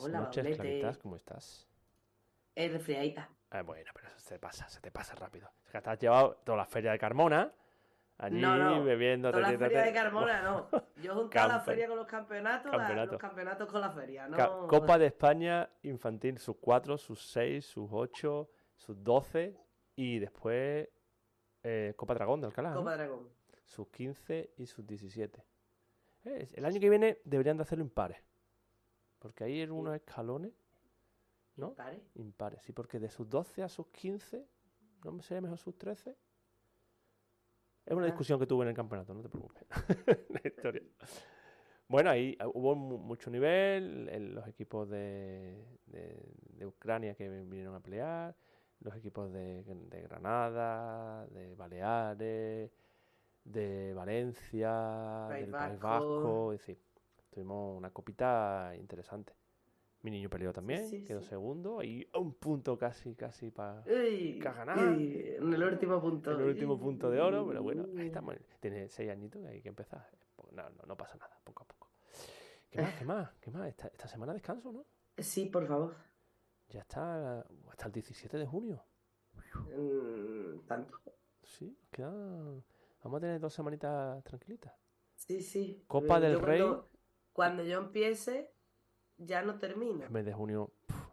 [0.00, 0.56] Buenas Hola, noches.
[0.56, 1.68] Claritas, ¿cómo estás?
[2.54, 3.28] Es resfriadita.
[3.50, 5.50] Ah, bueno, pero eso se te pasa, se te pasa rápido.
[5.64, 7.52] Es que te has llevado toda la feria de Carmona,
[8.18, 8.84] allí no, no.
[8.84, 9.30] bebiendo.
[9.30, 10.68] Toda la feria de Carmona, no.
[11.02, 13.12] Yo he juntado la feria con los campeonatos, la- Campeonato.
[13.12, 14.66] los campeonatos con la feria, ¿no?
[14.68, 19.56] Copa de España infantil, sus 4, sus 6, sus 8, sus 12
[19.96, 20.88] y después
[21.62, 22.76] eh, Copa Dragón de Alcalá, ¿no?
[22.78, 23.28] Copa Dragón.
[23.64, 25.44] sus 15 y sus 17.
[26.24, 28.18] Eh, El año que viene deberían de hacerlo impares,
[29.24, 30.52] porque ahí hay unos escalones,
[31.56, 31.74] ¿no?
[31.76, 32.02] ¿Vale?
[32.16, 34.46] Impares, sí, porque de sus 12 a sus 15,
[35.02, 36.14] ¿no me sería mejor sus 13?
[37.86, 38.06] Es una Ah.
[38.06, 39.64] discusión que tuve en el campeonato, no te preocupes.
[40.28, 40.82] La historia.
[41.88, 47.28] Bueno, ahí ah, hubo mu- mucho nivel, el- los equipos de, de- de Ucrania que
[47.28, 48.36] vinieron a pelear,
[48.80, 52.70] los equipos de, de Granada, de Baleares,
[53.44, 56.14] de Valencia, País del País Vasco.
[56.14, 56.78] Vasco, es decir,
[57.34, 59.32] tuvimos una copita interesante.
[60.02, 61.28] Mi niño peleó también, sí, quedó sí.
[61.30, 66.30] segundo y un punto casi, casi para Que uy, en el último punto.
[66.32, 68.36] el último punto de oro, pero bueno, ahí estamos.
[68.60, 70.06] Tiene seis añitos y hay que empezar.
[70.52, 71.88] No, no, no pasa nada, poco a poco.
[72.70, 72.94] ¿Qué más?
[72.98, 73.30] ¿Qué más?
[73.40, 73.68] ¿Qué más?
[73.68, 74.84] Esta, esta semana descanso, ¿no?
[75.18, 75.94] Sí, por favor.
[76.68, 78.84] Ya está hasta el 17 de junio.
[79.54, 81.00] Mm, ¿Tanto?
[81.42, 82.10] Sí, queda...
[83.02, 84.72] Vamos a tener dos semanitas tranquilitas.
[85.14, 85.84] Sí, sí.
[85.86, 86.60] Copa Eh, del yo Rey.
[86.60, 86.88] Cuando
[87.36, 88.52] yo empiece,
[89.16, 90.04] ya no termina.
[90.06, 90.72] El mes de junio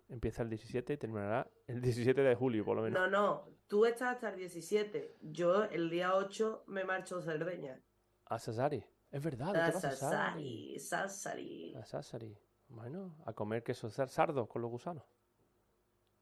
[0.10, 3.00] empieza el 17 y terminará el 17 de julio, por lo menos.
[3.00, 3.48] No, no.
[3.68, 5.18] Tú estás hasta el 17.
[5.22, 7.82] Yo el día 8 me marcho a Cerdeña.
[8.26, 8.84] A Sassari.
[9.10, 10.78] Es verdad, A Sassari.
[10.80, 11.76] Sassari.
[11.76, 12.38] A Sassari.
[12.68, 15.04] Bueno, a comer queso sar- sardo con los gusanos.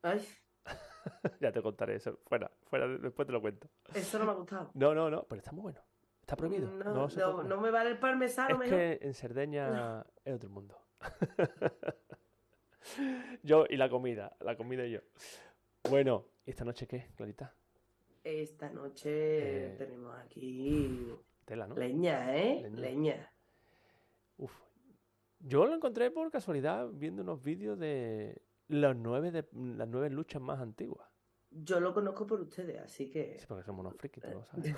[0.02, 0.26] Ay,
[1.42, 2.18] ya te contaré eso.
[2.26, 3.68] Fuera, fuera, después te lo cuento.
[3.94, 4.72] eso no me ha gustado.
[4.74, 5.82] No, no, no, pero está muy bueno.
[6.30, 6.70] Está prohibido.
[6.70, 8.78] No, No, se no, me vale el parmesano, Es mejor.
[8.78, 10.80] que en Cerdeña es otro mundo.
[13.42, 15.00] yo y la comida, la comida y yo.
[15.90, 17.56] Bueno, ¿y esta noche qué, Clarita?
[18.24, 21.12] Esta noche Eh, tenemos aquí
[21.46, 21.76] Tela, ¿no?
[21.76, 22.62] leña, ¿eh?
[22.62, 22.80] Leña.
[22.80, 23.34] Leña.
[24.38, 24.54] Uf.
[25.40, 30.44] Yo lo encontré por casualidad viendo unos vídeos de las nueve, de, las nueve luchas
[30.44, 31.10] más antiguas.
[31.50, 33.40] Yo lo conozco por ustedes, así que...
[33.40, 34.76] Sí, porque somos unos frikis, tú lo sabes.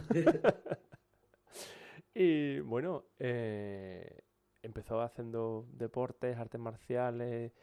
[2.14, 4.24] Y bueno, eh,
[4.62, 7.54] empezó haciendo deportes, artes marciales,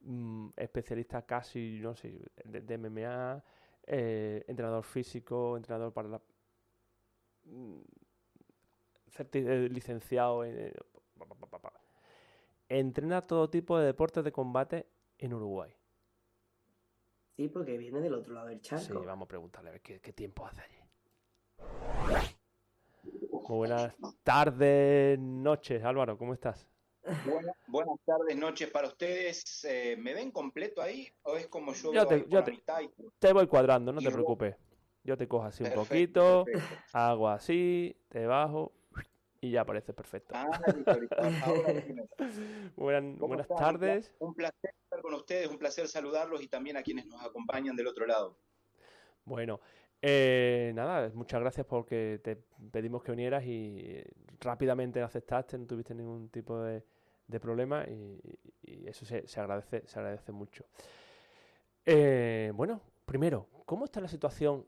[0.00, 3.44] mm, especialista casi, no sé, de, de MMA,
[3.86, 6.22] eh, entrenador físico, entrenador para la...
[9.70, 10.72] licenciado en...
[12.68, 14.86] Entrena todo tipo de deportes de combate
[15.18, 15.72] en Uruguay.
[17.36, 19.04] Sí, porque viene del otro lado del Sí, charco.
[19.04, 20.78] vamos a preguntarle a ver qué, qué tiempo hace allí.
[23.48, 26.68] Muy buenas tardes, noches, Álvaro, ¿cómo estás?
[27.24, 29.64] Buena- buenas tardes, noches para ustedes.
[29.64, 32.90] Eh, ¿Me ven completo ahí o es como yo Yo te- yo te- mitad y-
[33.18, 34.54] Te voy cuadrando, no Y te preocupes.
[35.02, 36.76] Yo te cojo así un poquito, perfecto.
[36.92, 38.72] hago así, te bajo
[39.40, 40.34] y ya apareces perfecto.
[40.36, 40.46] Ah.
[40.52, 41.82] Ahora
[42.76, 44.12] Buenas, tardes.
[44.18, 47.86] Un placer estar con ustedes, un placer saludarlos y también a quienes nos acompañan del
[47.86, 48.36] otro lado.
[49.24, 49.60] Bueno,
[50.02, 52.36] eh, nada, muchas gracias porque te
[52.70, 54.00] pedimos que vinieras y
[54.40, 56.84] rápidamente aceptaste, no tuviste ningún tipo de,
[57.40, 58.20] problema y,
[58.86, 60.64] eso se, se agradece, se agradece mucho.
[61.84, 64.66] Eh, bueno, primero, ¿cómo está la situación?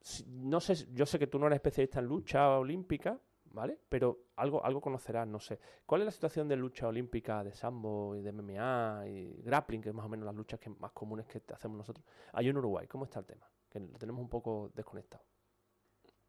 [0.00, 3.78] Si- No sé, yo sé que tú no eres especialista en lucha olímpica, ¿vale?
[3.88, 5.58] Pero algo, algo conocerás, no sé.
[5.86, 9.88] ¿Cuál es la situación de lucha olímpica de sambo y de MMA y grappling, que
[9.90, 12.04] es más o menos las luchas que más comunes que hacemos nosotros?
[12.32, 13.46] Ahí en Uruguay, ¿cómo está el tema?
[13.70, 15.24] Que lo tenemos un poco desconectado.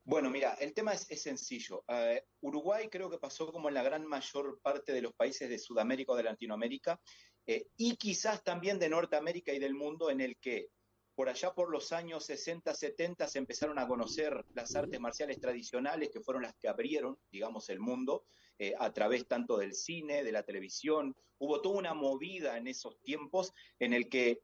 [0.04, 1.84] Bueno, mira, el tema es, es sencillo.
[1.88, 5.60] Eh, Uruguay creo que pasó como en la gran mayor parte de los países de
[5.60, 7.00] Sudamérica o de Latinoamérica
[7.46, 10.70] eh, y quizás también de Norteamérica y del mundo en el que
[11.16, 16.12] por allá por los años 60, 70 se empezaron a conocer las artes marciales tradicionales
[16.12, 18.24] que fueron las que abrieron, digamos, el mundo
[18.58, 21.16] eh, a través tanto del cine, de la televisión.
[21.38, 24.42] Hubo toda una movida en esos tiempos en el que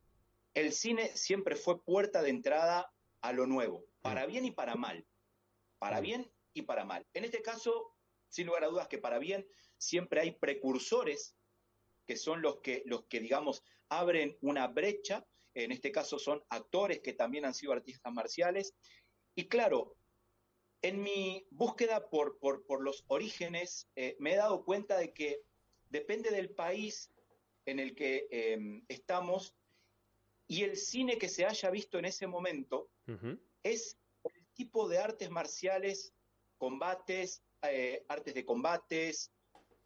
[0.56, 2.92] el cine siempre fue puerta de entrada
[3.22, 5.06] a lo nuevo, para bien y para mal.
[5.78, 7.06] Para bien y para mal.
[7.13, 7.94] En este caso,
[8.30, 9.46] sin lugar a dudas que para bien
[9.78, 11.36] siempre hay precursores
[12.07, 17.00] que son los que, los que digamos, abren una brecha, en este caso son actores
[17.00, 18.74] que también han sido artistas marciales,
[19.36, 19.98] y claro,
[20.81, 25.42] en mi búsqueda por, por, los orígenes, eh, me he dado cuenta de que
[25.90, 27.12] depende del país
[27.66, 29.56] en el que em, estamos
[30.47, 32.89] y el cine que se haya visto en ese momento
[33.63, 36.13] es el tipo de artes marciales,
[36.57, 39.31] combates, eh, artes de combates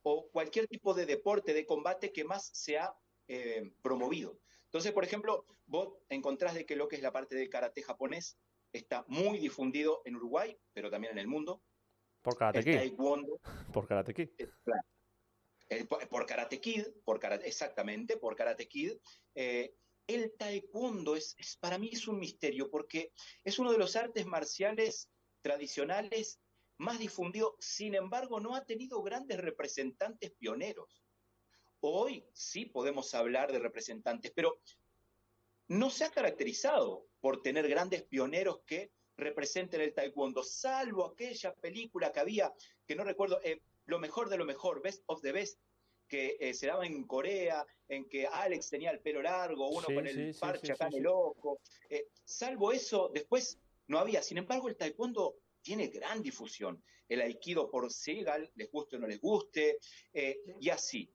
[0.03, 2.93] o cualquier tipo de deporte de combate que más se ha
[3.27, 4.39] eh, promovido.
[4.65, 8.37] Entonces, por ejemplo, vos encontrás de que lo que es la parte del karate japonés
[8.71, 11.61] está muy difundido en Uruguay, pero también en el mundo.
[12.21, 12.93] Por Karate Kid.
[13.73, 14.29] Por Karate Kid.
[15.69, 18.93] Eh, por, Karate Kid, por exactamente, por Karate Kid.
[19.35, 19.75] Eh,
[20.09, 23.13] el taekwondo es, para mí es un misterio porque
[23.43, 25.07] es uno de los artes marciales
[25.43, 26.39] tradicionales
[26.77, 31.03] más difundido, sin embargo no ha tenido grandes representantes pioneros.
[31.81, 34.59] Hoy sí podemos hablar de representantes, pero
[35.67, 42.11] no se ha caracterizado por tener grandes pioneros que representen el taekwondo, salvo aquella película
[42.11, 42.51] que había,
[42.87, 45.59] que no recuerdo, eh, lo mejor de lo mejor, Best of the Best,
[46.09, 50.05] que eh, se daba en Corea, en que Alex tenía el pelo largo, uno con
[50.05, 51.61] el parche acá en el ojo.
[51.89, 54.21] Eh, salvo eso, después no había.
[54.21, 56.83] Sin embargo, el taekwondo tiene gran difusión.
[57.07, 59.79] El aikido por Segal, les guste o no les guste,
[60.59, 61.11] y así.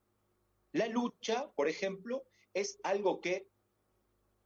[0.73, 3.47] La lucha, por ejemplo, es algo que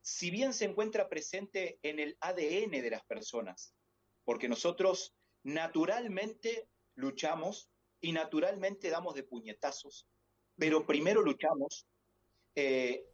[0.02, 3.74] si bien se encuentra presente en el ADN de las personas,
[4.24, 10.06] porque nosotros naturalmente luchamos y naturalmente damos de puñetazos,
[10.58, 11.86] pero primero luchamos.
[12.54, 13.04] Eh,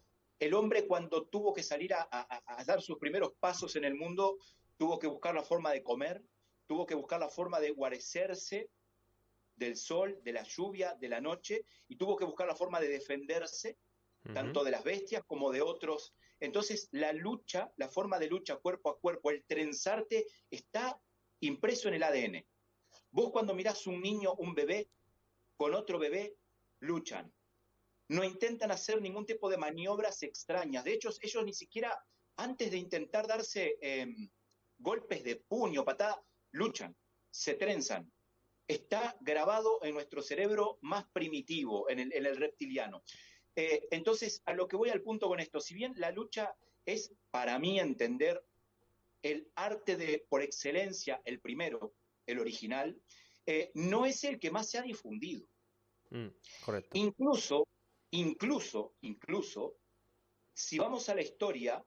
[0.40, 2.08] el hombre cuando tuvo que salir a,
[2.66, 4.38] dar sus primeros pasos en el mundo,
[4.76, 6.22] tuvo que buscar la forma de comer,
[6.66, 8.70] tuvo que buscar la forma de guarecerse
[9.56, 12.88] del sol, de la lluvia, de la noche, y tuvo que buscar la forma de
[12.88, 13.78] defenderse,
[14.32, 16.14] tanto de las bestias como de otros
[16.44, 21.00] entonces, la lucha, la forma de lucha cuerpo a cuerpo, el trenzarte, está
[21.40, 22.44] impreso en el ADN.
[23.10, 24.90] Vos cuando mirás un niño, un bebé,
[25.56, 26.36] con otro bebé,
[26.80, 27.32] luchan.
[28.08, 30.84] No intentan hacer ningún tipo de maniobras extrañas.
[30.84, 31.98] De hecho, ellos ni siquiera,
[32.36, 34.28] antes de intentar darse em,
[34.78, 36.22] golpes de puño, patada,
[36.52, 36.94] luchan,
[37.30, 38.10] se trenzan.
[38.66, 43.02] Está grabado en nuestro cerebro más primitivo, en el reptiliano.
[43.56, 46.54] Eh, entonces, a lo que voy al punto con esto, si bien la lucha
[46.84, 48.44] es, para mí entender,
[49.22, 51.94] el arte de, por excelencia, el primero,
[52.26, 53.00] el original,
[53.46, 55.46] eh, no es el que más se ha difundido.
[56.10, 56.28] Mm,
[56.64, 56.90] correcto.
[56.94, 57.66] Incluso,
[58.18, 59.76] incluso, incluso,
[60.52, 61.84] si vamos a la historia,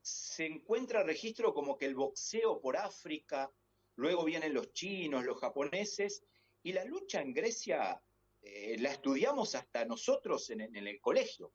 [0.00, 3.52] se encuentra registro como que el boxeo por África,
[3.96, 6.22] luego vienen los chinos, los japoneses,
[6.62, 8.00] y la lucha en Grecia
[8.42, 11.52] eh, la estudiamos hasta nosotros en, el colegio.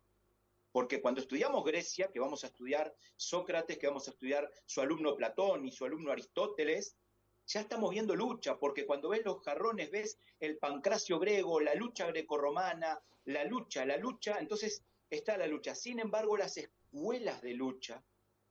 [0.72, 5.16] Porque cuando estudiamos Grecia, que vamos a estudiar Sócrates, que vamos a estudiar su alumno
[5.16, 6.96] Platón y su alumno Aristóteles,
[7.52, 12.08] ya estamos viendo lucha, porque cuando ves los jarrones, ves el pancracio griego, la lucha
[12.08, 15.76] grecorromana, la lucha, la lucha, entonces está la lucha.
[15.76, 18.04] Sin embargo, las escuelas de lucha,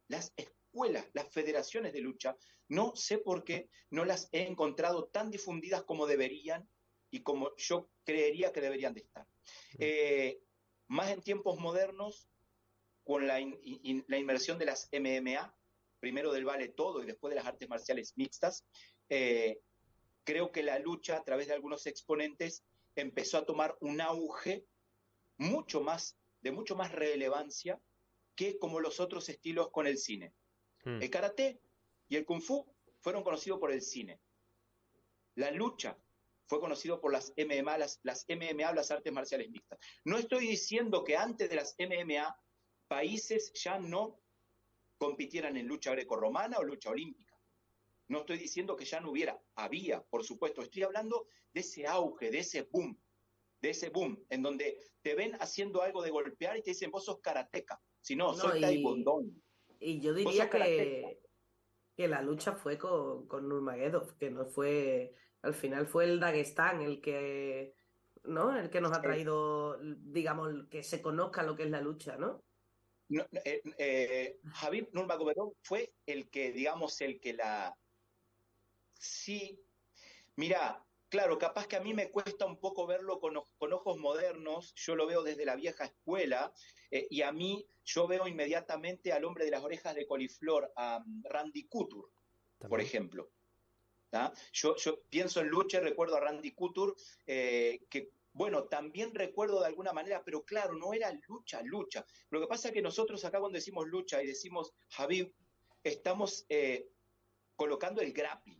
[0.08, 2.36] las escuelas, las federaciones de lucha,
[2.68, 6.68] no sé por qué no las he encontrado tan difundidas como deberían
[7.10, 9.24] y como yo creería que deberían de estar.
[9.24, 9.76] Mm.
[9.78, 10.40] Eh,
[10.88, 12.28] más en tiempos modernos,
[13.02, 15.56] con la, la, inmersión de las MMA,
[16.00, 18.64] primero del vale todo y después de las artes marciales mixtas,
[19.10, 19.60] eh,
[20.24, 22.64] creo que la lucha a través de algunos exponentes
[22.94, 24.64] empezó a tomar un auge
[25.36, 27.80] mucho más, de mucho más relevancia
[28.36, 30.32] que como los otros estilos con el cine.
[30.84, 31.02] Mm.
[31.02, 31.60] El karate
[32.08, 32.64] y el kung fu
[33.00, 34.20] fueron conocidos por el cine.
[35.34, 35.98] La lucha
[36.46, 39.78] fue conocido por las MMA, las, las MMA, las artes marciales mixtas.
[40.04, 42.36] No estoy diciendo que antes de las MMA
[42.88, 44.20] países ya no
[44.98, 47.29] compitieran en lucha grecorromana o lucha olímpica.
[48.10, 52.30] No estoy diciendo que ya no hubiera, había, por supuesto, estoy hablando de ese auge,
[52.30, 53.00] de ese boom,
[53.60, 57.04] de ese boom, en donde te ven haciendo algo de golpear y te dicen, vos
[57.04, 59.22] sos karateca, si no, soy taekwondo.
[59.78, 61.20] Y yo diría que,
[61.96, 63.48] que la lucha fue con, con
[64.18, 67.74] que no fue al final fue el Dagestán el que,
[68.24, 68.56] ¿no?
[68.56, 72.44] El que nos ha traído, digamos, que se conozca lo que es la lucha, ¿no?
[73.08, 74.40] no eh, eh,
[74.92, 77.74] Nurmagomedov fue el que, digamos, el que la...
[79.00, 79.58] Sí,
[80.36, 83.36] mira, claro, capaz que a mí me cuesta un poco verlo con,
[83.72, 86.52] ojos modernos, yo lo veo desde la vieja escuela,
[86.90, 90.98] eh, y a mí yo veo inmediatamente al hombre de las orejas de coliflor, a
[90.98, 92.08] um, Randy Couture,
[92.68, 93.30] por ejemplo.
[94.52, 96.92] Yo, yo, pienso en lucha y recuerdo a Randy Couture,
[97.26, 102.04] eh, que bueno, también recuerdo de alguna manera, pero claro, no era lucha, lucha.
[102.28, 105.32] Lo que pasa es que nosotros acá cuando decimos lucha y decimos Javi,
[105.82, 106.90] estamos eh,
[107.56, 108.59] colocando el grappling,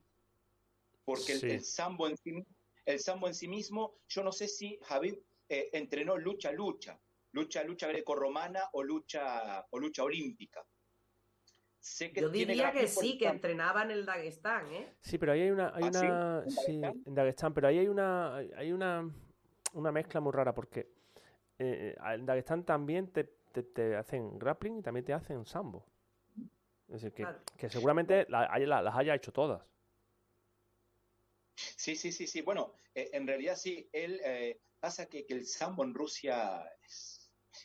[1.11, 2.47] porque el, sambo en sí,
[2.87, 7.01] el sambo en sí mismo, yo no sé si Javi eh, entrenó lucha, lucha,
[7.33, 10.65] lucha, lucha grecorromana o lucha, o lucha olímpica.
[12.15, 14.95] Yo diría que sí, que entrenaban en el Dagestán, ¿eh?
[15.01, 18.37] Sí, pero ahí hay una, hay ¿Ah, una, sí, en Dagestán, pero ahí hay una,
[18.37, 19.11] hay una,
[19.73, 20.93] una mezcla muy rara porque
[21.59, 25.85] eh, en Dagestán también te, te, hacen grappling y también te hacen sambo.
[26.87, 27.27] Es decir, que,
[27.57, 29.63] que seguramente las haya hecho todas.
[31.77, 32.43] Sí, sí, sí, sí.
[32.43, 37.21] Bueno, eh, en realidad sí, él eh, pasa que, que, el sambo en Rusia es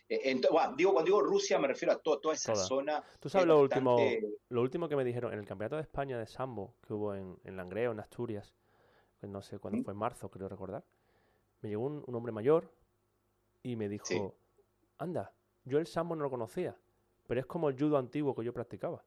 [0.10, 0.40] eh,
[0.78, 3.04] digo, cuando digo Rusia me refiero a toda esa zona.
[3.20, 3.98] Tú sabes lo, último,
[4.50, 7.40] lo último que me dijeron en el Campeonato de España de Sambo que hubo en,
[7.44, 8.56] en Langreo, en Asturias,
[9.20, 10.84] pues no sé cuándo fue, en marzo, creo recordar.
[11.62, 12.72] Me llegó un, hombre mayor
[13.64, 14.36] y me dijo:
[14.98, 15.34] Anda,
[15.64, 16.78] yo el Sambo no lo conocía,
[17.28, 19.04] pero es como el judo antiguo que yo practicaba.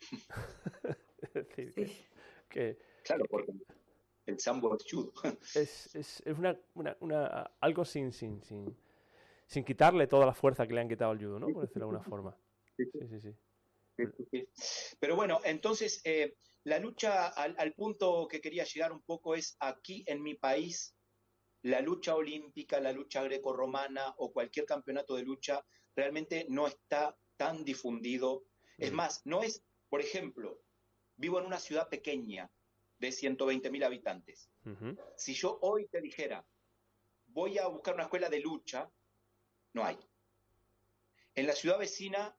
[1.34, 1.90] es decir,
[2.48, 3.52] que, Claro, porque
[4.26, 5.12] el Sambo es judo.
[5.54, 8.76] es, es, es una, una, una, algo sin, sin, sin
[9.46, 11.48] sin quitarle toda la fuerza que le han quitado al judo, ¿no?
[11.48, 12.36] Por decirlo de alguna forma.
[12.76, 14.46] Sí, sí, sí.
[14.98, 20.04] Pero bueno, entonces eh, la lucha al, punto que quería llegar un poco es aquí
[20.06, 20.94] en mi país,
[21.62, 27.64] la lucha olímpica, la lucha grecorromana o cualquier campeonato de lucha realmente no está tan
[27.64, 28.44] difundido.
[28.76, 28.96] Es mm.
[28.96, 30.60] más, no es, por ejemplo,
[31.16, 32.50] vivo en una ciudad pequeña
[32.98, 34.50] de 120 mil habitantes.
[35.16, 36.44] Si yo hoy te dijera,
[37.26, 38.90] voy a buscar una escuela de lucha,
[39.74, 39.98] no hay.
[41.34, 42.36] En la ciudad vecina,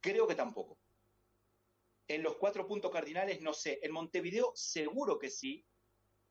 [0.00, 0.78] creo que tampoco.
[2.06, 3.80] En los cuatro puntos cardinales, no sé.
[3.82, 5.64] En Montevideo, seguro que sí,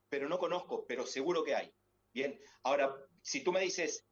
[0.09, 1.73] pero no conozco, pero seguro que hay.
[2.13, 4.05] Bien, ahora, si tú me dices,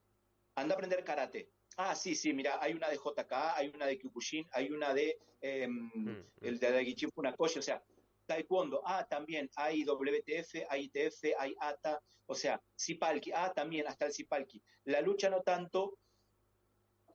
[0.55, 1.49] anda a aprender karate.
[1.77, 5.19] Ah, sí, sí, mira, hay una de JK, hay una de Kyokushin, hay una de
[5.41, 6.59] em, mm, el mm.
[6.59, 7.83] de Daigichi Funakoshi, o sea,
[8.27, 14.05] Taekwondo, ah, también hay WTF, hay ITF, hay ATA, o sea, Sipalki, ah, también, hasta
[14.05, 14.61] el Sipalki.
[14.83, 15.97] La lucha no tanto,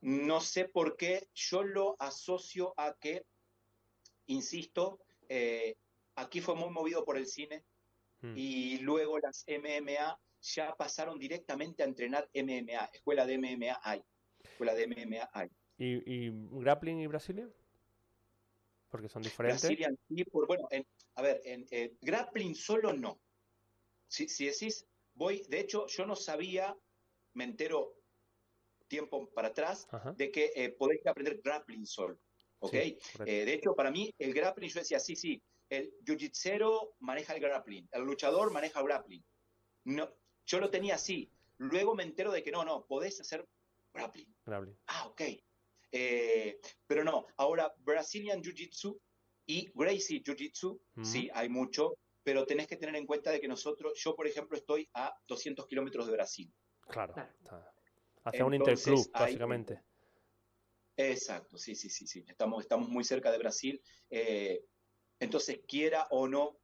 [0.01, 3.25] no sé por qué yo lo asocio a que,
[4.25, 5.75] insisto, eh,
[6.15, 7.63] aquí fue muy movido por el cine
[8.21, 8.33] hmm.
[8.35, 14.03] y luego las MMA ya pasaron directamente a entrenar MMA, escuela de MMA hay,
[14.43, 15.49] escuela de MMA hay.
[15.77, 16.29] ¿Y,
[16.59, 17.49] grappling y Brasilia?
[18.93, 19.59] Porque son diferentes.
[20.45, 20.67] bueno,
[21.15, 23.19] a ver, en eh, grappling solo no.
[24.07, 24.85] Si, si decís,
[25.15, 26.77] voy, de hecho, yo no sabía,
[27.33, 27.95] me entero
[28.87, 32.19] tiempo para atrás, de que eh, podéis aprender grappling solo.
[32.59, 32.75] ¿Ok?
[32.75, 37.41] Eh, de hecho, para mí, el grappling, yo decía, sí, sí, el jiu-jitsu maneja el
[37.41, 39.25] grappling, el luchador maneja el grappling.
[39.85, 40.07] No,
[40.45, 41.31] yo lo tenía así.
[41.57, 43.43] Luego me entero de que no, no, podés hacer
[43.91, 44.31] grappling.
[44.85, 45.21] Ah, ok.
[45.95, 48.99] Eh, pero no, ahora Brazilian Jiu-Jitsu
[49.45, 53.93] y Gracie Jiu-Jitsu, sí, hay mucho, pero tenés que tener en cuenta de que nosotros,
[54.03, 56.51] yo por ejemplo estoy a 200 kilómetros de Brasil.
[56.87, 57.13] Claro.
[58.23, 59.83] Hacia un interclub, básicamente.
[60.97, 62.25] Exacto, sí, sí, sí, sí.
[62.27, 63.79] Estamos, estamos muy cerca de Brasil.
[64.09, 64.65] Eh,
[65.19, 66.59] entonces, quiera o no,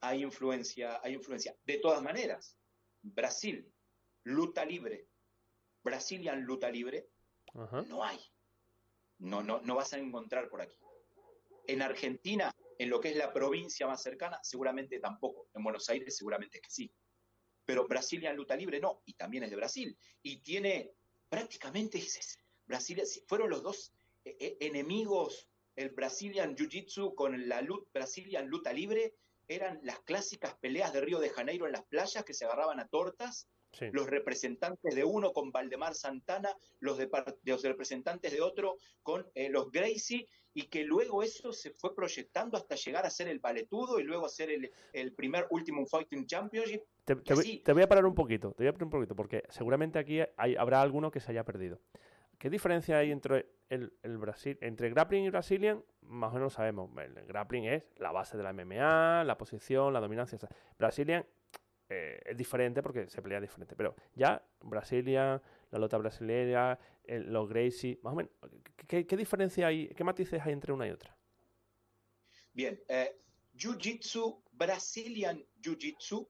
[0.00, 1.56] hay influencia, hay influencia.
[1.64, 2.58] De todas maneras,
[3.02, 3.72] Brasil,
[4.24, 5.06] luta libre,
[5.84, 7.10] Brazilian luta libre,
[7.86, 8.18] no hay.
[9.22, 10.76] No, no, no vas a encontrar por aquí.
[11.68, 15.48] En Argentina, en lo que es la provincia más cercana, seguramente tampoco.
[15.54, 16.92] En Buenos Aires seguramente es que sí.
[17.64, 19.96] Pero Brazilian luta libre no, y también es de Brasil.
[20.22, 20.94] Y tiene
[21.28, 22.02] prácticamente
[22.66, 23.92] Brasil, fueron los dos
[24.24, 27.64] eh, eh, enemigos, el Brazilian Jiu-Jitsu con la
[27.94, 29.14] Brazilian luta libre,
[29.46, 32.88] eran las clásicas peleas de Río de Janeiro en las playas que se agarraban a
[32.88, 33.48] tortas,
[33.92, 36.50] los representantes de uno con Valdemar Santana,
[36.80, 37.08] los, de,
[37.44, 42.58] los representantes de otro con eh, los Gracie, y que luego eso se fue proyectando
[42.58, 46.26] hasta llegar a ser el paletudo y luego a ser el, el primer Ultimate Fighting
[46.26, 47.14] Championship te,
[47.72, 50.80] voy, a parar un poquito, te voy a parar un poquito, porque seguramente aquí habrá
[50.80, 51.80] alguno que se haya perdido.
[52.38, 55.84] ¿Qué diferencia hay entre el, Brasil, entre grappling y Brazilian?
[56.02, 56.90] Más o menos sabemos.
[56.98, 60.38] El grappling es la base de la MMA, la posición, la dominancia.
[60.78, 61.24] Brazilian
[61.92, 63.76] eh, es diferente porque se pelea diferente.
[63.76, 68.32] Pero ya Brazilian, la lota brasileña, los Gracie, más o menos.
[68.86, 71.14] ¿qué, diferencia hay, qué matices hay entre una y otra?
[72.52, 73.18] Bien, eh,
[73.54, 76.26] Jiu-Jitsu, Brazilian Jiu-Jitsu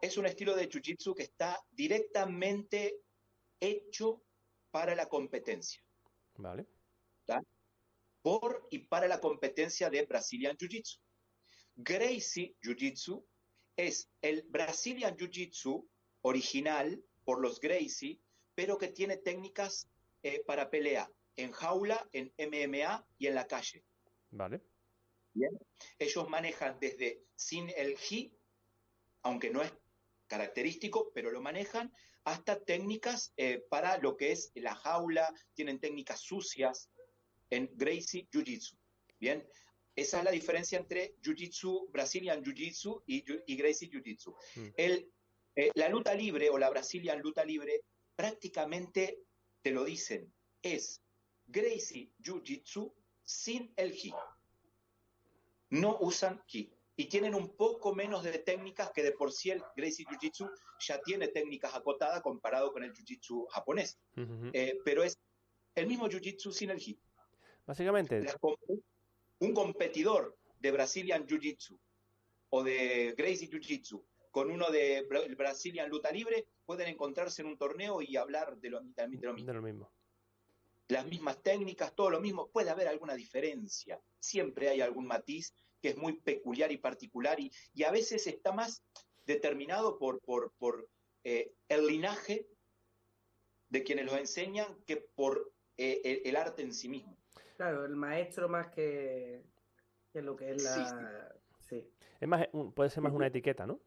[0.00, 3.00] es un estilo de Jiu-Jitsu que está directamente
[3.60, 4.22] hecho
[4.70, 5.82] para la competencia.
[6.36, 6.66] Vale.
[8.22, 10.98] Por y para la competencia de Brazilian Jiu-Jitsu.
[11.76, 13.24] Gracie Jiu-Jitsu
[13.76, 15.86] es el Brazilian Jiu-Jitsu
[16.22, 18.18] original por los Gracie,
[18.54, 19.88] pero que tiene técnicas
[20.22, 23.84] eh, para pelea en jaula, en MMA y en la calle.
[24.30, 24.62] Vale.
[25.34, 25.50] Bien.
[25.98, 28.32] Ellos manejan desde sin el Ji,
[29.22, 29.72] aunque no es
[30.26, 31.92] característico, pero lo manejan,
[32.24, 36.90] hasta técnicas eh, para lo que es la jaula, tienen técnicas sucias
[37.50, 38.76] en Gracie Jiu-Jitsu.
[39.20, 39.46] Bien,
[39.96, 44.36] esa es la diferencia entre Jiu-Jitsu, Brazilian Jiu-Jitsu y, Gracie Jiu-Jitsu.
[44.56, 44.68] Mm.
[44.76, 47.80] Eh, la luta libre o la Brazilian luta libre
[48.14, 49.22] prácticamente
[49.62, 51.02] te lo dicen, es
[51.46, 52.92] Gracie Jiu-Jitsu
[53.24, 54.12] sin el Ki.
[55.70, 56.70] No usan Ki.
[56.98, 61.00] Y tienen un poco menos de técnicas que de por sí el Gracie Jiu-Jitsu ya
[61.00, 63.98] tiene técnicas acotadas comparado con el Jiu-Jitsu japonés.
[64.52, 65.18] Eh, pero es
[65.74, 67.00] el mismo Jiu-Jitsu sin el Ki.
[67.66, 68.26] Básicamente.
[69.40, 71.78] Un competidor de Brazilian Jiu-Jitsu
[72.50, 78.02] o de Gracie Jiu-Jitsu con uno de Brazilian Luta Libre pueden encontrarse en un torneo
[78.02, 79.46] y hablar de lo, de lo mismo.
[79.46, 79.92] De lo mismo
[80.88, 85.88] las mismas técnicas, todo lo mismo, puede haber alguna diferencia, siempre hay algún matiz que
[85.88, 88.82] es muy peculiar y particular y, y a veces está más
[89.26, 90.88] determinado por, por, por
[91.24, 92.46] eh, el linaje
[93.68, 97.16] de quienes lo enseñan que por eh, el, arte en sí mismo.
[97.56, 99.42] Claro, el maestro más que,
[100.12, 101.34] que lo que es la...
[101.68, 101.84] Sí.
[102.20, 103.80] Es más, puede ser más una etiqueta, ¿no?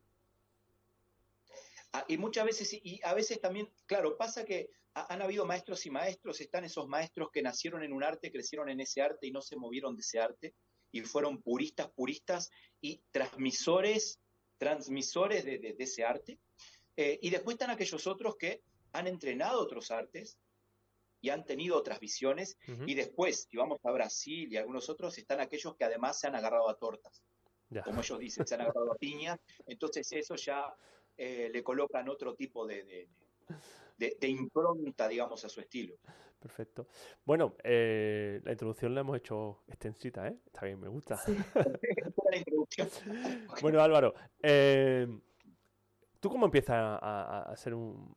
[1.94, 5.90] Ah, y muchas veces, y a veces también, claro, pasa que han habido maestros y
[5.90, 9.42] maestros, están esos maestros que nacieron en un arte, crecieron en ese arte y no
[9.42, 10.56] se movieron de ese arte,
[10.92, 14.20] y fueron puristas, puristas y transmisores,
[14.58, 16.40] transmisores de, ese arte.
[16.98, 18.62] Eh, y después están aquellos otros que
[18.92, 20.38] han entrenado otros artes
[21.22, 22.58] y han tenido otras visiones.
[22.86, 26.36] Y después, si vamos a Brasil y algunos otros, están aquellos que además se han
[26.36, 27.24] agarrado a tortas.
[27.84, 29.40] Como ellos dicen, se han agarrado a piña.
[29.68, 30.74] Entonces eso ya
[31.18, 33.08] eh, le colocan otro tipo de,
[33.98, 35.96] de, impronta, digamos, a su estilo.
[36.40, 36.88] Perfecto.
[37.26, 40.38] Bueno, eh, la introducción la hemos hecho extensita, ¿eh?
[40.46, 41.20] Está bien, me gusta.
[43.62, 45.06] bueno, Álvaro, eh,
[46.22, 48.16] ¿tú cómo empiezas a, ser un,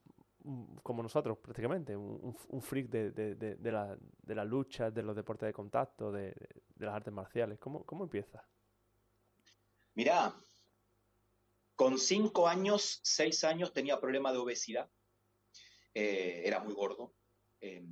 [0.82, 5.52] como nosotros prácticamente, un, freak de, de, la, de la lucha, de los deportes de
[5.52, 6.34] contacto, de,
[6.76, 7.58] las artes marciales?
[7.58, 8.42] ¿Cómo, cómo empiezas?
[9.94, 10.34] Mirá,
[11.76, 14.90] con cinco años, seis años tenía problema de obesidad,
[15.94, 17.14] eh, era muy gordo.
[17.60, 17.84] Eh,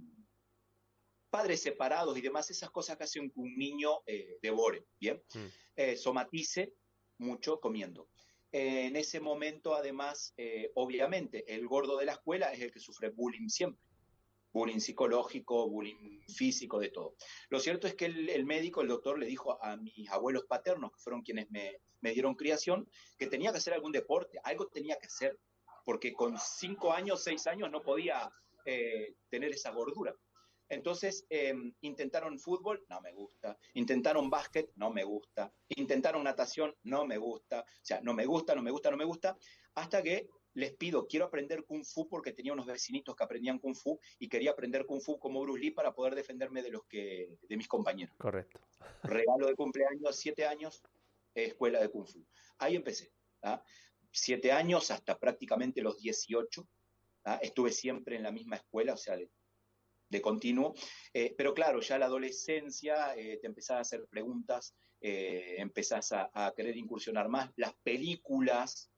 [1.30, 5.22] padres separados y demás, esas cosas que hacen que un niño eh, devore, ¿bien?
[5.34, 5.96] Mm.
[5.96, 6.74] somatice
[7.18, 8.08] mucho comiendo.
[8.52, 10.34] En ese momento, además,
[10.74, 13.82] obviamente, el gordo de la escuela es el que sufre bullying siempre.
[14.52, 17.14] Bullying psicológico, bullying físico, de todo.
[17.48, 20.98] Lo cierto es que el médico, el doctor, le dijo a mis abuelos paternos, que
[20.98, 25.06] fueron quienes me, me dieron criación, que tenía que hacer algún deporte, algo tenía que
[25.06, 25.38] hacer,
[25.84, 28.30] porque con cinco años, seis años no podía
[28.64, 30.14] eh, tener esa gordura.
[30.70, 33.58] Entonces em, intentaron fútbol, no me gusta.
[33.74, 35.52] Intentaron básquet, no me gusta.
[35.68, 37.60] Intentaron natación, no me gusta.
[37.60, 39.36] O sea, no me gusta, no me gusta, no me gusta.
[39.74, 43.74] Hasta que les pido, quiero aprender kung fu porque tenía unos vecinitos que aprendían kung
[43.74, 47.36] fu y quería aprender kung fu como Bruce Lee para poder defenderme de los que
[47.42, 48.16] de mis compañeros.
[48.18, 48.60] Correcto.
[49.02, 50.82] Regalo de cumpleaños, siete años,
[51.34, 52.24] escuela de Kung Fu.
[52.58, 53.12] Ahí empecé.
[53.42, 53.62] ¿ah?
[54.12, 56.68] Siete años hasta prácticamente los 18.
[57.24, 57.38] ¿ah?
[57.42, 59.30] Estuve siempre en la misma escuela, o sea, de,
[60.18, 60.74] continuo.
[61.14, 66.52] Eh, pero claro, ya la adolescencia eh, te empezás a hacer preguntas, eh, empezás a,
[66.56, 67.50] querer incursionar más.
[67.56, 68.90] Las películas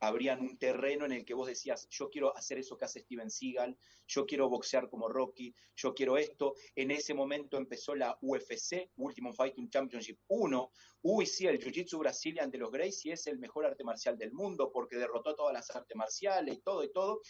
[0.00, 3.30] abrían un terreno en el que vos decías, yo quiero hacer eso que hace Steven
[3.30, 6.54] Seagal, yo quiero boxear como Rocky, yo quiero esto.
[6.74, 10.72] En ese momento empezó la UFC, Ultimate Fighting Championship 1.
[11.02, 14.72] Uy, sí, el Jiu-Jitsu Brazilian de los Gracie es el mejor arte marcial del mundo
[14.72, 17.20] porque derrotó todas las artes marciales y todo y todo.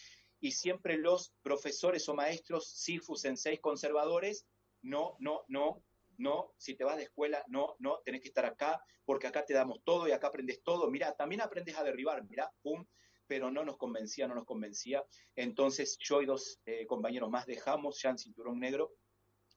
[0.43, 4.45] Y siempre los profesores o maestros, Sifu, senseis conservadores,
[4.81, 5.85] no, no, no,
[6.17, 9.53] no, si te vas de escuela, no, no, tenés que estar acá, porque acá te
[9.53, 10.91] damos todo y acá aprendes todo.
[10.91, 12.85] Mira, también aprendes a derribar, mira, pum,
[13.25, 15.01] pero no nos convencía, no nos convencía.
[15.33, 18.91] Entonces yo y dos eh, compañeros más dejamos ya en cinturón negro,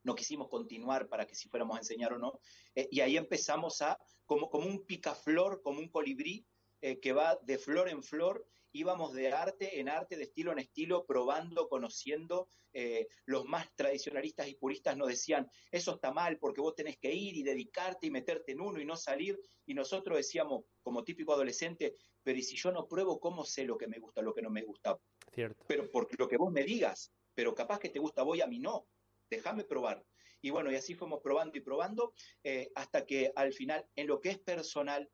[0.05, 2.39] no quisimos continuar para que si fuéramos a enseñar o no,
[2.77, 6.47] eh, y ahí empezamos a, como, como un picaflor, como un colibrí,
[6.81, 10.59] eh, que va de flor en flor íbamos de arte en arte, de estilo en
[10.59, 12.49] estilo, probando, conociendo.
[12.73, 17.13] Eh, los más tradicionalistas y puristas nos decían, eso está mal porque vos tenés que
[17.13, 19.41] ir y dedicarte y meterte en uno y no salir.
[19.65, 23.79] Y nosotros decíamos, como típico adolescente, pero ¿y si yo no pruebo, cómo sé lo
[23.79, 24.99] que me gusta, lo que no me gusta?
[25.33, 25.65] Cierto.
[25.67, 28.59] Pero porque lo que vos me digas, pero capaz que te gusta voy a mí
[28.59, 28.87] no.
[29.31, 30.05] Déjame probar.
[30.43, 32.13] Y bueno, y así fuimos probando y probando
[32.45, 35.11] eh, hasta que al final, en lo que es personal,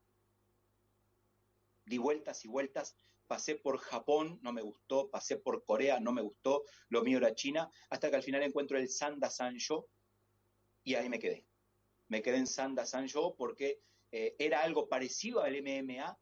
[1.85, 2.95] di vueltas y vueltas,
[3.33, 7.33] pasé por Japón, no me gustó, pasé por Corea, no me gustó, lo mío era
[7.33, 9.89] China, hasta que al final encuentro el Sanda Sanjo
[10.83, 11.43] y ahí me quedé.
[12.09, 16.15] Me quedé en Sanda Sanjo porque eh, era algo parecido al MMA,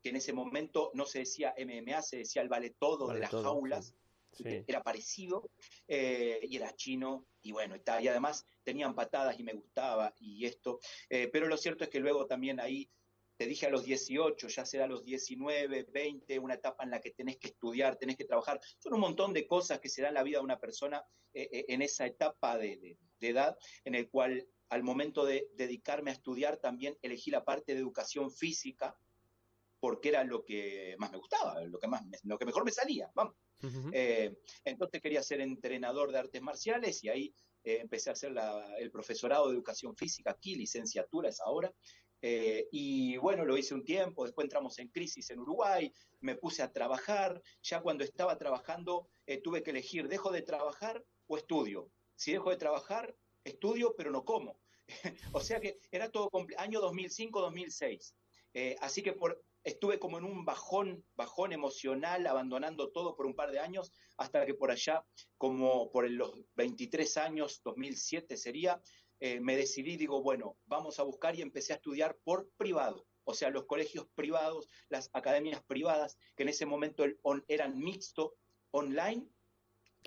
[0.00, 3.30] que en ese momento no se decía MMA, se decía el vale todo de las
[3.30, 3.96] jaulas.
[4.38, 5.50] Era parecido
[5.88, 10.78] eh, y era chino y bueno, y además tenían patadas y me gustaba y esto.
[11.10, 12.88] Eh, pero lo cierto es que luego también ahí
[13.36, 17.00] te dije a los 18, ya será a los 19, 20, una etapa en la
[17.00, 18.60] que tenés que estudiar, tenés que trabajar.
[18.78, 21.48] Son un montón de cosas que se dan en la vida de una persona eh,
[21.52, 26.58] eh, en esa etapa de, edad, en el cual al momento de dedicarme a estudiar
[26.58, 28.96] también elegí la parte de educación física,
[29.80, 33.10] porque era lo que más me gustaba, lo que, más, lo que mejor me salía,
[33.14, 33.34] vamos.
[33.92, 38.32] Eh, entonces quería ser entrenador de artes marciales y ahí empecé a hacer
[38.78, 41.72] el profesorado de educación física aquí, licenciatura es ahora,
[42.22, 46.62] eh, y bueno, lo hice un tiempo, después entramos en crisis en Uruguay, me puse
[46.62, 51.90] a trabajar, ya cuando estaba trabajando eh, tuve que elegir, ¿dejo de trabajar o estudio?
[52.14, 54.58] Si dejo de trabajar, estudio, pero no como.
[55.32, 58.14] o sea que era todo año 2005-2006.
[58.54, 59.14] Eh, así que
[59.64, 64.46] estuve como en un bajón, bajón emocional, abandonando todo por un par de años, hasta
[64.46, 65.04] que por allá,
[65.36, 68.80] como por los 23 años, 2007 sería,
[69.20, 73.34] eh, me decidí, digo, bueno, vamos a buscar y empecé a estudiar por privado, o
[73.34, 77.04] sea, los colegios privados, las academias privadas, que en ese momento
[77.48, 78.36] eran mixto,
[78.70, 79.26] online,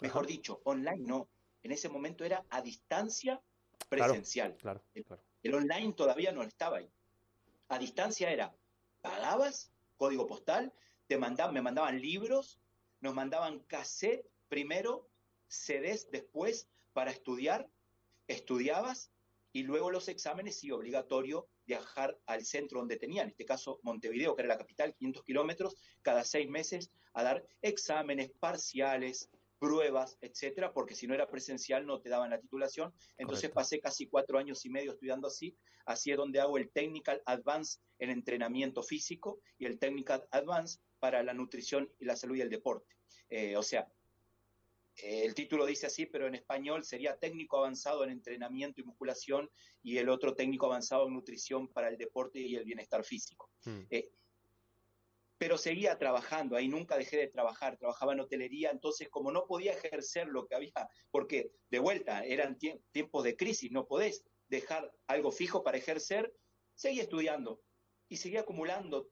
[0.02, 1.30] mejor dicho, online no,
[1.64, 3.42] en ese momento era a distancia
[3.90, 4.56] presencial.
[4.58, 4.84] Claro,
[5.44, 6.90] el, online todavía no estaba ahí.
[7.68, 8.56] A distancia era,
[9.02, 10.74] pagabas código postal,
[11.08, 12.60] te mandaban, me mandaban libros,
[13.02, 15.10] nos mandaban cassette primero,
[15.48, 17.70] CDs después para estudiar
[18.30, 19.12] estudiabas
[19.52, 24.36] y luego los exámenes y obligatorio viajar al centro donde tenía, en este caso Montevideo,
[24.36, 30.72] que era la capital, 500 kilómetros, cada seis meses a dar exámenes parciales, pruebas, etcétera,
[30.72, 32.94] porque si no era presencial no te daban la titulación.
[33.18, 35.58] Entonces pasé casi cuatro años y medio estudiando así.
[35.86, 41.24] Así es donde hago el Technical Advance en entrenamiento físico y el Technical Advance para
[41.24, 42.96] la nutrición y la salud y el deporte.
[43.30, 43.88] Eh, o sea,
[45.04, 49.50] el título dice así, pero en español sería técnico avanzado en entrenamiento y musculación
[49.82, 53.50] y el otro técnico avanzado en nutrición para el deporte y el bienestar físico.
[53.64, 53.82] Hmm.
[53.90, 54.12] Eh,
[55.40, 59.72] pero seguía trabajando, ahí nunca dejé de trabajar, trabajaba en hotelería, entonces como no podía
[59.72, 62.60] ejercer lo que había, porque de vuelta eran
[62.92, 66.34] tiempos de crisis, no podés dejar algo fijo para ejercer,
[66.76, 67.62] seguía estudiando
[68.10, 69.10] y seguía acumulando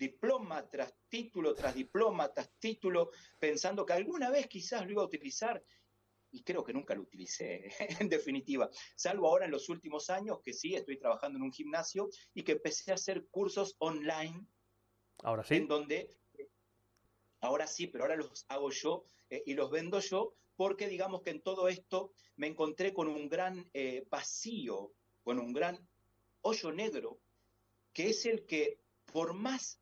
[0.00, 5.04] diploma tras título, tras diploma, tras título, pensando que alguna vez quizás lo iba a
[5.04, 5.62] utilizar
[6.32, 10.54] y creo que nunca lo utilicé, en definitiva, salvo ahora en los últimos años que
[10.54, 14.46] sí, estoy trabajando en un gimnasio y que empecé a hacer cursos online.
[15.22, 15.56] Ahora sí.
[15.56, 16.16] En donde,
[17.42, 21.30] ahora sí, pero ahora los hago yo eh, y los vendo yo, porque digamos que
[21.30, 25.86] en todo esto me encontré con un gran eh, vacío, con un gran
[26.40, 27.20] hoyo negro,
[27.92, 28.80] que es el que
[29.12, 29.79] por más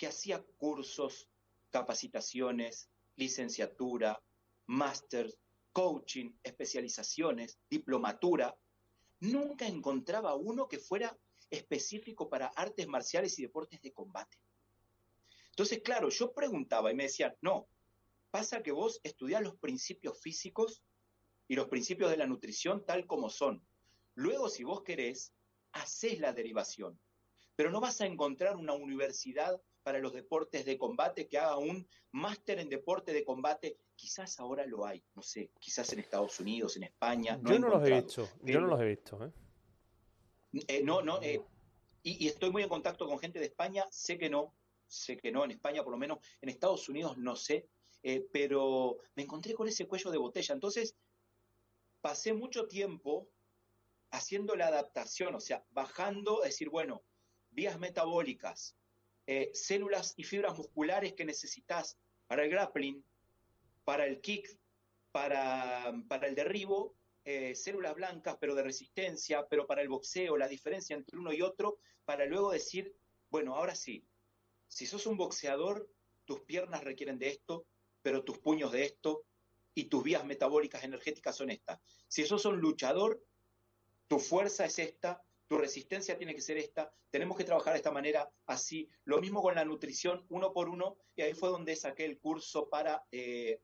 [0.00, 1.28] que hacía cursos,
[1.68, 4.18] capacitaciones, licenciatura,
[4.64, 5.30] máster,
[5.74, 8.56] coaching, especializaciones, diplomatura,
[9.20, 11.14] nunca encontraba uno que fuera
[11.50, 14.38] específico para artes marciales y deportes de combate.
[15.50, 17.68] Entonces, claro, yo preguntaba y me decían, no,
[18.30, 20.82] pasa que vos estudiás los principios físicos
[21.46, 23.62] y los principios de la nutrición tal como son.
[24.14, 25.34] Luego, si vos querés,
[25.72, 26.98] hacés la derivación.
[27.54, 29.60] Pero no vas a encontrar una universidad
[29.90, 33.76] para los deportes de combate, que haga un máster en deporte de combate.
[33.96, 37.40] Quizás ahora lo hay, no sé, quizás en Estados Unidos, en España.
[37.42, 39.24] yo no los he visto, yo no los he visto.
[39.24, 39.32] ¿eh?
[40.68, 41.42] Eh, no, no, eh,
[42.04, 44.54] y, estoy muy en contacto con gente de España, sé que no,
[44.86, 47.68] sé que no, en España por lo menos, en Estados Unidos no sé,
[48.32, 50.54] pero me encontré con ese cuello de botella.
[50.54, 50.94] Entonces,
[52.00, 53.28] pasé mucho tiempo
[54.12, 57.02] haciendo la adaptación, o sea, bajando, decir, bueno,
[57.50, 58.76] vías metabólicas,
[59.32, 63.00] eh, células y fibras musculares que necesitas para el grappling,
[63.84, 64.58] para el kick,
[65.12, 70.48] para, para el derribo, eh, células blancas pero de resistencia, pero para el boxeo, la
[70.48, 72.92] diferencia entre uno y otro, para luego decir,
[73.30, 74.04] bueno, ahora sí,
[74.66, 75.88] si sos un boxeador,
[76.24, 77.68] tus piernas requieren de esto,
[78.02, 79.26] pero tus puños de esto,
[79.76, 81.78] y tus vías metabólicas energéticas son estas.
[82.08, 83.22] Si sos un luchador,
[84.08, 87.90] tu fuerza es esta, tu resistencia tiene que ser esta, tenemos que trabajar de esta
[87.90, 88.88] manera, así.
[89.02, 92.68] Lo mismo con la nutrición, uno por uno, y ahí fue donde saqué el curso
[92.68, 93.60] para eh,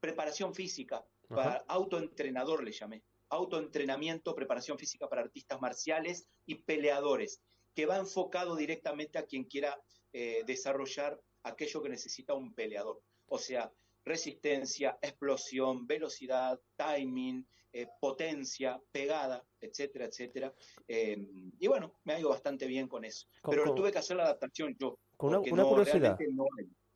[0.00, 7.40] preparación física, para autoentrenador le llamé, autoentrenamiento, preparación física para artistas marciales y peleadores,
[7.76, 9.80] que va enfocado directamente a quien quiera
[10.12, 13.00] eh, desarrollar aquello que necesita un peleador.
[13.28, 13.72] O sea,
[14.10, 20.52] resistencia, explosión, velocidad, timing, eh, potencia, pegada, etcétera, etcétera.
[20.88, 23.28] Em, y bueno, me ha ido bastante bien con eso.
[23.48, 24.98] Pero tuve que hacer la adaptación yo.
[25.16, 26.18] Con una, curiosidad.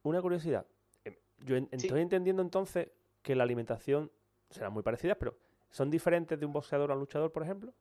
[0.03, 0.67] una curiosidad.
[1.05, 2.89] Em, yo estoy entendiendo entonces
[3.23, 4.11] que la alimentación
[4.51, 5.39] será muy parecida, pero
[5.71, 7.73] ¿son diferentes de un boxeador a un luchador, por ejemplo?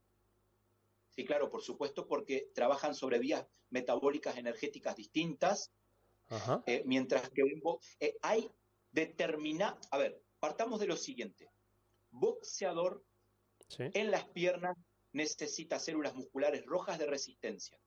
[1.15, 5.71] Sí, claro, por supuesto, porque trabajan sobre vías metabólicas energéticas distintas,
[6.65, 7.61] eh, mientras que un
[7.99, 8.49] eh, hay
[8.93, 11.49] determinada, a ver, partamos de lo siguiente,
[12.11, 13.03] boxeador
[13.77, 14.77] en las piernas
[15.11, 17.77] necesita células musculares rojas de resistencia,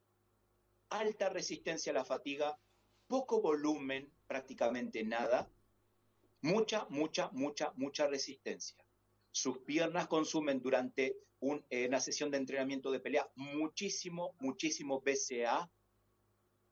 [0.90, 2.58] alta resistencia a la fatiga,
[3.06, 5.48] poco volumen, prácticamente nada,
[6.42, 8.76] mucha, mucha, mucha, mucha resistencia.
[9.30, 11.16] Sus piernas consumen durante
[11.70, 15.70] eh, una sesión de entrenamiento de pelea muchísimo, muchísimo BCA,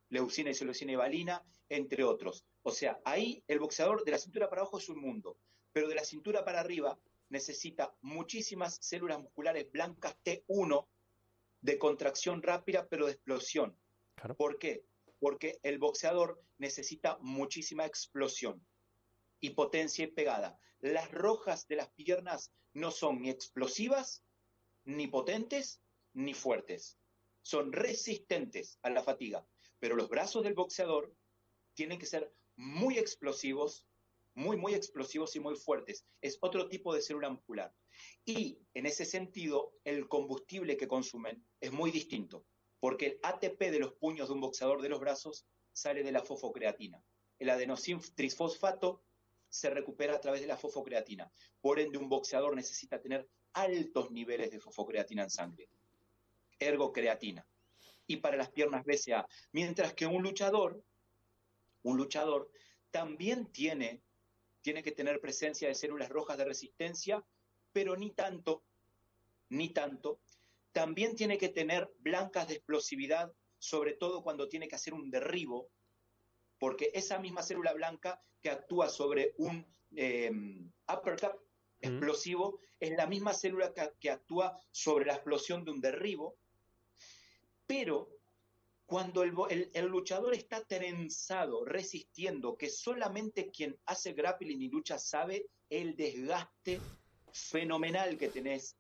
[0.09, 2.45] leucina, isoleucina y valina, entre otros.
[2.63, 5.39] O sea, ahí el boxeador de la cintura para abajo es un mundo,
[5.73, 6.99] pero de la cintura para arriba
[7.29, 10.87] necesita muchísimas células musculares blancas T1
[11.61, 13.77] de contracción rápida, pero de explosión.
[14.37, 14.85] ¿Por qué?
[15.19, 18.65] Porque el boxeador necesita muchísima explosión
[19.41, 20.59] y potencia y pegada.
[20.81, 24.23] Las rojas de las piernas no son ni explosivas,
[24.85, 25.81] ni potentes,
[26.13, 26.99] ni fuertes.
[27.43, 29.47] Son resistentes a la fatiga.
[29.81, 31.15] Pero los brazos del boxeador
[31.75, 33.87] tienen que ser muy explosivos,
[34.35, 36.05] muy, muy explosivos y muy fuertes.
[36.21, 37.73] Es otro tipo de célula muscular.
[38.25, 42.45] Y en ese sentido, el combustible que consumen es muy distinto,
[42.81, 46.23] porque el ATP de los puños de un boxeador de los brazos sale de la
[46.23, 47.03] fosfocreatina.
[47.39, 49.03] El adenosin trisfosfato
[49.49, 51.31] se recupera a través de la fosfocreatina.
[51.61, 55.69] Por ende, un boxeador necesita tener altos niveles de fosfocreatina en sangre.
[56.59, 57.47] Ergocreatina.
[58.07, 59.27] Y para las piernas BCA.
[59.53, 60.83] Mientras que un luchador
[61.85, 62.51] un luchador,
[62.91, 64.03] también tiene,
[64.63, 67.25] tiene que tener presencia de células rojas de resistencia,
[67.73, 68.65] pero ni tanto,
[69.51, 70.21] ni tanto.
[70.73, 75.69] También tiene que tener blancas de explosividad, sobre todo cuando tiene que hacer un derribo,
[76.59, 79.67] porque esa misma célula blanca que actúa sobre un
[79.97, 81.33] em, uppercut
[81.81, 86.37] explosivo es la misma célula que, que actúa sobre la explosión de un derribo,
[87.67, 88.14] pero
[88.87, 95.97] cuando el, luchador está trenzado, resistiendo, que solamente quien hace grappling y lucha sabe el
[95.97, 96.81] desgaste
[97.33, 98.77] fenomenal que tenés,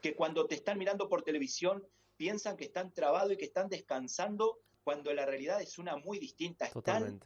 [0.00, 1.86] que cuando te están mirando por televisión
[2.16, 6.66] piensan que están trabados y que están descansando, cuando la realidad es una muy distinta.
[6.66, 7.20] Están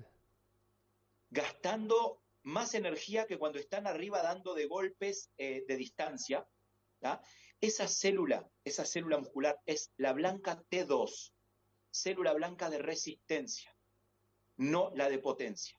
[1.30, 6.46] gastando más energía que cuando están arriba dando de golpes eh, de distancia.
[7.60, 11.32] Esa célula, esa célula muscular es la blanca T2
[11.92, 13.76] célula blanca de resistencia,
[14.56, 15.78] no la de potencia.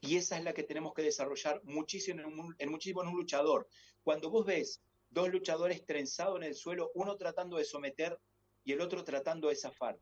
[0.00, 3.68] Y esa es la que tenemos que desarrollar muchísimo en un, muchísimo en un luchador.
[4.02, 8.18] Cuando vos ves dos luchadores trenzados en el suelo, uno tratando de someter
[8.64, 10.00] y el otro tratando de zafar,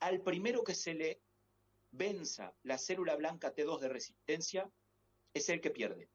[0.00, 1.22] al primero que se le
[1.90, 4.70] venza la célula blanca T2 de resistencia,
[5.32, 6.10] es el que pierde.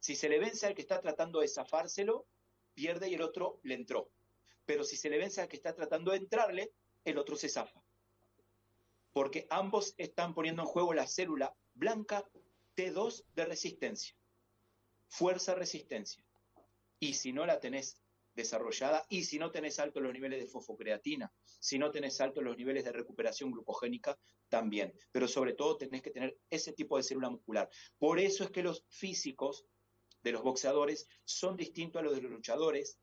[0.00, 2.26] Si se le vence al que está tratando de zafárselo,
[2.74, 4.10] pierde y el otro le entró.
[4.64, 6.72] Pero si se le vence al que está tratando de entrarle,
[7.04, 7.82] el otro se zafa
[9.12, 12.24] porque ambos están poniendo en juego la célula blanca
[12.76, 14.16] T2 de resistencia,
[15.08, 16.24] fuerza-resistencia.
[16.98, 18.02] Y si no la tenés
[18.34, 22.56] desarrollada, y si no tenés altos los niveles de fosfocreatina, si no tenés altos los
[22.56, 24.92] niveles de recuperación glucogénica, también.
[25.10, 27.68] Pero sobre todo tenés que tener ese tipo de célula muscular.
[27.98, 29.64] Por eso es que los físicos
[30.22, 32.98] de los boxeadores son distintos a los de los luchadores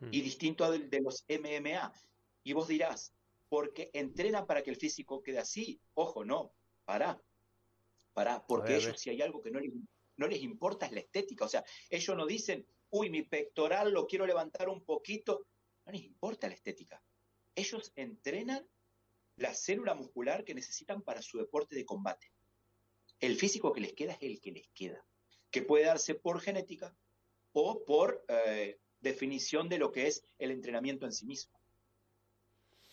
[0.00, 0.08] hmm.
[0.10, 1.92] y distintos a los de los MMA.
[2.42, 3.12] Y vos dirás,
[3.48, 5.80] porque entrenan para que el físico quede así.
[5.94, 6.52] Ojo, no,
[6.84, 7.20] para,
[8.12, 9.72] para, porque ellos si hay algo que no les,
[10.16, 14.06] no les importa es la estética, o sea, ellos no dicen, uy, mi pectoral lo
[14.06, 15.46] quiero levantar un poquito,
[15.84, 17.02] no les importa la estética.
[17.54, 18.66] Ellos entrenan
[19.36, 22.32] la célula muscular que necesitan para su deporte de combate.
[23.20, 25.06] El físico que les queda es el que les queda,
[25.50, 26.96] que puede darse por genética
[27.52, 31.58] o por eh, definición de lo que es el entrenamiento en sí mismo.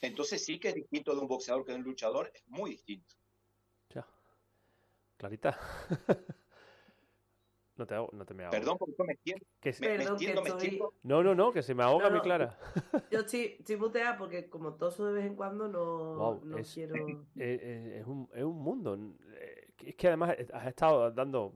[0.03, 3.15] Entonces sí que es distinto de un boxeador que de un luchador, es muy distinto.
[3.89, 4.05] Ya.
[5.15, 5.57] Clarita.
[7.77, 8.59] no te, no te me ahogas.
[8.59, 9.45] Perdón, porque me entiendo.
[9.79, 12.57] me, No, no, no, que se me ahoga mi Clara.
[13.11, 16.95] Yo estoy, estoy muteada porque como toso de vez en cuando no, no quiero...
[17.37, 18.99] Es, un, es un mundo.
[19.85, 21.53] Es que además has estado dando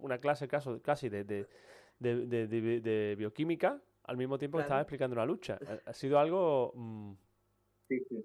[0.00, 1.46] una clase caso, casi de, de,
[1.98, 2.46] de,
[2.80, 5.58] de bioquímica al mismo tiempo que estabas explicando una lucha.
[5.84, 6.72] Ha, sido algo...
[7.90, 8.20] Mm,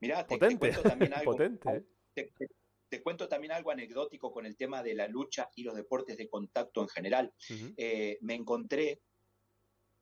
[0.00, 1.84] Mira, potente, también algo, potente.
[2.14, 6.28] te, cuento también algo anecdótico con el tema de la lucha y los deportes de
[6.28, 7.32] contacto en general.
[7.76, 9.02] Eh, me encontré,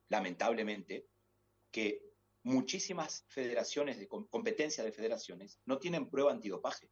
[0.09, 1.07] lamentablemente,
[1.71, 2.01] que
[2.43, 6.89] muchísimas federaciones de competencia de federaciones no tienen prueba antidopaje.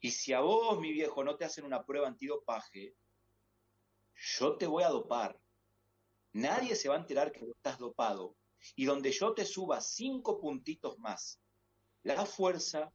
[0.00, 2.94] Y si a vos, mi viejo, no te hacen una prueba antidopaje,
[4.14, 5.38] yo te voy a dopar.
[6.32, 8.36] Nadie se va a enterar que estás dopado.
[8.76, 11.40] Y donde yo te suba cinco puntitos más,
[12.02, 12.92] la fuerza,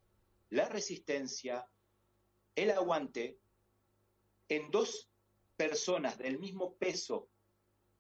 [0.50, 1.68] la resistencia,
[2.56, 3.40] el aguante,
[4.48, 5.10] en dos
[5.58, 7.30] personas del mismo peso,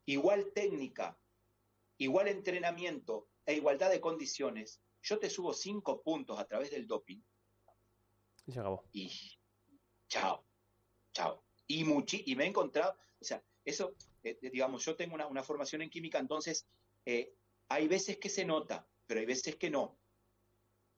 [0.05, 1.17] igual técnica,
[1.97, 7.21] igual entrenamiento e igualdad de condiciones, yo te subo cinco puntos a través del doping.
[8.45, 8.83] Y se acabó.
[8.91, 9.11] Y
[10.07, 10.45] chao,
[11.13, 11.43] chao.
[11.67, 15.89] Y, y me he encontrado, o sea, eso, eh, digamos, yo tengo una, formación en
[15.89, 16.67] química, entonces
[17.05, 17.33] eh,
[17.69, 19.97] hay veces que se nota, pero hay veces que no.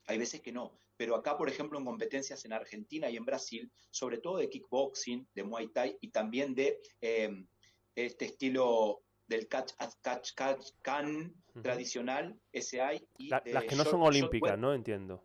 [0.06, 0.80] Hay veces que no.
[0.96, 5.28] Pero acá, por ejemplo, en competencias en Argentina y en Brasil, sobre todo de kickboxing,
[5.34, 7.46] de Muay Thai y también de eh,
[7.96, 13.08] este estilo del catch catch catch can tradicional, ese hay.
[13.20, 14.74] Las que no son olímpicas, ¿no?
[14.74, 15.24] Entiendo.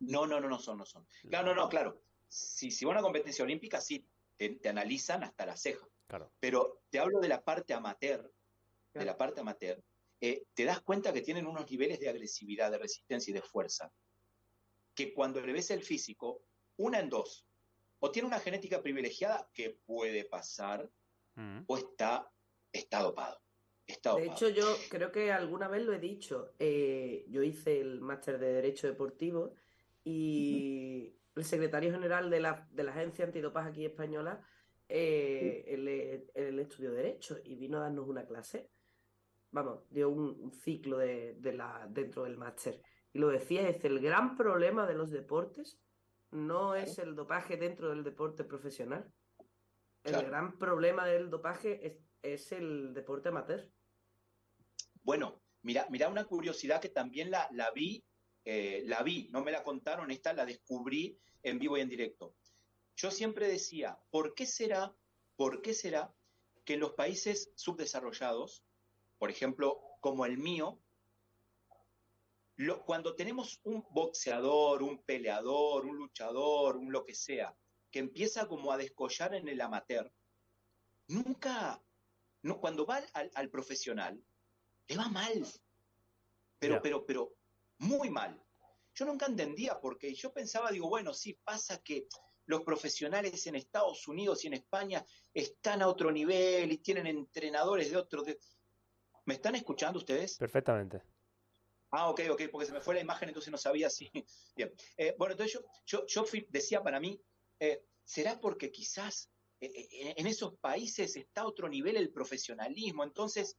[0.00, 1.06] No, no, no, no son, no son.
[1.28, 2.00] Claro, no, no, claro.
[2.28, 4.04] Si, si va a una competencia olímpica, sí,
[4.36, 5.86] te, analizan hasta la ceja.
[6.08, 6.32] Claro.
[6.40, 8.30] Pero te hablo de la parte amateur,
[8.92, 9.82] de la parte amateur,
[10.20, 13.92] eh, te das cuenta que tienen unos niveles de agresividad, de resistencia y de fuerza,
[14.94, 16.42] que cuando le ves el físico,
[16.76, 17.46] una en dos,
[17.98, 20.90] o tiene una genética privilegiada, que puede pasar,
[21.34, 21.60] mm.
[21.66, 22.30] o está
[22.74, 23.40] está dopado.
[23.86, 26.54] De hecho, yo creo que alguna vez lo he dicho.
[26.58, 29.54] Eh, yo hice el máster de Derecho Deportivo
[30.02, 34.40] y el secretario general de la, de la agencia antidopaje aquí española,
[34.88, 38.70] eh, él, estudió Derecho y vino a darnos una clase.
[39.54, 42.82] Vamos, dio un, ciclo de, la, dentro del máster.
[43.12, 45.80] Y lo decía, es el gran problema de los deportes
[46.30, 49.08] no es el dopaje dentro del deporte profesional.
[50.02, 53.70] El gran problema del dopaje es es el deporte amateur.
[55.02, 58.04] Bueno, mira, mira una curiosidad que también la, la vi,
[58.44, 62.34] eh, la vi, no me la contaron, esta la descubrí en vivo y en directo.
[62.96, 64.96] Yo siempre decía, ¿por qué será,
[65.36, 66.14] por qué será
[66.64, 68.64] que en los países subdesarrollados,
[69.24, 70.78] por ejemplo, como el mío,
[72.84, 77.56] cuando tenemos un boxeador, un peleador, un luchador, un lo que sea,
[77.90, 80.12] que empieza como a descollar en el amateur,
[81.08, 81.82] nunca
[82.42, 84.22] no, cuando va al, profesional,
[84.88, 85.46] le va mal.
[86.58, 87.34] Pero, pero, pero,
[87.78, 88.38] muy mal.
[88.94, 92.08] Yo nunca entendía porque yo pensaba, digo, bueno, sí, pasa que
[92.44, 97.90] los profesionales en Estados Unidos y en España están a otro nivel y tienen entrenadores
[97.90, 98.22] de otro.
[99.26, 100.36] ¿Me están escuchando ustedes?
[100.36, 101.02] Perfectamente.
[101.90, 104.10] Ah, ok, ok, porque se me fue la imagen, entonces no sabía si.
[104.56, 104.72] Bien.
[104.96, 107.20] Eh, bueno, entonces yo, yo, decía para mí,
[107.60, 113.04] eh, ¿será porque quizás eh, en esos países está a otro nivel el profesionalismo.
[113.04, 113.56] Entonces,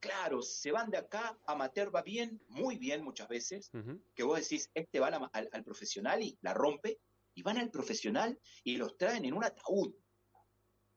[0.00, 3.70] claro, se van de acá, amateur va bien, muy bien muchas veces,
[4.14, 7.00] que vos decís, este va al, profesional y la rompe,
[7.34, 9.94] y van al profesional y los traen en un ataúd,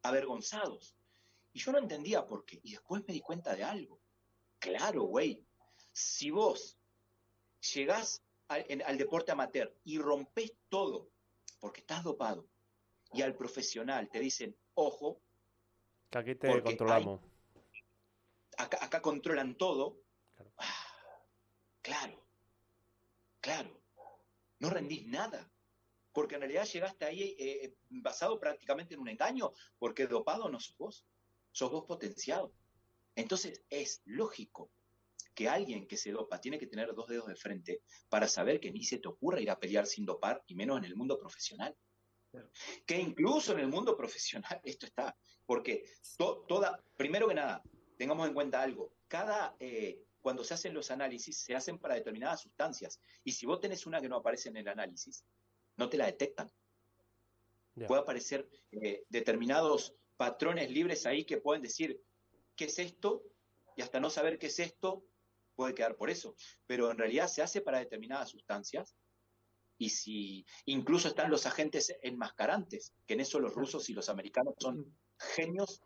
[0.04, 0.97] avergonzados.
[1.58, 2.60] Y yo no entendía por qué.
[2.62, 4.00] Y después me di cuenta de algo.
[4.60, 5.44] Claro, güey,
[5.92, 6.78] si vos
[7.74, 11.10] llegás al deporte amateur y rompes todo
[11.60, 12.48] porque estás dopado,
[13.12, 15.20] y al profesional te dicen, ojo,
[16.12, 17.22] que aquí te controlamos.
[18.60, 19.98] acá, controlan todo.
[20.60, 20.86] Ah,
[21.82, 22.24] claro.
[23.42, 23.82] claro,
[24.60, 25.52] no rendís nada.
[26.14, 30.78] Porque en realidad llegaste ahí eh, basado prácticamente en un engaño, porque dopado no sos
[30.78, 31.06] vos,
[31.58, 32.54] sos vos potenciado.
[33.16, 34.72] Entonces es lógico
[35.34, 38.72] que alguien que se dopa tiene que tener dos dedos de frente para saber que
[38.72, 41.76] ni se te ocurra ir a pelear sin dopar, y menos en el mundo profesional.
[42.86, 45.18] Que incluso en el mundo profesional esto está,
[45.48, 45.86] porque
[46.18, 47.64] toda, primero que nada,
[47.98, 52.42] tengamos en cuenta algo, cada, eh, cuando se hacen los análisis, se hacen para determinadas
[52.42, 55.26] sustancias, y si vos tenés una que no aparece en el análisis,
[55.76, 56.52] no te la detectan.
[57.88, 62.02] Puede aparecer eh, determinados patrones libres ahí que pueden decir,
[62.56, 63.24] ¿qué es esto?
[63.76, 65.06] Y hasta no saber qué es esto,
[65.56, 66.36] puede quedar por eso.
[66.66, 68.96] Pero en realidad se hace para determinadas sustancias
[69.78, 74.56] y si incluso están los agentes enmascarantes, que en eso los rusos y los americanos
[74.60, 74.98] son
[75.36, 75.84] genios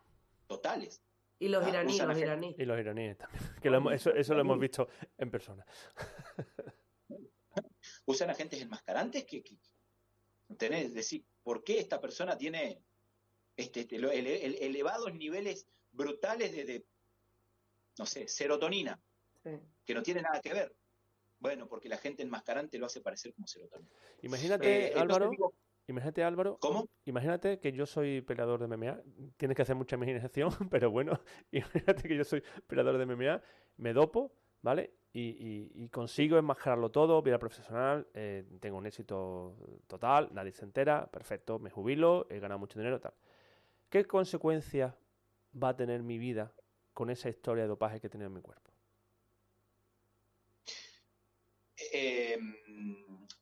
[0.48, 1.02] totales.
[1.40, 2.56] Y los iraníes, los iraníes.
[2.58, 3.44] Y los iraníes también.
[3.62, 5.66] Que eso, eso lo hemos visto en persona.
[8.06, 9.58] Usan agentes enmascarantes que, que
[10.58, 12.84] tenés, decir, ¿por qué esta persona tiene
[13.62, 16.86] este, este elevados niveles brutales de,
[17.98, 19.00] no sé, serotonina?
[19.86, 20.76] Que no tiene nada que ver.
[21.40, 23.90] Bueno, porque la gente enmascarante lo hace parecer como serotonina.
[24.22, 25.30] Imagínate, Eh, Álvaro.
[25.30, 25.54] digo,
[25.88, 26.58] Imagínate, Álvaro.
[26.60, 26.88] ¿Cómo?
[27.06, 29.02] Imagínate que yo soy peleador de MMA.
[29.36, 31.20] Tienes que hacer mucha imaginación, pero bueno,
[31.52, 33.42] imagínate que yo soy peleador de MMA,
[33.78, 34.32] me dopo,
[34.62, 34.94] ¿vale?
[35.12, 39.58] Y, y- y consigo enmascararlo todo, vida profesional, eh, tengo un éxito
[39.88, 43.14] total, nadie se entera, perfecto, me jubilo, he ganado mucho dinero, tal.
[43.92, 44.96] ¿Qué consecuencias
[45.54, 46.56] va a tener mi vida
[46.94, 48.72] con esa historia de dopaje que tenido en mi cuerpo?
[51.94, 52.40] Eh,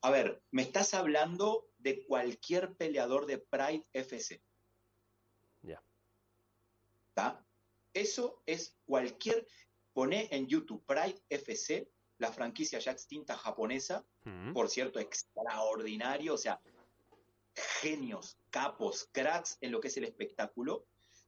[0.02, 4.42] a ver, me estás hablando de cualquier peleador de Pride FC.
[5.62, 5.82] Ya.
[7.10, 7.46] ¿Está?
[7.94, 9.46] Eso es cualquier.
[9.94, 16.38] Pone en YouTube Pride FC, la franquicia ya extinta japonesa, Mm, por cierto, extraordinario, o
[16.38, 16.60] sea,
[17.60, 20.86] genios, capos, cracks en lo que es el espectáculo,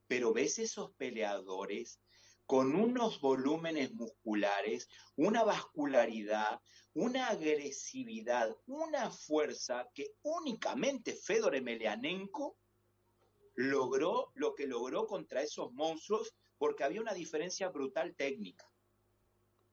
[0.07, 1.99] pero ves esos peleadores
[2.45, 6.59] con unos volúmenes musculares, una vascularidad,
[6.93, 12.57] una agresividad, una fuerza que únicamente Fedor Emelianenko
[13.55, 18.69] logró lo que logró contra esos monstruos porque había una diferencia brutal técnica.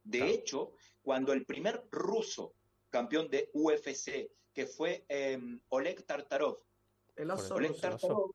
[0.05, 2.55] De hecho, cuando el primer ruso
[2.91, 5.39] campeón de UFC, que fue eh,
[5.69, 6.59] Oleg Tartarov,
[7.15, 7.81] El oso Oleg ruso.
[7.81, 8.35] Tartarov,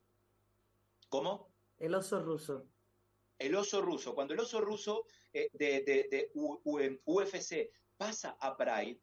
[1.10, 1.50] ¿cómo?
[1.78, 2.66] El oso ruso.
[3.40, 8.38] el oso ruso, cuando el oso ruso eh, de, de- de U- U- UFC pasa
[8.40, 9.02] a Pride,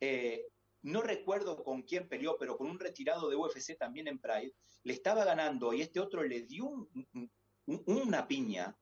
[0.00, 0.46] eh,
[0.80, 4.94] no recuerdo con quién peleó, pero con un retirado de UFC también en Pride, le
[4.94, 7.30] estaba ganando y este otro le dio un- un-
[7.66, 8.78] un- una piña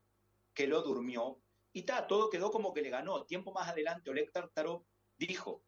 [0.54, 1.40] que lo durmió
[1.72, 3.24] y ta, todo quedó como que le ganó.
[3.24, 4.84] Tiempo más adelante, Oleg Tartarov
[5.16, 5.64] dijo,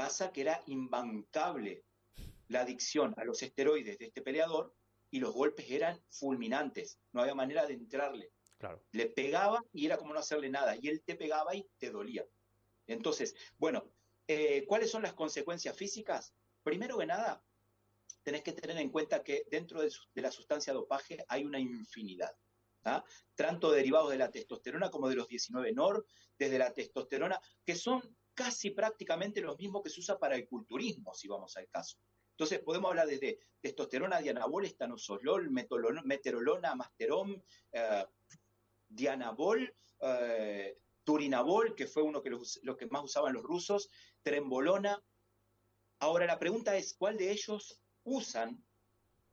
[0.00, 1.84] pasa que era imbancable
[2.48, 4.74] la adicción a los esteroides de este peleador
[5.10, 8.82] y los golpes eran fulminantes, no había manera de entrarle claro.
[8.92, 12.24] le pegaba y era como no hacerle nada, y él te pegaba y te dolía.
[12.86, 13.84] Entonces, bueno,
[14.26, 16.32] eh, ¿cuáles son las consecuencias físicas?
[16.62, 17.44] Primero que nada,
[18.22, 21.58] tenés que tener en cuenta que dentro de, su- de la sustancia dopaje hay una
[21.60, 22.34] infinidad.
[22.84, 23.04] ¿ah?
[23.34, 26.06] Tanto derivados de la testosterona como de los 19 NOR,
[26.38, 31.12] desde la testosterona, que son casi prácticamente los mismos que se usa para el culturismo,
[31.12, 31.98] si vamos al caso.
[32.30, 38.06] Entonces podemos hablar desde testosterona, dianabol, estanosolol, metolon- meterolona, masterón, eh,
[38.88, 39.60] Dianabol,
[40.00, 43.90] eh, Turinabol, que fue uno que los, los que más usaban los rusos,
[44.22, 45.04] Trembolona.
[45.98, 48.64] Ahora la pregunta es, ¿cuál de ellos usan?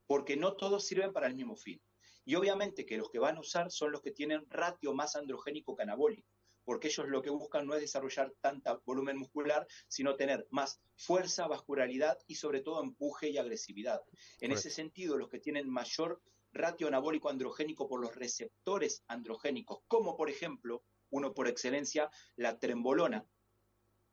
[0.05, 1.82] Porque no todos sirven para el mismo fin.
[2.26, 5.76] Y obviamente que los que van a usar son los que tienen ratio más androgénico
[5.78, 6.28] que anabólico,
[6.68, 11.47] porque ellos lo que buscan no es desarrollar tanta volumen muscular, sino tener más fuerza,
[11.47, 14.01] vascularidad y sobre todo empuje y agresividad.
[14.41, 20.18] En ese sentido, los que tienen mayor ratio anabólico androgénico por los receptores androgénicos, como
[20.18, 23.26] por ejemplo, uno por excelencia, la trembolona,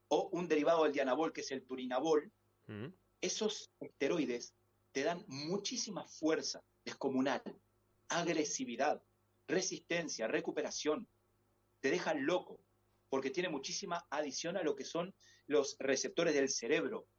[0.06, 2.32] o un derivado del dianabol, que es el turinabol,
[2.66, 2.86] Mm,
[3.20, 4.54] esos esteroides
[4.92, 7.42] te dan muchísima fuerza descomunal,
[8.08, 9.02] agresividad,
[9.46, 11.08] resistencia, recuperación.
[11.84, 12.64] Te dejan loco,
[13.10, 15.14] porque tiene muchísima adición a lo que son
[15.46, 17.10] los receptores del cerebro,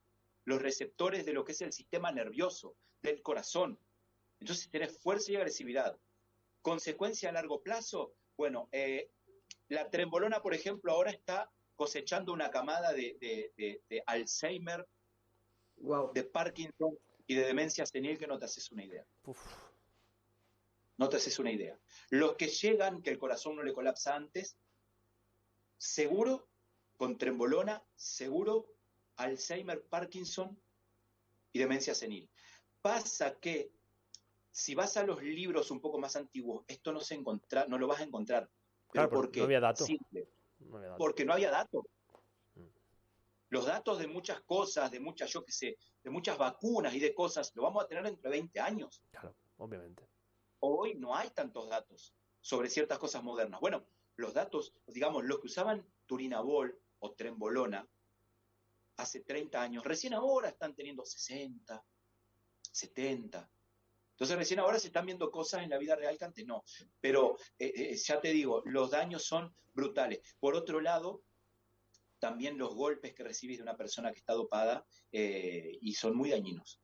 [0.43, 3.79] los receptores de lo que es el sistema nervioso, del corazón.
[4.39, 5.99] Entonces tenés fuerza y agresividad.
[6.63, 9.11] Consecuencia a largo plazo, bueno, eh,
[9.67, 14.87] la trembolona, por ejemplo, ahora está cosechando una camada de, de- de- de Alzheimer,
[15.77, 16.11] Wow.
[16.11, 16.97] de Parkinson
[17.27, 19.05] y de demencia senil que no te haces una idea.
[19.25, 19.64] uf,
[20.97, 21.77] No te haces una idea.
[22.09, 24.57] Los que llegan, que el corazón no le colapsa antes,
[25.77, 26.47] seguro,
[26.97, 28.73] con trembolona, seguro,
[29.17, 30.57] Alzheimer, Parkinson
[31.51, 32.29] y demencia senil.
[32.81, 33.71] Pasa que
[34.51, 37.87] si vas a los libros un poco más antiguos, esto no, se encontra, no lo
[37.87, 38.49] vas a encontrar.
[38.89, 39.39] Claro, ¿Pero pero por qué?
[39.39, 39.89] no había datos.
[40.59, 40.95] No había.
[40.95, 41.83] Porque no había datos.
[42.55, 42.67] Mm.
[43.49, 47.13] Los datos de muchas cosas, de muchas, yo qué sé, de muchas vacunas y de
[47.13, 49.03] cosas, lo vamos a tener dentro de 20 años.
[49.11, 50.07] Claro, obviamente.
[50.59, 53.59] Hoy no hay tantos datos sobre ciertas cosas modernas.
[53.59, 53.85] Bueno,
[54.15, 57.87] los datos, digamos, los que usaban Turinabol o Trembolona
[58.97, 61.83] hace 30 años, recién ahora están teniendo 60,
[62.71, 63.49] 70.
[64.11, 66.63] Entonces recién ahora se están viendo cosas en la vida real que antes no.
[67.01, 70.21] Pero eh, eh, ya te digo, los daños son brutales.
[70.39, 71.23] Por otro lado,
[72.19, 76.29] también los golpes que recibes de una persona que está dopada eh, y son muy
[76.29, 76.79] dañinos.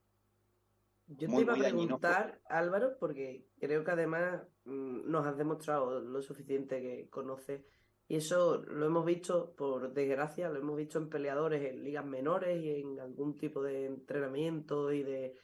[1.17, 5.99] Yo Muy, te iba a preguntar, Álvaro, porque creo que además mm, nos has demostrado
[6.01, 7.63] lo suficiente que conoces.
[8.07, 12.63] Y eso lo hemos visto, por desgracia, lo hemos visto en peleadores en ligas menores
[12.63, 15.35] y en algún tipo de entrenamiento y de,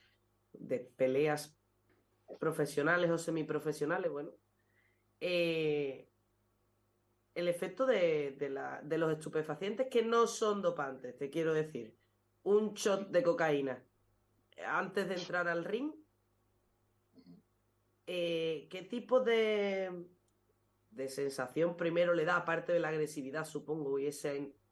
[0.54, 1.58] de peleas
[2.40, 4.12] profesionales o semiprofesionales.
[4.12, 4.32] Bueno,
[5.20, 6.10] Eh,
[7.36, 11.96] el efecto de, de, los estupefacientes que no son dopantes, te quiero decir.
[12.44, 13.87] Un shot de cocaína
[14.66, 15.92] antes de entrar al ring.
[18.06, 20.08] Eh, ¿Qué tipo de,
[20.92, 24.32] de sensación primero le da, aparte de la agresividad, supongo, y esa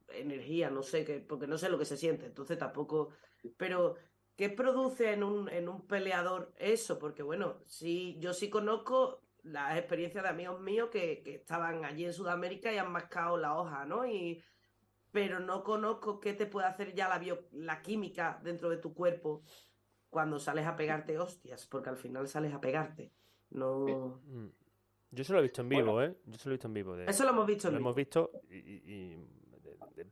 [0.09, 3.09] energía, no sé, qué, porque no sé lo que se siente, entonces tampoco.
[3.57, 3.95] Pero,
[4.35, 6.99] ¿qué produce en un, en un peleador eso?
[6.99, 12.13] Porque, bueno, sí, yo sí conozco las experiencias de amigos míos que, estaban allí en
[12.13, 14.05] Sudamérica y han mascado la hoja, ¿no?
[14.05, 14.43] Y,
[15.11, 18.93] pero no conozco qué te puede hacer ya la, bio, la química dentro de tu
[18.93, 19.43] cuerpo
[20.15, 23.11] cuando sales a pegarte hostias, porque al final sales a pegarte.
[23.49, 24.21] No.
[24.23, 24.47] Mm.
[25.11, 26.15] Yo se lo he visto en vivo, ¿eh?
[26.25, 26.95] Yo se lo he visto en vivo.
[26.95, 29.17] Eso lo hemos visto en Lo hemos visto y,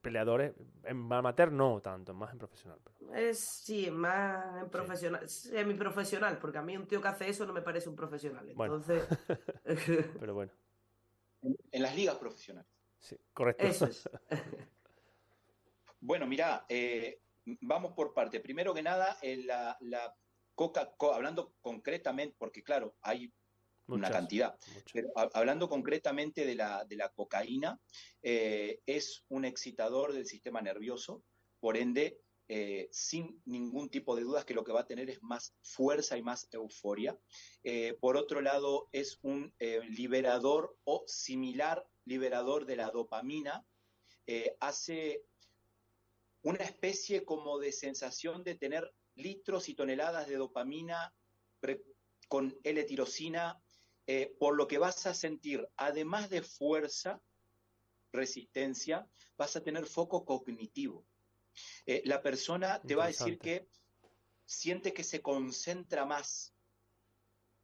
[0.02, 2.80] peleadores, en amateur no tanto, más en profesional.
[3.16, 7.54] Es, sí, más en profesional, semi-profesional, porque a mí un tío que hace eso no
[7.54, 8.46] me parece un profesional.
[8.50, 9.08] Entonces...
[10.20, 10.52] pero bueno.
[11.72, 12.70] En, las ligas profesionales.
[13.00, 13.64] Sí, correcto.
[13.66, 14.10] Eso es.
[16.02, 17.23] bueno, mira, eh,
[17.62, 18.40] vamos por parte.
[18.40, 20.16] Primero que nada, eh, la, la
[20.56, 23.32] coca, hablando concretamente, porque claro, hay
[23.88, 24.58] una cantidad.
[24.94, 27.80] Pero hablando concretamente de la, de la cocaína,
[28.22, 31.24] eh, es un excitador del sistema nervioso,
[31.60, 32.20] por ende,
[32.50, 36.18] eh, sin ningún tipo de dudas que lo que va a tener es más fuerza
[36.18, 37.18] y más euforia.
[37.64, 39.54] Eh, por otro lado, es un
[39.90, 43.66] liberador o similar liberador de la dopamina.
[44.60, 45.24] hace
[46.44, 51.14] una especie como de sensación de tener litros y toneladas de dopamina
[52.28, 53.62] con L-tirosina
[54.06, 57.22] eh, por lo que vas a sentir, además de fuerza,
[58.12, 61.06] resistencia, vas a tener foco cognitivo.
[61.86, 63.70] Eh, la persona te va a decir que
[64.46, 66.54] siente que se concentra más,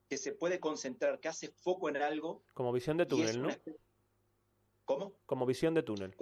[0.08, 2.44] que se puede concentrar, que hace foco en algo.
[2.54, 3.50] Como visión de túnel, ¿no?
[4.86, 5.14] ¿Cómo?
[5.26, 6.16] Como visión de túnel.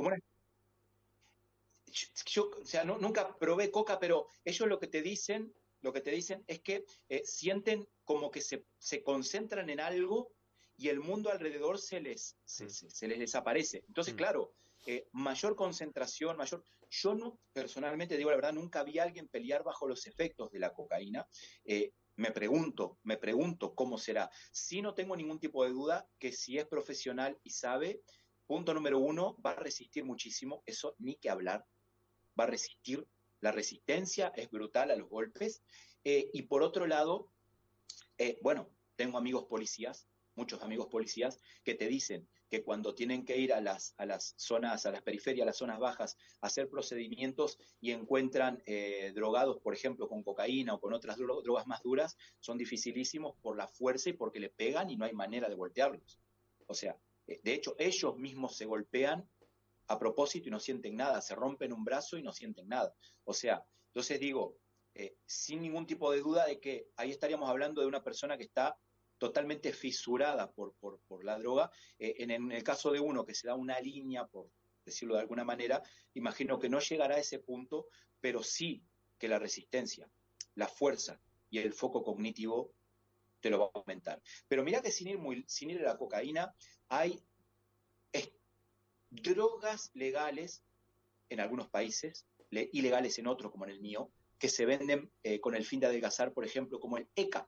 [2.25, 6.11] Yo, o sea, nunca probé coca, pero ellos lo que te dicen lo que te
[6.11, 8.65] dicen es que eh, sienten como que se,
[9.03, 10.31] concentran en algo
[10.75, 13.09] y el mundo alrededor se les, se, mm.
[13.09, 13.83] les desaparece.
[13.87, 14.17] Entonces, mm.
[14.17, 14.53] claro,
[14.85, 16.63] eh, mayor concentración, mayor...
[16.89, 20.59] Yo no, personalmente, digo la verdad, nunca vi a alguien pelear bajo los efectos de
[20.59, 21.27] la cocaína.
[21.65, 24.29] Eh, me pregunto, me pregunto cómo será.
[24.51, 28.01] Si no tengo ningún tipo de duda que si es profesional y sabe,
[28.45, 31.65] punto número uno, va a resistir muchísimo, eso ni que hablar,
[32.39, 33.07] va a resistir
[33.39, 35.61] la resistencia es brutal a los golpes.
[36.03, 37.31] Eh, y por otro lado,
[38.17, 43.37] eh, bueno, tengo amigos policías, muchos amigos policías, que te dicen que cuando tienen que
[43.37, 46.69] ir a las, a las zonas, a las periferias, a las zonas bajas, a hacer
[46.69, 52.17] procedimientos y encuentran eh, drogados, por ejemplo, con cocaína o con otras drogas más duras,
[52.39, 56.19] son dificilísimos por la fuerza y porque le pegan y no hay manera de voltearlos.
[56.67, 59.29] O sea, de hecho, ellos mismos se golpean
[59.87, 62.93] a propósito y no sienten nada, se rompen un brazo y no sienten nada.
[63.23, 64.57] O sea, entonces digo,
[64.93, 68.43] eh, sin ningún tipo de duda de que ahí estaríamos hablando de una persona que
[68.43, 68.77] está
[69.17, 71.71] totalmente fisurada por, por, la droga.
[71.97, 74.49] Eh, en, el caso de uno que se da una línea, por
[74.85, 75.81] decirlo de alguna manera,
[76.13, 77.87] imagino que no llegará a ese punto,
[78.19, 78.83] pero sí
[79.17, 80.09] que la resistencia,
[80.55, 81.19] la fuerza
[81.49, 82.73] y el foco cognitivo
[83.39, 84.21] te lo va a aumentar.
[84.47, 86.55] Pero mira que sin ir, muy, sin ir a la cocaína,
[86.89, 87.21] hay
[89.09, 90.63] drogas legales
[91.29, 95.55] en algunos países, ilegales en otros, como en el mío, que se venden eh, con
[95.55, 97.47] el fin de adelgazar, por ejemplo, como el ECA.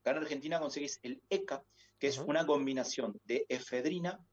[0.00, 1.62] Acá en Argentina conseguís el ECA,
[1.98, 4.24] que es una combinación de efedrina,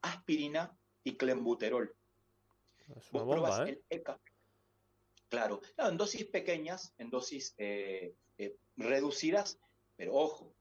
[0.00, 1.94] aspirina y clenbuterol.
[2.96, 3.70] Es una bomba, ¿eh?
[3.70, 4.20] el ECA.
[5.28, 8.14] Claro, en dosis pequeñas, en dosis eh,
[8.76, 9.58] reducidas,
[9.96, 10.54] pero ojo,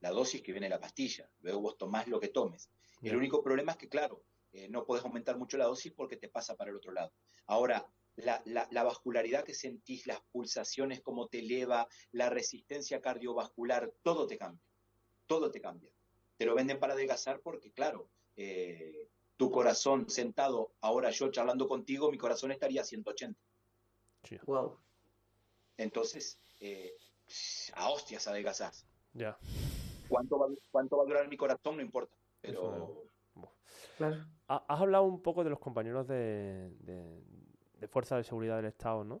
[0.00, 2.68] la dosis que viene la pastilla, luego vos tomás lo que tomes.
[3.02, 6.28] El único problema es que, claro, eh, no puedes aumentar mucho la dosis porque te
[6.28, 7.12] pasa para el otro lado.
[7.46, 7.86] Ahora,
[8.16, 14.36] la, la, vascularidad que sentís, las pulsaciones, cómo te eleva, la resistencia cardiovascular, todo te
[14.36, 14.62] cambia.
[15.26, 15.90] Todo te cambia.
[16.36, 22.10] Te lo venden para adelgazar porque, claro, eh, tu corazón sentado, ahora yo charlando contigo,
[22.10, 23.40] mi corazón estaría a 180.
[24.46, 24.78] Wow.
[25.78, 26.94] Entonces, eh,
[27.74, 28.86] a hostias adelgazás.
[29.14, 29.38] Ya.
[30.08, 31.76] ¿Cuánto va, ¿Cuánto va a durar mi corazón?
[31.76, 32.14] No importa.
[32.42, 33.06] Pero
[34.48, 39.20] Has hablado un poco de los compañeros de, de, Fuerza de Seguridad del Estado, ¿no?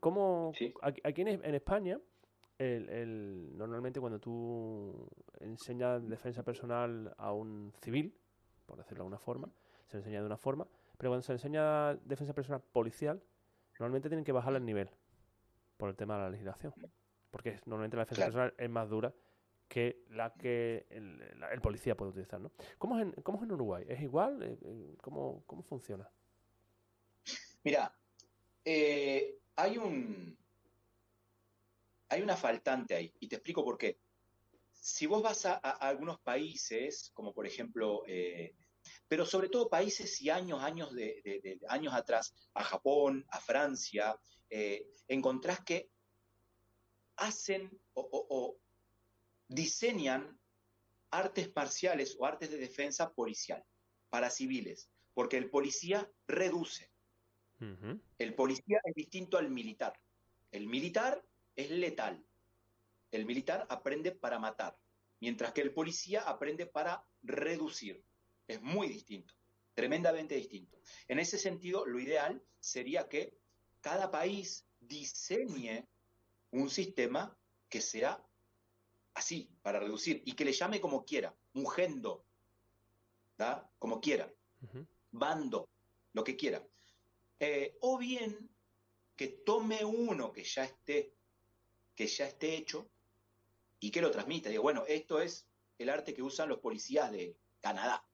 [0.00, 1.98] ¿Cómo aquí, en, España,
[2.58, 5.08] el, normalmente cuando tú
[5.40, 8.14] enseñas defensa personal a un civil,
[8.66, 9.48] por decirlo de alguna forma,
[9.86, 10.66] se enseña de una forma,
[10.98, 13.22] pero cuando se enseña defensa personal policial,
[13.78, 14.90] normalmente tienen que bajar el nivel
[15.76, 16.74] por el tema de la legislación.
[17.30, 19.12] Porque normalmente la defensa personal es más dura
[19.68, 22.52] que la que el, policía puede utilizar, ¿no?
[22.78, 23.84] ¿Cómo es en, cómo es en Uruguay?
[23.88, 24.42] ¿Es igual?
[24.42, 26.08] Eh, eh, ¿Cómo, cómo funciona?
[27.64, 27.94] Mira,
[28.64, 30.38] eh, hay un
[32.08, 33.98] hay una faltante ahí, y te explico por qué.
[34.72, 38.04] Si vos vas a, algunos países, como por ejemplo,
[39.08, 44.16] pero sobre todo países y años, años de, años atrás, a Japón, a Francia,
[45.08, 45.90] encontrás que
[47.16, 48.56] hacen o,
[49.48, 50.38] diseñan
[51.10, 53.64] artes parciales o artes de defensa policial
[54.10, 56.90] para civiles, porque el policía reduce.
[58.18, 59.98] El policía es distinto al militar.
[60.50, 61.24] El militar
[61.54, 62.22] es letal.
[63.10, 64.78] El militar aprende para matar,
[65.20, 68.04] mientras que el policía aprende para reducir.
[68.46, 69.34] Es muy distinto,
[69.74, 70.78] tremendamente distinto.
[71.08, 73.38] En ese sentido, lo ideal sería que
[73.80, 75.86] cada país diseñe
[76.50, 77.36] un sistema
[77.68, 78.22] que sea
[79.16, 82.24] así, para reducir, y que le llame como quiera, mugendo,
[83.38, 83.68] ¿da?
[83.78, 84.30] como quiera,
[85.10, 85.70] bando,
[86.12, 86.62] lo que quiera.
[87.40, 88.50] Eh, o bien
[89.16, 91.14] que tome uno que ya esté,
[91.94, 92.90] que ya esté hecho
[93.80, 94.50] y que lo transmita.
[94.50, 95.46] Digo, bueno, esto es
[95.78, 98.06] el arte que usan los policías de Canadá.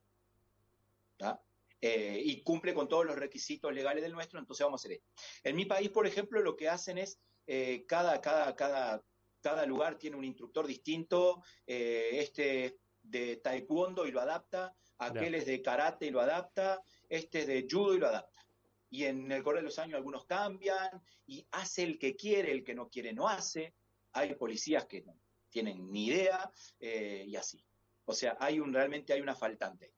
[1.81, 5.11] Eh, y cumple con todos los requisitos legales del nuestro, entonces vamos a hacer esto.
[5.43, 9.03] En mi país, por ejemplo, lo que hacen es eh, cada, cada, cada
[9.43, 15.47] cada lugar tiene un instructor distinto, eh, este de taekwondo y lo adapta, aquel es
[15.47, 18.41] de karate y lo adapta, este es de judo y lo adapta.
[18.89, 22.63] Y en el correr de los años algunos cambian y hace el que quiere, el
[22.63, 23.75] que no quiere no hace.
[24.13, 25.19] Hay policías que no
[25.49, 27.65] tienen ni idea eh, y así.
[28.05, 29.93] O sea, hay un realmente hay una faltante.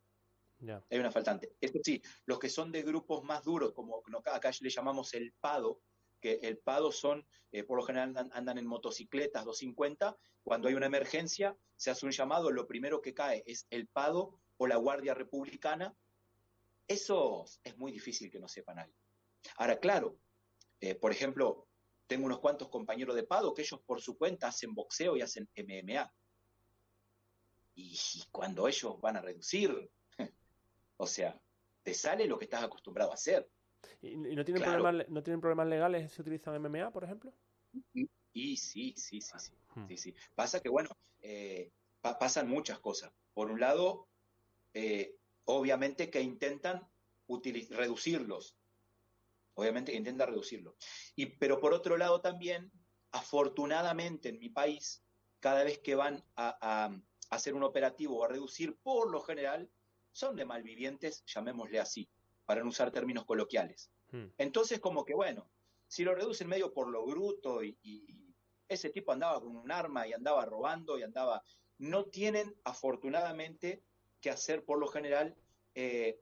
[0.90, 1.57] Hay una faltante.
[1.61, 5.80] Eso sí, los que son de grupos más duros, como acá le llamamos el PADO,
[6.25, 10.87] que el PADO son, eh, por lo general andan, en motocicletas 250, cuando hay una
[10.87, 15.12] emergencia se hace un llamado, lo primero que cae es el PADO o la Guardia
[15.12, 15.95] Republicana.
[16.89, 18.97] Eso es muy difícil que no sepan algo.
[19.59, 20.16] Ahora, claro,
[20.81, 21.68] eh, por ejemplo,
[22.07, 25.47] tengo unos cuantos compañeros de PADO que ellos por su cuenta hacen boxeo y hacen
[25.55, 26.11] MMA.
[27.75, 27.99] Y,
[28.33, 29.91] cuando ellos van a reducir,
[30.97, 31.39] o sea,
[31.83, 33.47] te sale lo que estás acostumbrado a hacer.
[34.03, 37.32] ¿Y, no, tienen problemas, no tienen problemas legales si utilizan MMA, por ejemplo?
[37.93, 39.87] Y, sí, sí, sí, sí, hmm.
[39.89, 40.14] sí, sí.
[40.35, 41.70] Pasa que, bueno, eh,
[42.01, 43.12] pasan muchas cosas.
[43.32, 44.09] Por un lado,
[44.72, 46.87] eh, obviamente que intentan
[47.70, 48.57] reducirlos.
[49.55, 50.74] Obviamente que intentan reducirlos.
[51.16, 52.70] Y, pero por otro lado también,
[53.12, 55.03] afortunadamente en mi país,
[55.41, 59.70] cada vez que van a, a hacer un operativo o a reducir, por lo general,
[60.12, 62.09] son de malvivientes, llamémosle así
[62.45, 63.90] para no usar términos coloquiales.
[64.11, 64.26] Hmm.
[64.38, 65.51] Entonces, como que bueno,
[65.88, 67.76] si lo reducen medio por lo bruto y,
[68.66, 71.42] ese tipo andaba con un arma y andaba robando y andaba...
[71.78, 73.82] No tienen, afortunadamente,
[74.20, 75.36] que hacer por lo general
[75.74, 76.18] eh,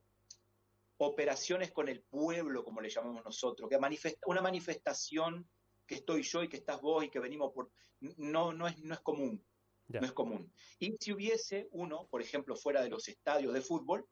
[0.97, 5.49] operaciones con el pueblo, como le llamamos nosotros, que manifesta, una manifestación
[5.87, 7.71] que estoy yo y que estás vos y que venimos por...
[8.01, 9.45] No, no, es, no es común.
[9.89, 10.53] No es común.
[10.79, 14.07] Y si hubiese uno, por ejemplo, fuera de los estadios de fútbol,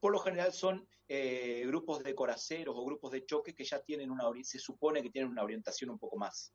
[0.00, 4.10] por lo general son eh, grupos de coraceros o grupos de choque que ya tienen
[4.10, 6.52] una se supone que tienen una orientación un poco más,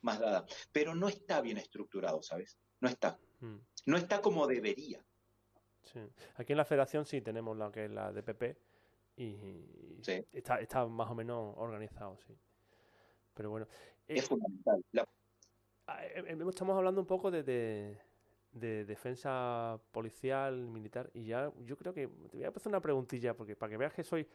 [0.00, 2.58] más dada, pero no está bien estructurado, ¿sabes?
[2.80, 3.18] No está.
[3.40, 3.56] Mm.
[3.86, 5.04] No está como debería.
[5.82, 6.00] Sí.
[6.36, 8.56] Aquí en la federación sí tenemos la que es la DPP
[9.16, 9.36] y
[10.32, 12.34] está, está más o menos organizado, sí.
[13.34, 13.66] Pero bueno.
[14.06, 14.82] es fundamental.
[15.86, 18.00] Ah, eh, eh, estamos hablando un poco de de
[18.52, 23.56] defensa policial, militar, y ya yo creo que te voy a hacer una preguntilla, porque
[23.56, 24.26] para que veas que soy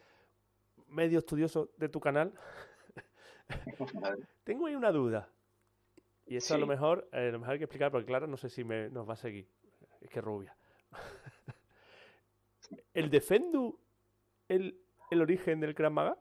[0.87, 2.33] medio estudioso de tu canal,
[4.43, 5.29] tengo ahí una duda.
[6.27, 8.49] Y esto a lo mejor, eh, lo mejor hay que explicar, porque claro, no sé
[8.49, 9.47] si me, nos va a seguir.
[10.01, 10.55] Es que rubia.
[12.93, 13.77] ¿El Defendu
[14.47, 14.79] el,
[15.11, 16.17] el origen del Krav Maga?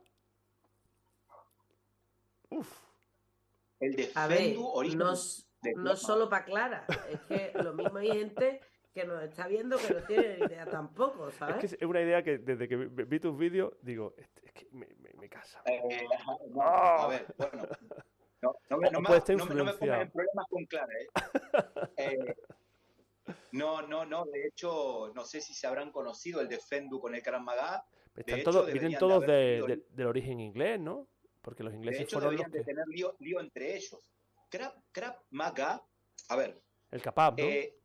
[2.49, 2.71] Uf.
[3.79, 5.01] El Defendu origen
[5.73, 8.61] no solo para Clara, es que lo mismo hay gente
[8.93, 11.55] que nos está viendo que no tiene ni idea tampoco, ¿sabes?
[11.63, 14.87] Es que es una idea que desde que vi tus vídeos digo, es que me,
[15.19, 15.61] me, casa.
[15.65, 16.07] Eh,
[16.61, 17.67] a ver, bueno.
[18.41, 21.07] No, no, me, no, me, pongas en problemas con Clara, ¿eh?
[21.97, 22.35] ¿eh?
[23.51, 24.25] No, no, no.
[24.25, 27.85] De hecho, no sé si se habrán conocido el Defendu con el Karamagá.
[28.15, 28.43] vienen
[28.97, 31.07] todos de, del origen inglés, ¿no?
[31.41, 32.59] Porque los ingleses de hecho, fueron los que...
[32.59, 33.99] de tener lío, lío entre ellos.
[34.49, 35.85] Krab, Maga,
[36.29, 36.61] a ver.
[36.91, 37.45] El capab, ¿no?
[37.45, 37.77] Eh,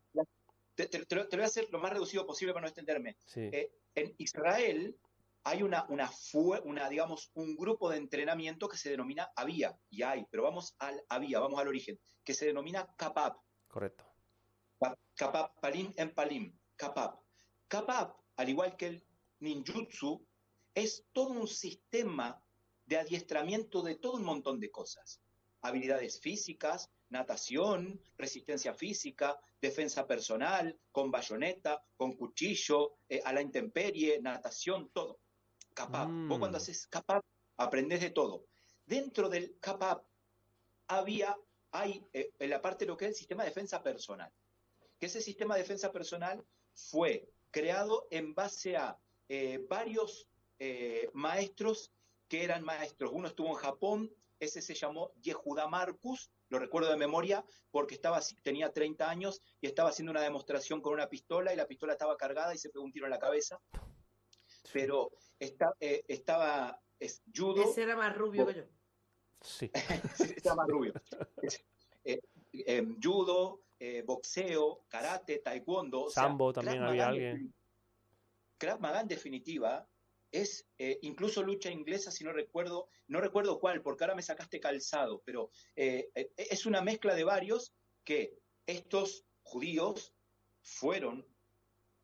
[0.74, 3.16] te, lo voy a hacer lo más reducido posible para no extenderme.
[3.34, 4.96] Eh, en Israel
[5.44, 6.10] hay una, una,
[6.64, 11.02] una, digamos, un grupo de entrenamiento que se denomina Avia, y hay, pero vamos al
[11.08, 13.36] Avia, vamos al origen, que se denomina Kapab.
[13.68, 14.06] Correcto.
[15.14, 17.20] Kapap, Palim en Palim, Kapap.
[17.68, 19.06] Kapap, al igual que el
[19.40, 20.26] ninjutsu,
[20.74, 22.42] es todo un sistema
[22.86, 25.20] de adiestramiento de todo un montón de cosas.
[25.62, 34.20] Habilidades físicas, natación, resistencia física, defensa personal, con bayoneta, con cuchillo, eh, a la intemperie,
[34.22, 35.20] natación, todo.
[35.74, 36.08] Capap.
[36.08, 36.60] Vos cuando mm.
[36.60, 37.24] haces capap,
[37.56, 38.46] aprendes de todo.
[38.86, 40.04] Dentro del capap
[40.86, 41.36] había,
[41.72, 44.32] hay eh, en la parte de lo que es el sistema de defensa personal.
[44.98, 46.44] Que ese sistema de defensa personal
[46.74, 48.98] fue creado en base a
[49.28, 50.26] eh, varios
[51.14, 51.90] maestros
[52.28, 53.12] que eran maestros.
[53.14, 58.20] Uno estuvo en Japón, ese se llamó Yehuda Marcus, lo recuerdo de memoria porque estaba,
[58.42, 62.16] tenía 30 años y estaba haciendo una demostración con una pistola y la pistola estaba
[62.16, 63.60] cargada y se pegó un tiro en la cabeza.
[64.72, 67.62] Pero eh, estaba es, judo.
[67.62, 68.64] Ese era más rubio que yo.
[69.40, 69.70] Sí.
[70.44, 70.92] era más rubio.
[72.04, 72.20] Eh,
[72.52, 76.10] em, judo, eh, boxeo, karate, taekwondo.
[76.10, 77.54] Sambo también había alguien.
[78.58, 79.88] Krav Maga en definitiva
[80.32, 84.60] es eh, incluso lucha inglesa, si no recuerdo, no recuerdo cuál, porque ahora me sacaste
[84.60, 87.72] calzado, pero eh, eh, es una mezcla de varios
[88.04, 90.14] que estos judíos
[90.62, 91.26] fueron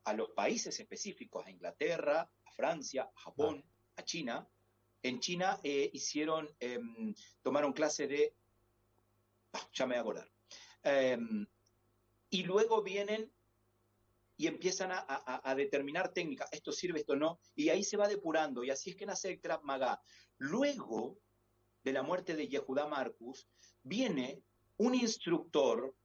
[0.03, 3.63] a los países específicos, a Inglaterra, a Francia, a Japón,
[3.95, 4.47] a China.
[5.03, 8.33] En China hicieron, em, tomaron clase de,
[9.53, 10.31] ah, ya me voy a acordar.
[10.83, 11.45] Em,
[12.29, 13.31] y luego vienen
[14.37, 18.69] y empiezan a, determinar técnicas, esto sirve, esto no, y ahí se va depurando, y
[18.69, 19.99] así es que nace el Krav Maga.
[20.37, 21.17] Luego
[21.83, 23.47] de la muerte de Yehuda Marcus,
[23.81, 24.43] viene
[24.77, 25.95] un instructor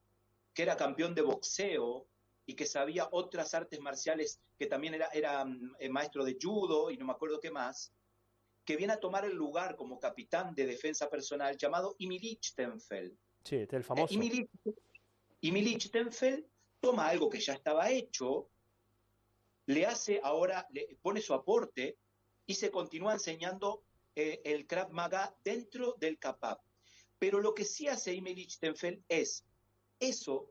[0.55, 2.07] que era campeón de boxeo
[2.47, 5.47] y que sabía otras artes marciales, que también era, era
[5.78, 7.93] eh, maestro de judo y no me acuerdo qué más,
[8.64, 13.14] que viene a tomar el lugar como capitán de defensa personal llamado Imilich Tenfeld.
[13.45, 14.14] Sí, este es el famoso.
[15.41, 16.47] Imilich Tenfeld
[16.83, 18.51] toma algo que ya estaba hecho,
[19.66, 21.97] le hace ahora, le pone su aporte
[22.45, 23.85] y se continúa enseñando
[24.16, 26.61] eh, el Krav Maga dentro del Kapap.
[27.20, 29.47] Pero lo que sí hace Imelich Tenfeld es
[30.01, 30.51] eso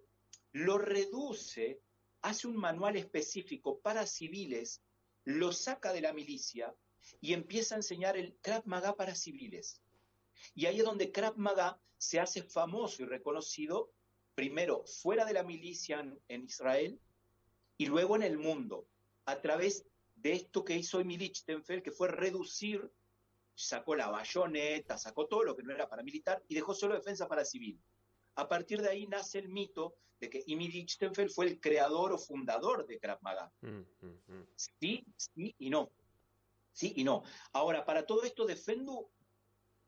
[0.53, 1.81] lo reduce,
[2.21, 4.81] hace un manual específico para civiles,
[5.25, 6.73] lo saca de la milicia
[7.19, 9.81] y empieza a enseñar el Krav Maga para civiles.
[10.55, 13.91] Y ahí es donde Krav Maga se hace famoso y reconocido
[14.35, 16.99] primero fuera de la milicia en, Israel
[17.77, 18.87] y luego en el mundo,
[19.25, 22.91] a través de esto que hizo Emil Tenfeld, que fue reducir,
[23.55, 27.45] sacó la bayoneta, sacó todo lo que no era paramilitar y dejó solo defensa para
[27.45, 27.79] civil.
[28.35, 32.17] A partir de ahí nace el mito de que Emil Lichtenfeld fue el creador o
[32.17, 33.51] fundador de Krav Maga.
[33.61, 34.47] Mm, mm, mm.
[34.55, 35.91] Sí, sí y no.
[36.71, 37.23] Sí y no.
[37.53, 39.09] Ahora, para todo esto de Fendu,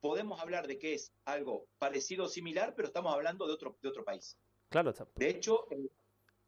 [0.03, 3.87] podemos hablar de que es algo parecido o similar, pero estamos hablando de otro, de
[3.87, 4.37] otro país.
[4.67, 5.65] Claro, de hecho,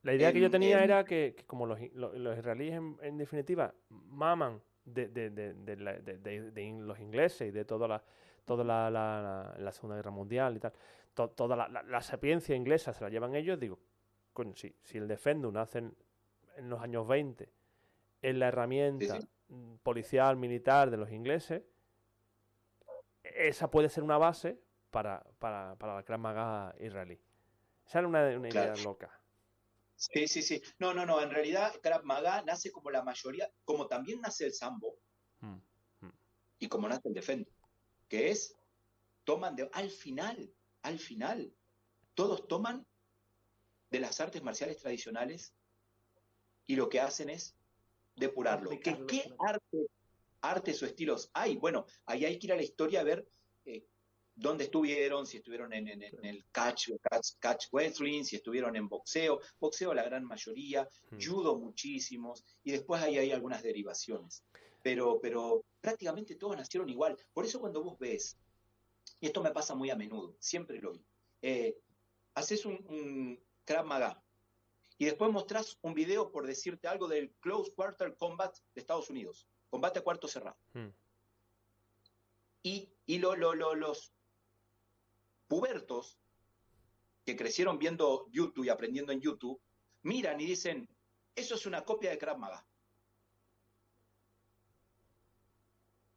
[0.02, 5.08] la idea que yo tenía era que, como los, israelíes en, definitiva maman de,
[6.82, 8.04] los ingleses y de toda la
[8.44, 10.74] toda la, Segunda Guerra Mundial y tal,
[11.14, 13.80] toda la, sapiencia inglesa se la llevan ellos, digo,
[14.56, 15.96] si, si el Defendum nace en,
[16.70, 17.50] los años 20
[18.22, 19.18] es la herramienta
[19.82, 21.64] policial, militar de los ingleses,
[23.36, 24.60] esa puede ser una base
[24.92, 27.20] para, para, para la Krav Maga israelí.
[27.86, 29.12] Esa era una, una idea loca.
[29.96, 30.62] Sí, sí, sí.
[30.80, 31.22] No, no, no.
[31.22, 34.98] En realidad, Krav Maga nace como la mayoría, como también nace el Sambo
[35.40, 35.56] mm,
[36.02, 36.12] mm.
[36.60, 37.50] y como nace el Defendo,
[38.08, 38.58] que es,
[39.24, 41.54] toman de, al final, al final,
[42.14, 42.86] todos toman
[43.90, 45.54] de las artes marciales tradicionales
[46.68, 47.56] y lo que hacen es
[48.16, 48.72] depurarlo.
[48.72, 49.88] ¿Qué, qué arte
[50.50, 51.58] artes o estilos hay.
[51.58, 53.28] Bueno, ahí hay que ir a la historia a ver
[53.66, 53.86] eh,
[54.36, 59.94] dónde estuvieron, si estuvieron en, el catch, catch, catch, wrestling, si estuvieron en boxeo, boxeo
[59.94, 61.18] la gran mayoría, hmm.
[61.22, 64.44] judo muchísimos, y después ahí hay algunas derivaciones.
[64.82, 67.18] Pero, pero prácticamente todos nacieron igual.
[67.34, 68.38] Por eso cuando vos ves,
[69.20, 71.04] y esto me pasa muy a menudo, siempre lo vi,
[71.42, 71.78] eh,
[72.36, 74.22] haces un, un Krav Maga,
[74.98, 79.48] y después mostrás un video por decirte algo del Close Quarter Combat de Estados Unidos
[79.76, 80.58] combate a cuarto cerrado.
[80.74, 80.88] Hmm.
[82.64, 84.14] Y, los
[85.50, 86.18] pubertos
[87.26, 89.62] que crecieron viendo YouTube y aprendiendo en YouTube,
[90.04, 90.88] miran y dicen,
[91.36, 92.66] eso es una copia de Krav Maga.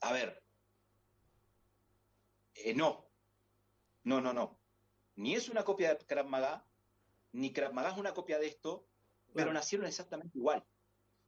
[0.03, 0.41] A ver,
[2.55, 3.11] eh, no,
[4.05, 4.61] no, no, no.
[5.17, 6.65] Ni es una copia de Krav Maga,
[7.33, 8.87] ni Krav Maga es una copia de esto,
[9.35, 10.65] pero nacieron exactamente igual.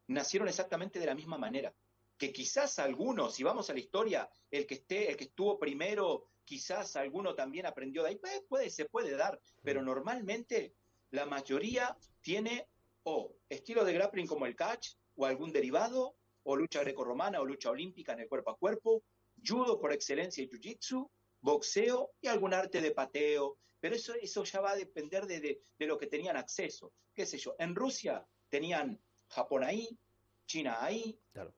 [0.06, 1.74] Nacieron exactamente de la misma manera
[2.20, 6.26] que quizás algunos, si vamos a la historia, el que esté, el que estuvo primero,
[6.44, 9.86] quizás alguno también aprendió de ahí, pues, puede, se puede dar, pero mm.
[9.86, 10.74] normalmente
[11.12, 12.68] la mayoría tiene
[13.04, 17.70] o estilo de grappling como el catch, o algún derivado, o lucha grecorromana o lucha
[17.70, 19.02] olímpica en el cuerpo a cuerpo,
[19.42, 21.08] judo por excelencia y jiu-jitsu,
[21.40, 23.56] boxeo y algún arte de pateo.
[23.80, 26.92] Pero eso, eso ya va a depender de, de, lo que tenían acceso.
[27.14, 27.56] ¿Qué sé yo?
[27.58, 29.98] En Rusia tenían Japón ahí,
[30.44, 31.54] China ahí, claro.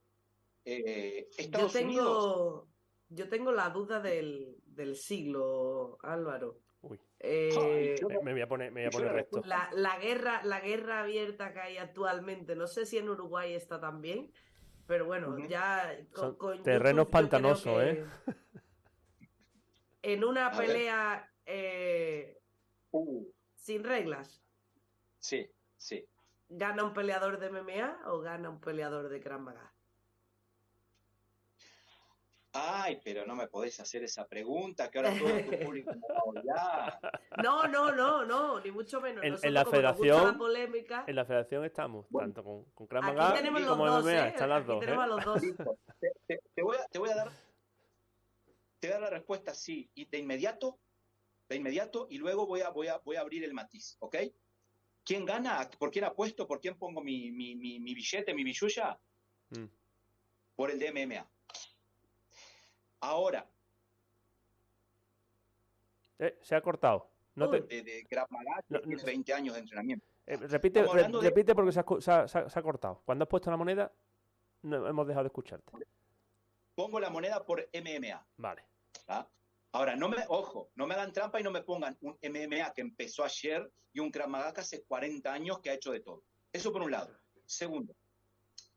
[0.64, 2.68] Eh, Estados yo tengo, Unidos.
[3.08, 6.60] Yo tengo la duda del, del siglo, Álvaro.
[6.82, 7.00] Uy.
[7.20, 9.42] Eh, me, voy a poner, me voy a poner recto.
[9.44, 13.80] La, la, guerra, la guerra abierta que hay actualmente, no sé si en Uruguay está
[13.80, 14.32] también,
[14.86, 18.04] pero bueno, ya con, con terrenos pantanosos, ¿eh?
[20.02, 22.40] En una pelea eh,
[22.90, 23.32] uh.
[23.54, 24.42] sin reglas.
[25.20, 26.04] Sí, sí.
[26.48, 29.71] ¿Gana un peleador de MMA o gana un peleador de Krav Maga?
[32.55, 36.86] Ay, pero no me podés hacer esa pregunta, que ahora todo tu público me va
[36.86, 37.00] a.
[37.42, 39.24] No, no, no, no, ni mucho menos.
[39.24, 44.05] En, la federación, polémica, en la federación estamos, tanto con, con Krav Maga como dos,
[44.05, 44.28] MMA, ¿eh?
[44.28, 44.80] están las dos.
[44.80, 45.09] Tenemos ¿eh?
[45.09, 45.42] los dos.
[46.28, 47.32] Te, te, voy a, te voy a dar
[48.82, 50.80] te voy a dar la respuesta sí, y de inmediato,
[51.48, 54.16] de inmediato, y luego voy a, voy a, voy a abrir el matiz, ¿ok?
[55.05, 55.70] ¿Quién gana?
[55.78, 56.48] ¿Por quién apuesto?
[56.48, 58.98] ¿Por quién pongo mi, mi, mi, mi billete, mi billulla?
[59.50, 59.66] Mm.
[60.57, 61.30] Por el DMMA.
[63.03, 63.46] Ahora.
[66.18, 67.11] Eh, se ha cortado.
[67.34, 67.61] No te...
[67.62, 68.07] De, de
[68.68, 70.07] no, 20 años de entrenamiento.
[70.26, 70.84] Eh, repite,
[71.20, 73.03] repite porque se ha, se, ha, cortado.
[73.05, 73.92] Cuando has puesto la moneda,
[74.62, 75.72] no, hemos dejado de escucharte.
[76.76, 78.24] Pongo la moneda por MMA.
[78.36, 78.64] Vale.
[79.72, 82.82] Ahora, no me, ojo, no me hagan trampa y no me pongan un MMA que
[82.82, 86.22] empezó ayer y un Krav Maga que hace 40 años que ha hecho de todo.
[86.53, 87.18] Eso por un lado.
[87.46, 87.96] Segundo,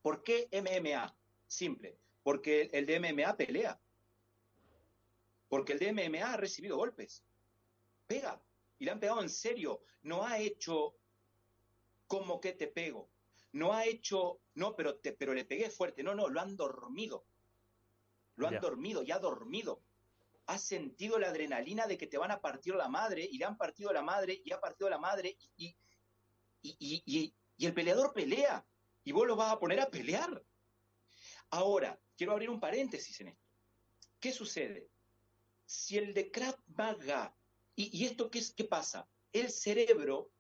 [0.02, 1.16] ¿por qué MMA?
[1.46, 3.80] Simple, porque el de MMA pelea.
[5.48, 7.24] Porque el de MMA ha recibido golpes.
[8.08, 8.42] Pega.
[8.78, 9.82] Y le han pegado en serio.
[10.04, 10.96] No ha hecho
[12.08, 13.10] como que te pego.
[13.52, 16.04] No ha hecho, no, pero, te, pero le pegué fuerte.
[16.04, 17.26] No, no, lo han dormido.
[18.36, 19.82] Lo han dormido, ya ha dormido.
[20.48, 23.58] Ha sentido la adrenalina de que te van a partir la madre y le han
[23.58, 25.76] partido la madre y ha partido la madre y,
[26.62, 28.66] y, y, y el peleador pelea
[29.04, 30.44] y vos lo vas a poner a pelear.
[31.52, 33.46] Ahora, quiero abrir un paréntesis en esto.
[34.20, 34.90] ¿Qué sucede?
[35.66, 37.36] Si el de Krav Maga,
[37.76, 39.08] y, y esto qué, es, qué pasa?
[39.34, 40.32] El cerebro,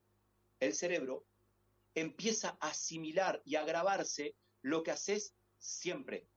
[0.59, 1.25] el cerebro
[1.95, 6.27] empieza a asimilar y a grabarse lo que haces siempre.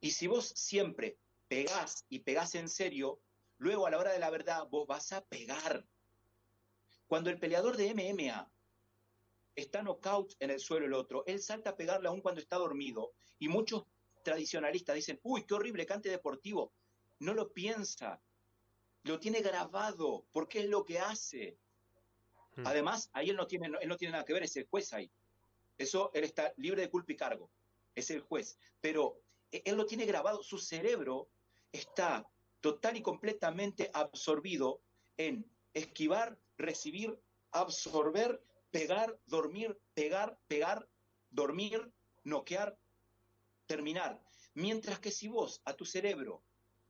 [0.00, 3.20] Y si vos siempre pegás y pegás en serio,
[3.58, 5.86] luego a la hora de la verdad vos vas a pegar.
[7.06, 8.50] Cuando el peleador de MMA
[9.54, 13.14] está knockout en el suelo el otro, él salta a pegarle aún cuando está dormido.
[13.38, 13.84] Y muchos
[14.24, 16.72] tradicionalistas dicen, uy, qué horrible cante deportivo.
[17.18, 18.20] No lo piensa,
[19.04, 21.58] lo tiene grabado, porque es lo que hace.
[22.56, 22.66] Hmm.
[22.66, 25.10] Además, ahí él no, tiene, él no tiene nada que ver, es el juez ahí.
[25.78, 27.50] Eso, él está libre de culpa y cargo,
[27.94, 28.58] es el juez.
[28.80, 31.28] Pero e-, él lo tiene grabado, su cerebro
[31.72, 32.26] está
[32.60, 34.80] total y completamente absorbido
[35.16, 37.18] en esquivar, recibir,
[37.52, 40.88] absorber, pegar, dormir, pegar, pegar,
[41.30, 41.92] dormir,
[42.24, 42.78] noquear,
[43.66, 44.22] terminar.
[44.54, 46.42] Mientras que si vos a tu cerebro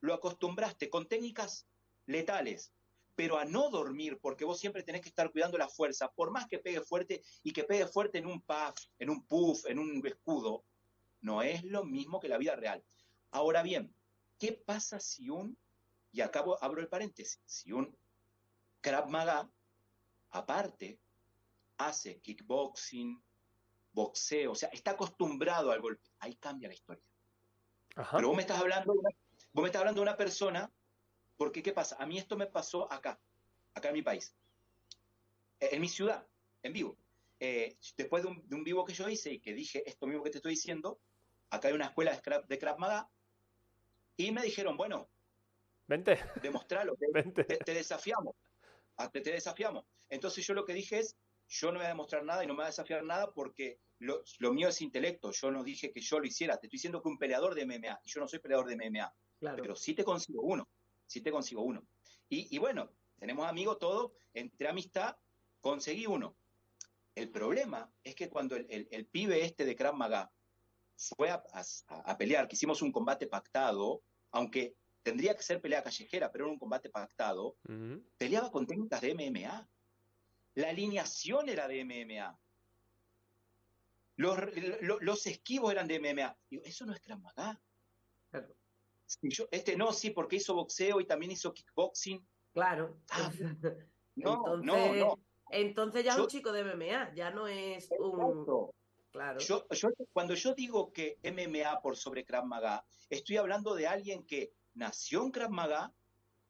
[0.07, 1.67] lo acostumbraste con técnicas
[2.07, 2.73] letales,
[3.15, 6.47] pero a no dormir, porque vos siempre tenés que estar cuidando la fuerza, por más
[6.47, 10.07] que pegue fuerte y que pegue fuerte en un puff, en un puff, en un
[10.07, 10.65] escudo,
[11.21, 12.85] no es lo mismo que la vida real.
[13.31, 13.95] Ahora bien,
[14.39, 15.59] ¿qué pasa si un,
[16.13, 17.97] y acabo, abro el paréntesis, si un
[18.81, 19.51] Krav Maga,
[20.31, 21.01] aparte,
[21.79, 23.21] hace kickboxing,
[23.93, 27.03] boxeo, o sea, está acostumbrado al golpe, ahí cambia la historia.
[28.13, 29.11] Pero vos me estás hablando de una,
[29.57, 30.71] vos me estás hablando de una persona,
[31.39, 31.97] porque ¿qué pasa?
[31.99, 33.19] A mí esto me pasó acá,
[33.73, 34.37] acá en mi país,
[35.61, 36.27] en mi ciudad,
[36.63, 36.99] en vivo.
[37.41, 40.39] Eh, después de un, vivo que yo hice y que dije esto mismo que te
[40.39, 41.01] estoy diciendo,
[41.49, 43.09] acá hay una escuela de, Krav, de Maga,
[44.19, 45.09] y me dijeron, bueno,
[45.87, 46.95] vente, demostralo,
[47.35, 48.37] te, te, desafiamos,
[49.11, 49.87] te, te, desafiamos.
[50.11, 51.17] Entonces yo lo que dije es,
[51.49, 54.23] yo no voy a demostrar nada y no me voy a desafiar nada porque lo,
[54.53, 57.17] mío es intelecto, yo no dije que yo lo hiciera, te estoy diciendo que un
[57.17, 59.15] peleador de MMA, y yo no soy peleador de MMA,
[59.55, 60.69] pero sí te consigo uno,
[61.07, 61.87] sí te consigo uno.
[62.29, 65.17] Y, y bueno, tenemos amigos todos, entre amistad,
[65.61, 66.37] conseguí uno.
[67.17, 70.31] El problema es que cuando el, pibe este de Krav Maga
[71.17, 76.45] fue a, pelear, que hicimos un combate pactado, aunque tendría que ser pelea callejera, pero
[76.45, 77.57] era un combate pactado,
[78.19, 79.67] peleaba con técnicas de MMA.
[80.57, 82.39] La alineación era de MMA.
[84.17, 86.37] Los, esquivos eran de MMA.
[86.65, 87.59] eso no es Krav Maga.
[89.51, 92.27] Este no, sí, porque hizo boxeo y también hizo kickboxing.
[92.53, 92.99] Claro.
[93.11, 93.31] Ah,
[94.17, 95.19] no, no, no.
[95.51, 98.71] entonces ya es un chico de MMA, ya no es un...
[99.13, 99.39] Claro.
[99.41, 99.67] Yo,
[100.13, 105.23] cuando yo digo que MMA por sobre Krav Maga, estoy hablando de alguien que nació
[105.25, 105.91] en Krav Maga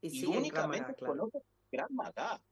[0.00, 1.38] y, únicamente conoce
[1.70, 2.42] Krav Maga.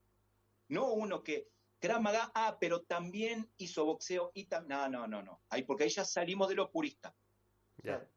[0.69, 1.49] No uno que
[1.81, 4.79] Krav Maga, ah, pero también hizo boxeo y también...
[4.79, 5.43] No, no, no, no.
[5.49, 7.15] Ahí, porque ahí ya salimos de lo purista.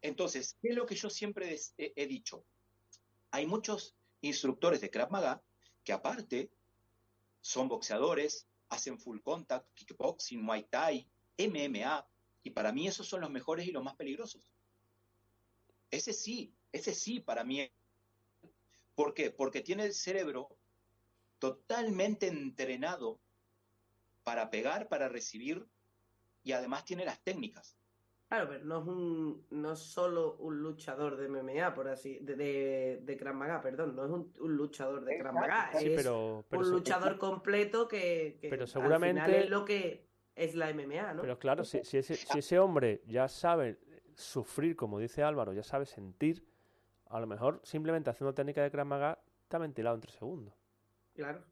[0.02, 2.46] Entonces, ¿qué es lo que yo siempre he, dicho?
[3.32, 5.42] Hay muchos instructores de Krav Maga
[5.84, 6.52] que aparte
[7.42, 12.08] son boxeadores, hacen full contact, kickboxing, muay thai, MMA,
[12.44, 14.52] y para mí esos son los mejores y los más peligrosos.
[15.92, 17.70] Ese sí, ese sí para mí.
[18.96, 19.32] ¿Por qué?
[19.32, 20.50] Porque tiene el cerebro
[21.40, 23.20] totalmente entrenado
[24.24, 25.68] para pegar, para recibir,
[26.44, 27.77] y además tiene las técnicas.
[28.28, 33.00] Claro, pero no es un, no solo un luchador de MMA, por así, de, de,
[33.02, 35.36] de perdón, no es un, luchador de Krav
[35.74, 40.06] es un luchador completo que, pero seguramente es lo que
[40.36, 41.22] es la MMA, ¿no?
[41.22, 43.80] Pero claro, si, si, ese, si ese hombre ya sabe
[44.14, 46.46] sufrir, como dice Álvaro, ya sabe sentir,
[47.06, 50.54] a lo mejor simplemente haciendo técnica de Krav Maga está ventilado en tres segundos.
[51.14, 51.46] Claro.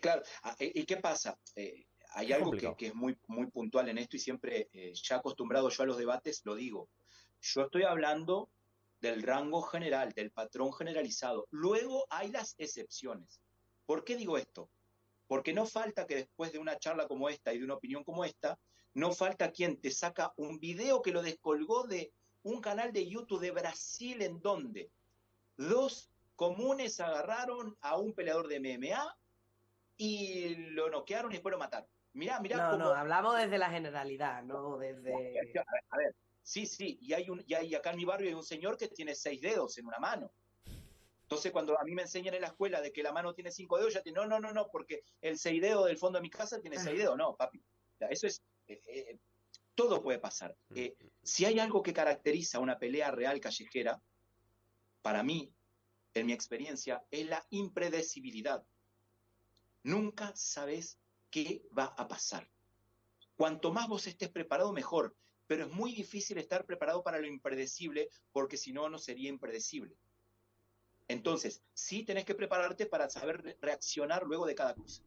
[0.00, 0.22] claro.
[0.44, 1.36] Ah, ¿Y qué pasa?
[1.56, 1.86] Eh,
[2.16, 5.82] hay algo que, es muy, muy puntual en esto y siempre, eh, ya acostumbrado yo
[5.82, 6.88] a los debates, lo digo.
[7.42, 8.48] Yo estoy hablando
[9.02, 11.46] del rango general, del patrón generalizado.
[11.50, 13.42] Luego hay las excepciones.
[13.84, 14.70] ¿Por qué digo esto?
[15.28, 18.24] Porque no falta que después de una charla como esta y de una opinión como
[18.24, 18.58] esta,
[18.94, 22.14] no falta quien te saca un video que lo descolgó de
[22.44, 24.90] un canal de YouTube de Brasil en donde
[25.58, 29.18] dos comunes agarraron a un peleador de MMA
[29.98, 31.90] y lo noquearon y después lo mataron.
[32.16, 35.12] Mirá, mirá no, no, hablamos desde la generalidad, no desde...
[35.90, 38.42] A ver, sí, sí, y hay, un, y hay acá en mi barrio hay un
[38.42, 40.32] señor que tiene seis dedos en una mano.
[41.26, 43.76] Entonces, cuando a mí me enseñan en la escuela de que la mano tiene cinco
[43.76, 46.30] dedos, ya te no, no, no, no, porque el seis dedos del fondo de mi
[46.30, 47.18] casa tiene seis dedos.
[47.18, 47.62] No, papi.
[47.98, 48.42] Eso es.
[48.66, 49.18] Eh, eh,
[49.74, 50.56] todo puede pasar.
[50.70, 50.78] Mm.
[50.78, 54.00] Eh, si hay algo que caracteriza una pelea real callejera,
[55.02, 55.52] para mí,
[56.14, 58.64] en mi experiencia, es la impredecibilidad.
[59.82, 60.98] Nunca sabes
[61.36, 62.48] qué va a pasar.
[63.36, 65.14] Cuanto más vos estés preparado, mejor.
[65.46, 69.98] Pero es muy difícil estar preparado para lo impredecible porque si no, no sería impredecible.
[71.08, 75.02] Entonces, sí tenés que prepararte para saber reaccionar luego de cada cosa.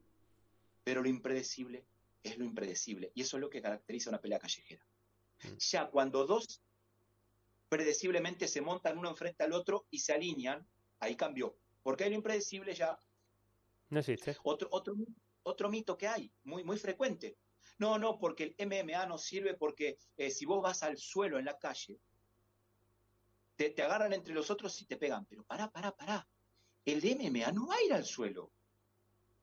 [0.83, 1.83] Pero lo impredecible
[2.21, 3.11] es lo impredecible.
[3.15, 4.85] Y eso es lo que caracteriza una pelea callejera.
[5.43, 5.57] Mm.
[5.57, 6.61] Ya cuando dos
[7.69, 10.63] predeciblemente se montan uno enfrente al otro y se alinean,
[10.99, 11.57] ahí cambió.
[11.81, 12.99] Porque hay lo impredecible ya.
[13.89, 14.37] No existe.
[14.43, 14.95] Otro, otro,
[15.43, 17.37] otro mito que hay, muy, muy frecuente.
[17.77, 21.45] No, no, porque el MMA no sirve porque eh, si vos vas al suelo en
[21.45, 21.99] la calle,
[23.55, 25.25] te, agarran entre los otros y te pegan.
[25.25, 26.27] Pero pará, pará, pará.
[26.85, 28.51] El MMA no va a ir al suelo.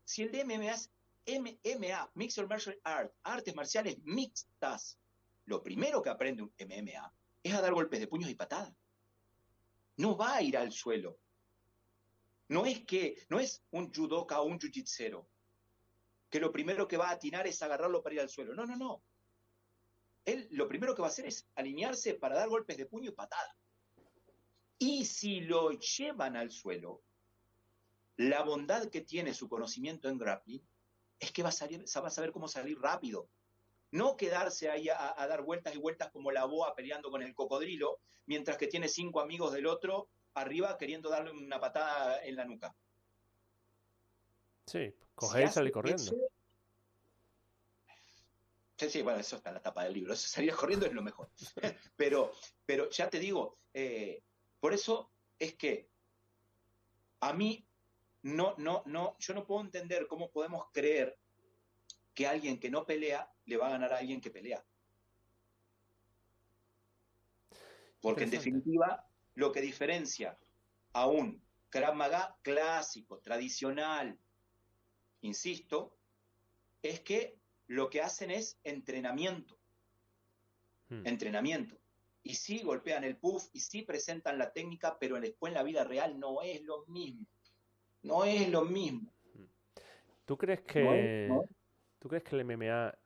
[0.05, 0.91] Si el MMA es
[1.27, 4.99] MMA, Mixed Martial Art, artes marciales mixtas,
[5.47, 8.73] lo primero que aprende un MMA es a dar golpes de puños y patadas.
[9.97, 11.19] No va a ir al suelo.
[12.49, 15.27] No es que, no es un judoka o un jiu-jitsu
[16.31, 18.55] que lo primero que va a atinar es agarrarlo para ir al suelo.
[18.55, 19.03] No, no, no.
[20.25, 23.15] Él lo primero que va a hacer es alinearse para dar golpes de puño y
[23.15, 23.57] patada.
[24.79, 27.03] Y si lo llevan al suelo,
[28.17, 30.63] la bondad que tiene su conocimiento en grappling
[31.19, 33.29] es que va a, salir, va a saber cómo salir rápido.
[33.93, 37.35] No quedarse ahí a, a, dar vueltas y vueltas como la boa peleando con el
[37.35, 42.45] cocodrilo, mientras que tiene cinco amigos del otro arriba queriendo darle una patada en la
[42.45, 42.75] nuca.
[44.67, 46.13] Sí, coger y salir corriendo.
[48.77, 50.13] Sí, sí, bueno, eso está en la tapa del libro.
[50.13, 51.31] Eso salir corriendo es lo mejor.
[51.97, 52.33] pero,
[52.65, 54.23] pero ya te digo, eh,
[54.61, 55.89] por eso es que
[57.21, 57.67] a mí
[58.23, 61.19] no, no, no, yo no puedo entender cómo podemos creer
[62.15, 64.65] que alguien que no pelea le va a ganar a alguien que pelea.
[68.01, 70.39] Porque en definitiva, lo que diferencia
[70.93, 74.19] a un Krav Maga clásico, tradicional,
[75.27, 75.97] insisto,
[76.83, 79.59] es que lo que hacen es entrenamiento.
[80.89, 81.07] Hmm.
[81.07, 81.77] Entrenamiento.
[82.23, 85.85] Y sí golpean el puff y sí presentan la técnica, pero después en la vida
[85.85, 87.27] real no es lo mismo.
[88.03, 89.13] No es lo mismo.
[90.25, 91.29] ¿Tú crees que,
[91.99, 92.97] ¿tú crees que el MMA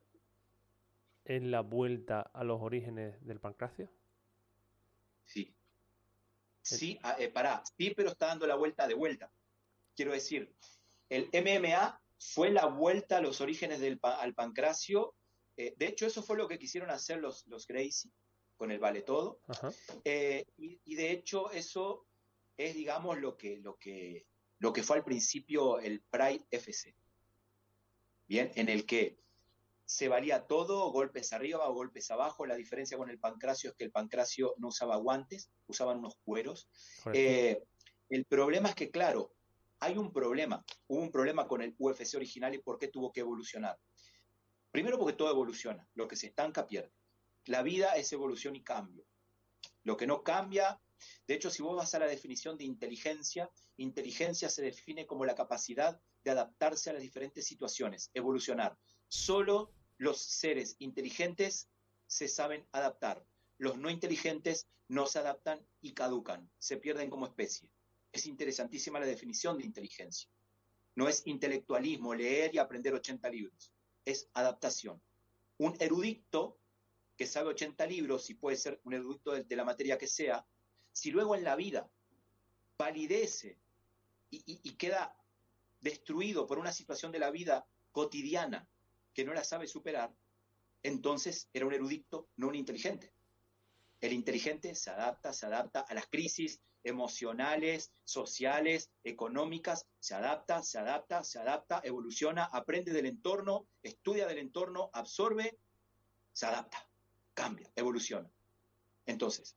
[1.24, 3.90] es la vuelta a los orígenes del pancracio?
[5.24, 5.54] Sí.
[6.62, 9.30] Sí, ah, eh, pará, sí, pero está dando la vuelta de vuelta.
[9.94, 10.54] Quiero decir,
[11.08, 15.14] el MMA fue la vuelta a los orígenes del al pancracio.
[15.56, 18.10] Eh, de hecho, eso fue lo que quisieron hacer los, los Gracie
[18.56, 19.40] con el Vale Todo.
[20.04, 22.06] Eh, y, de hecho, eso
[22.58, 24.26] es, digamos, lo que, lo, que,
[24.58, 26.94] lo que fue al principio el Pride FC.
[28.28, 29.18] bien, en el que
[29.86, 32.44] se valía todo, golpes arriba o golpes abajo.
[32.44, 36.68] La diferencia con el pancracio es que el pancracio no usaba guantes, usaban unos cueros.
[37.14, 37.64] Eh,
[38.10, 39.32] el problema es que, claro,
[39.80, 40.64] hay un problema.
[40.86, 43.78] Hubo un problema con el UFC original y por qué tuvo que evolucionar.
[44.70, 45.88] Primero porque todo evoluciona.
[45.94, 46.92] Lo que se estanca pierde.
[47.46, 49.04] La vida es evolución y cambio.
[49.82, 50.80] Lo que no cambia,
[51.26, 55.34] de hecho, si vos vas a la definición de inteligencia, inteligencia se define como la
[55.34, 58.78] capacidad de adaptarse a las diferentes situaciones, evolucionar.
[59.08, 61.70] Solo los seres inteligentes
[62.06, 63.24] se saben adaptar.
[63.56, 67.70] Los no inteligentes no se adaptan y caducan, se pierden como especie.
[68.12, 70.28] Es interesantísima la definición de inteligencia.
[70.96, 73.72] No es intelectualismo, leer y aprender 80 libros,
[74.04, 75.00] es adaptación.
[75.58, 76.58] Un erudito
[77.16, 80.46] que sabe 80 libros y puede ser un erudito de, la materia que sea,
[80.92, 81.88] si luego en la vida
[82.78, 83.58] validece
[84.30, 85.16] y queda
[85.80, 88.68] destruido por una situación de la vida cotidiana
[89.12, 90.14] que no la sabe superar,
[90.82, 93.12] entonces era un erudito, no un inteligente.
[94.00, 100.78] El inteligente se adapta, se adapta a las crisis emocionales, sociales, económicas, se adapta, se
[100.78, 105.58] adapta, se adapta, evoluciona, aprende del entorno, estudia del entorno, absorbe,
[106.32, 106.88] se adapta,
[107.34, 108.30] cambia, evoluciona.
[109.06, 109.56] Entonces,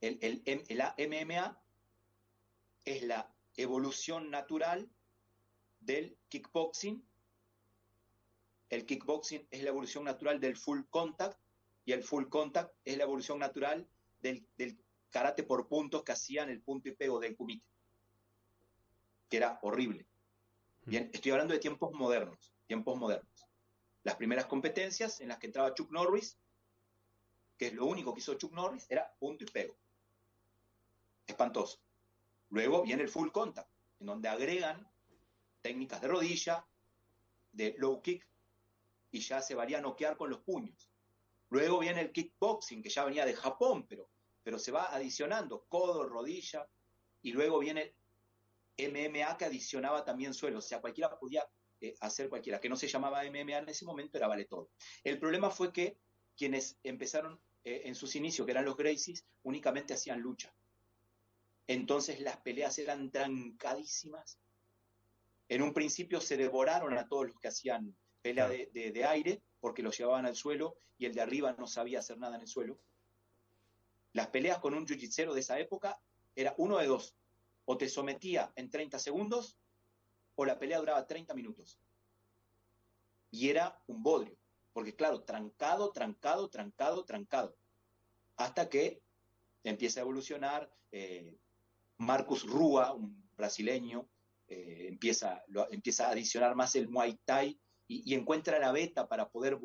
[0.00, 1.62] el, el, el MMA
[2.84, 4.90] es la evolución natural
[5.80, 7.04] del kickboxing
[8.72, 11.38] el kickboxing es la evolución natural del full contact
[11.84, 13.86] y el full contact es la evolución natural
[14.22, 14.48] del,
[15.12, 17.66] karate por puntos que hacían el punto y pego del kumite,
[19.28, 20.06] que era horrible.
[20.84, 23.46] Bien, estoy hablando de tiempos modernos, tiempos modernos.
[24.02, 26.36] Las primeras competencias en las que entraba Chuck Norris,
[27.56, 29.76] que es lo único que hizo Chuck Norris, era punto y pego.
[31.26, 31.78] Espantoso.
[32.48, 34.90] Luego viene el full contact, en donde agregan
[35.60, 36.66] técnicas de rodilla,
[37.52, 38.26] de low kick,
[39.12, 40.90] y ya se valía a noquear con los puños.
[41.50, 44.08] Luego viene el kickboxing, que ya venía de Japón, pero,
[44.42, 46.68] pero se va adicionando codo, rodilla,
[47.22, 47.94] y luego viene
[48.78, 51.46] MMA que adicionaba también suelo, o sea, cualquiera podía
[51.80, 54.70] eh, hacer cualquiera, que no se llamaba MMA en ese momento, era vale todo.
[55.04, 55.98] El problema fue que
[56.36, 60.54] quienes empezaron eh, en sus inicios, que eran los Gracies, únicamente hacían lucha.
[61.66, 64.38] Entonces las peleas eran trancadísimas.
[65.48, 69.90] En un principio se devoraron a todos los que hacían pelea de, aire, porque lo
[69.90, 72.78] llevaban al suelo y el de arriba no sabía hacer nada en el suelo.
[74.12, 76.00] Las peleas con un jiu de esa época
[76.34, 77.16] era uno de dos.
[77.64, 79.56] O te sometía en 30 segundos
[80.34, 81.78] o la pelea duraba 30 minutos.
[83.30, 84.36] Y era un bodrio,
[84.72, 87.56] porque claro, trancado, trancado, trancado, trancado.
[88.36, 89.02] Hasta que
[89.64, 90.72] empieza a evolucionar.
[90.90, 91.38] Eh,
[91.98, 94.08] Marcus Rua, un brasileño,
[94.48, 99.58] eh, empieza, empieza a adicionar más el Muay Thai y, encuentra la beta para poder,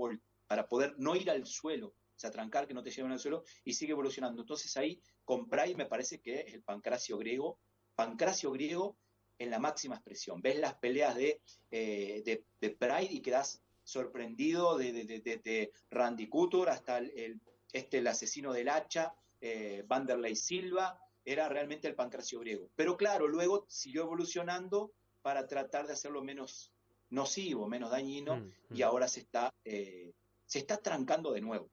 [0.48, 3.74] para poder no ir al suelo, sea, trancar que no te lleven al suelo y
[3.74, 4.42] sigue evolucionando.
[4.42, 7.60] Entonces ahí con Pride me parece que es el pancracio griego,
[7.96, 8.98] pancracio griego
[9.40, 10.42] en la máxima expresión.
[10.42, 11.42] Ves las peleas de,
[11.72, 17.40] eh, de, Pride y quedas sorprendido de, de, Randy Couture hasta el,
[17.72, 22.70] este, el asesino del hacha, eh, Vanderlei Silva, era realmente el pancracio griego.
[22.76, 26.74] Pero claro, luego siguió evolucionando para tratar de hacerlo menos
[27.10, 28.84] nocivo, menos dañino, mm, y mm.
[28.84, 30.14] ahora se está, eh,
[30.46, 31.70] se está trancando de nuevo.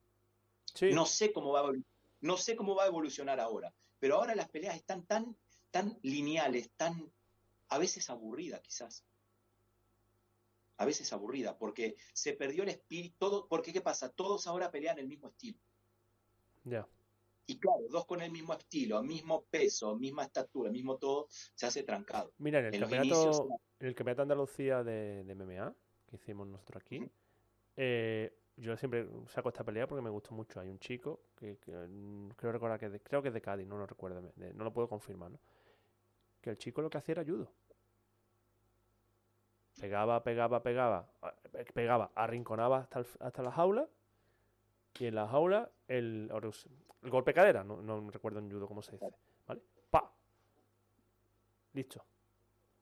[0.93, 1.73] No, sé cómo va a,
[2.21, 5.35] no sé cómo va a evolucionar ahora, pero ahora las peleas están tan,
[5.71, 7.11] tan lineales, tan
[7.69, 9.05] a veces aburridas quizás.
[10.77, 14.09] A veces aburrida, porque se perdió el espíritu, todo, porque ¿qué pasa?
[14.09, 15.57] Todos ahora pelean el mismo estilo.
[16.65, 16.85] Ya.
[17.47, 21.83] Y claro, dos con el mismo estilo, mismo peso, misma estatura, mismo todo, se hace
[21.83, 22.33] trancado.
[22.39, 23.47] Mira, en el, campeonato,
[23.79, 25.73] el campeonato Andalucía de, MMA,
[26.07, 27.09] que hicimos nosotros aquí,
[27.77, 30.59] eh, yo siempre saco esta pelea porque me gustó mucho.
[30.59, 33.85] Hay un chico que, mm, creo recordar que creo que es de Cádiz, no lo
[33.85, 35.39] recuerdo, no lo puedo confirmar, ¿no?
[36.41, 37.51] Que el chico lo que hacía era judo.
[39.79, 41.07] Pegaba, pegaba, pegaba,
[41.73, 43.89] pegaba, arrinconaba hasta, hasta la jaula
[44.97, 46.31] y en la jaula el,
[47.01, 49.13] el golpe cadera, no, no, recuerdo en judo cómo se dice,
[49.45, 49.61] ¿vale?
[49.89, 50.13] ¡Pa!
[51.73, 52.05] Listo.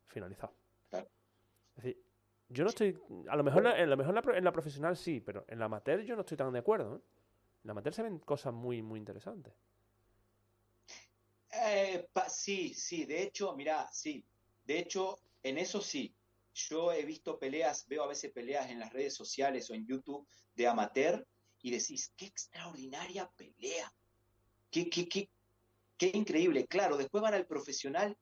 [0.08, 0.54] Finalizado.
[0.92, 2.04] Es decir,
[2.54, 2.98] yo no estoy.
[3.28, 6.16] A lo mejor, en, lo mejor en la, profesional sí, pero en la amateur yo
[6.16, 6.98] no estoy tan de acuerdo.
[6.98, 7.00] ¿eh?
[7.64, 9.54] En la amateur se ven cosas muy, muy interesantes.
[11.52, 14.24] Eh, sí, sí, de hecho, mira, sí.
[14.66, 16.14] De hecho, en eso sí.
[16.54, 20.28] Yo he visto peleas, veo a veces peleas en las redes sociales o en YouTube
[20.54, 21.26] de amateur
[21.64, 23.92] y decís, qué extraordinaria pelea.
[24.70, 25.30] Qué, qué, qué,
[25.98, 26.68] qué increíble.
[26.68, 28.16] Claro, después van al profesional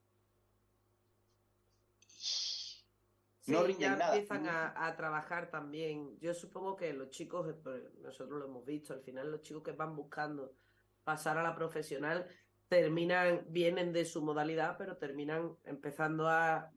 [3.47, 6.19] no rinden ya empiezan a, trabajar también.
[6.19, 9.71] Yo supongo que los chicos, eh, nosotros lo hemos visto, al final los chicos que
[9.71, 10.53] van buscando
[11.03, 12.27] pasar a la profesional
[12.67, 16.71] terminan, vienen de su modalidad, pero terminan empezando a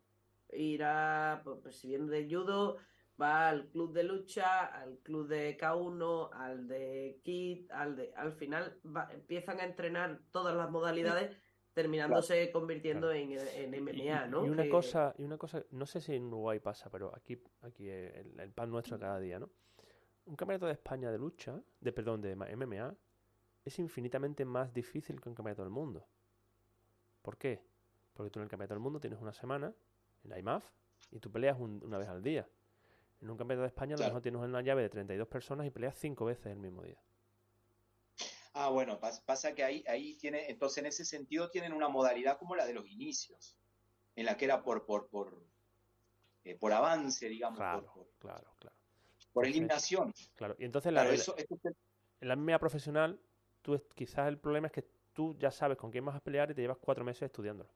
[0.52, 2.78] ir a, pues, si viene de judo,
[3.20, 8.32] va al club de lucha, al club de K1, al de KIT, al de, al
[8.32, 8.78] final
[9.12, 11.36] empiezan a entrenar todas las modalidades
[11.74, 14.46] terminándose convirtiendo en, en, MMA, ¿no?
[14.46, 17.88] Y, una cosa, y una cosa, no sé si en Uruguay pasa, pero aquí, aquí
[17.88, 19.50] el, pan nuestro cada día, ¿no?
[20.26, 22.94] Un campeonato de España de lucha, de perdón, de MMA,
[23.64, 26.06] es infinitamente más difícil que un campeonato del mundo.
[27.20, 27.60] ¿Por qué?
[28.14, 29.74] Porque tú en el campeonato del mundo tienes una semana
[30.22, 30.64] en la IMAF
[31.10, 32.48] y tú peleas una vez al día.
[33.20, 35.70] En un campeonato de España a lo mejor tienes una llave de 32 personas y
[35.70, 36.98] peleas cinco veces el mismo día.
[38.56, 42.54] Ah, bueno, pasa que ahí, ahí tiene, entonces en ese sentido tienen una modalidad como
[42.54, 43.58] la de los inicios,
[44.14, 45.44] en la que era por, por, por,
[46.44, 47.58] eh, por avance, digamos.
[47.58, 48.76] Claro, claro, claro.
[49.32, 50.14] Por eliminación.
[50.36, 53.20] Claro, y entonces la, en la MMA profesional,
[53.60, 56.54] tú quizás el problema es que tú ya sabes con quién vas a pelear y
[56.54, 57.68] te llevas cuatro meses estudiándolo.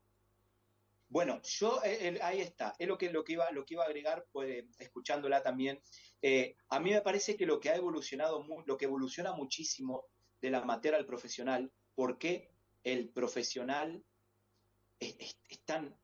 [1.09, 3.86] Bueno, yo eh, ahí está, es lo que, lo que, iba, lo que iba a
[3.86, 5.80] agregar, pues, escuchándola también.
[6.22, 10.05] Eh, a mí me parece que lo que ha evolucionado, lo que evoluciona muchísimo
[10.40, 12.51] del amateur al profesional, por qué
[12.85, 14.02] el profesional
[14.98, 15.97] es, tan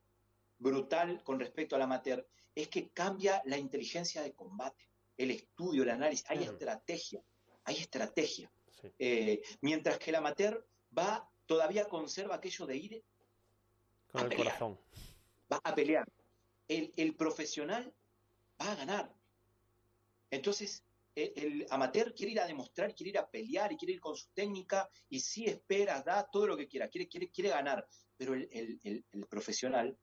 [0.57, 5.89] brutal con respecto al amateur, es que cambia la inteligencia de combate, el estudio, el
[5.89, 7.23] análisis, hay estrategia,
[7.63, 8.51] hay estrategia.
[8.99, 10.65] Eh, mientras que el amateur
[10.97, 13.03] va, todavía conserva aquello de ir
[14.07, 14.79] con el corazón.
[15.51, 16.07] Va a pelear.
[16.67, 17.93] El, el profesional
[18.61, 19.13] va a ganar.
[20.31, 20.84] Entonces,
[21.15, 24.27] el, amateur quiere ir a demostrar, quiere ir a pelear y quiere ir con su
[24.33, 27.87] técnica y sí espera, da todo lo que quiera, quiere, quiere, quiere ganar.
[28.17, 29.97] Pero el, profesional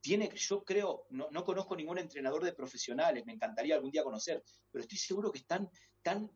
[0.00, 4.42] tiene, yo creo, no, no, conozco ningún entrenador de profesionales, me encantaría algún día conocer,
[4.70, 5.70] pero estoy seguro que están
[6.02, 6.30] tan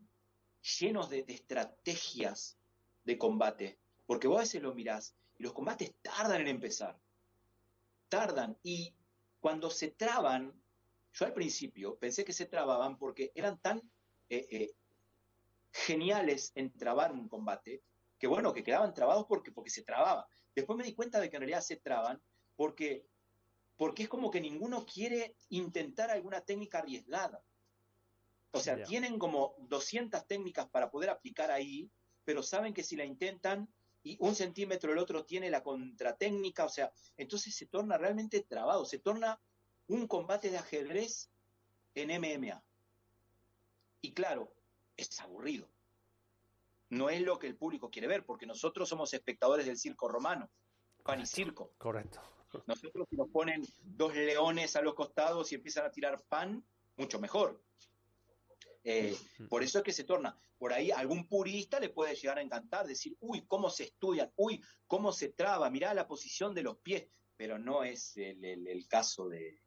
[0.81, 2.59] llenos de, estrategias
[3.05, 6.99] de combate, porque vos a veces lo mirás y los combates tardan en empezar,
[8.09, 8.95] tardan y
[9.41, 10.53] cuando se traban,
[11.13, 13.83] yo al principio pensé que se trababan porque eran tan
[14.33, 14.75] eh, eh,
[15.73, 17.83] geniales en trabar un combate,
[18.19, 20.27] que bueno, que quedaban trabados porque, porque se trababa.
[20.55, 22.19] Después me di cuenta de que en realidad se traban
[22.57, 23.07] porque,
[23.77, 27.45] porque es como que ninguno quiere intentar alguna técnica arriesgada.
[28.53, 31.91] O sea, tienen como 200 técnicas para poder aplicar ahí,
[32.25, 33.69] pero saben que si la intentan
[34.03, 38.87] y un centímetro el otro tiene la contratécnica, o sea, entonces se torna realmente trabado,
[38.87, 39.39] se torna
[39.89, 41.31] un combate de ajedrez
[41.95, 42.65] en MMA.
[44.03, 44.53] Y claro,
[44.97, 45.69] es aburrido.
[46.91, 50.51] No es lo que el público quiere ver, porque nosotros somos espectadores del circo romano,
[51.03, 51.73] pan y circo.
[51.79, 52.21] Correcto.
[52.67, 56.63] Nosotros si nos ponen dos leones a los costados y empiezan a tirar pan,
[56.97, 57.63] mucho mejor.
[58.85, 59.17] Eh,
[59.49, 60.37] por eso es que se torna.
[60.59, 64.63] Por ahí algún purista le puede llegar a encantar, decir, uy, cómo se estudian, uy,
[64.87, 69.63] cómo se traba, mirá la posición de los pies, pero no es el, caso de,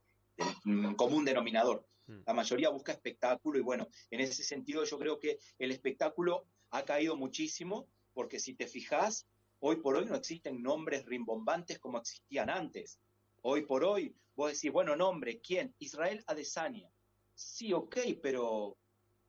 [0.64, 1.88] del común denominador.
[2.08, 2.20] Mm.
[2.26, 6.84] La mayoría busca espectáculo y bueno, en ese sentido yo creo que el espectáculo ha
[6.84, 9.28] caído muchísimo porque si te fijas,
[9.60, 13.00] hoy por hoy no existen nombres rimbombantes como existían antes.
[13.42, 15.74] Hoy por hoy vos decís, bueno, nombre, ¿quién?
[15.80, 16.90] Israel Adesanya.
[17.34, 18.78] Sí, ok, pero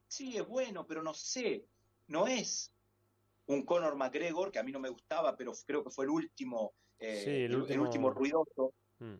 [0.07, 1.65] sí es bueno, pero no sé,
[2.07, 2.73] no es
[3.47, 6.73] un Conor McGregor, que a mí no me gustaba, pero creo que fue el último,
[6.99, 8.09] eh, el, último...
[8.09, 8.73] ruidoso.
[8.99, 9.15] Mm.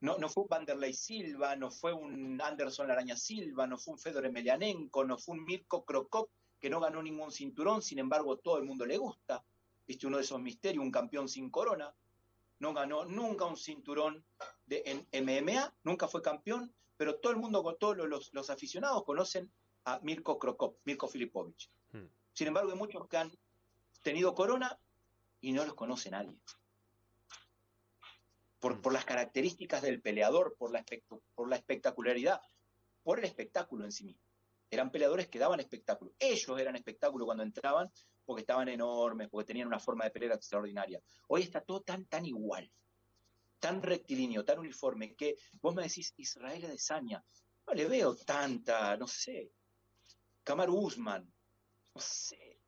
[0.00, 3.98] No, no fue un Vanderlei Silva, no fue un Anderson Araña Silva, no fue un
[3.98, 8.58] Fedor Emelianenko, no fue un Mirko Krokop, que no ganó ningún cinturón, sin embargo todo
[8.58, 9.44] el mundo le gusta.
[9.86, 11.94] Viste uno de esos misterios, un campeón sin corona.
[12.60, 14.24] No ganó nunca un cinturón
[14.66, 19.50] de, en MMA, nunca fue campeón, pero todo el mundo, todos los, los aficionados conocen
[19.84, 21.70] a Mirko Krokop, Mirko Filipovich.
[21.92, 22.06] Hmm.
[22.32, 23.32] Sin embargo, hay muchos que han
[24.02, 24.78] tenido corona
[25.40, 26.36] y no los conoce nadie.
[28.60, 28.80] Mm.
[28.80, 30.84] por, las características del peleador, por la,
[31.34, 32.40] por la espectacularidad,
[33.02, 34.22] por el espectáculo en sí mismo.
[34.70, 36.12] Eran peleadores que daban espectáculo.
[36.18, 37.90] Ellos eran espectáculo cuando entraban
[38.24, 41.00] porque estaban enormes, porque tenían una forma de pelear extraordinaria.
[41.28, 42.70] Hoy está todo tan, tan igual,
[43.58, 47.24] tan rectilíneo, tan uniforme, que vos me decís Israel Adesanya,
[47.66, 49.50] no le veo tanta, no sé,
[50.44, 51.32] Kamaru Usman,
[51.94, 52.60] no sé,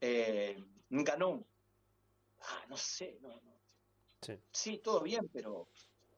[0.00, 0.56] eh,
[0.88, 1.46] ganó,
[2.40, 3.49] ah, no sé, no, no,
[4.52, 4.78] Sí.
[4.78, 5.68] todo bien, pero...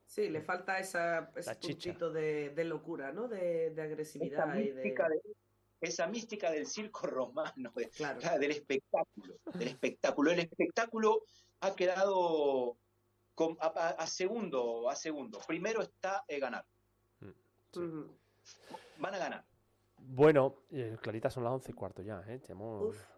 [0.04, 3.28] Sí, le falta esa, ese puntito de, locura, ¿no?
[3.28, 4.46] De, agresividad.
[5.80, 10.30] Esa mística, del circo romano, del espectáculo, del espectáculo.
[10.30, 11.22] El espectáculo
[11.60, 12.76] ha quedado
[13.60, 15.40] a, segundo, a segundo.
[15.46, 16.64] Primero está eh, ganar.
[17.20, 18.04] Mm.
[18.98, 19.44] Van a ganar.
[19.96, 22.40] Bueno, eh, Clarita, son las once y cuarto ya, ¿eh?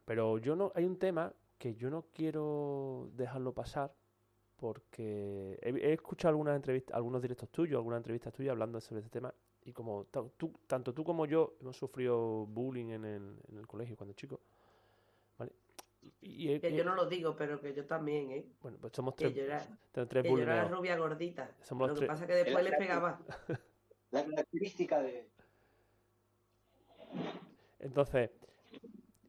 [0.05, 3.95] Pero yo no, hay un tema que yo no quiero dejarlo pasar
[4.57, 9.35] porque he, escuchado algunas entrevistas, algunos directos tuyos, algunas entrevistas tuyas hablando sobre este tema
[9.65, 10.07] y como
[10.37, 14.41] tú, tanto tú como yo hemos sufrido bullying en el, en el colegio cuando chicos.
[15.39, 15.53] ¿vale?
[16.21, 18.47] Y, que yo no lo digo, pero que yo también, ¿eh?
[18.61, 19.33] Bueno, pues somos tres.
[19.33, 21.51] Que yo era, que yo era la rubia gordita.
[21.71, 23.21] lo que pasa es que después le pegaba.
[24.11, 25.29] La característica de,
[27.85, 28.31] entonces,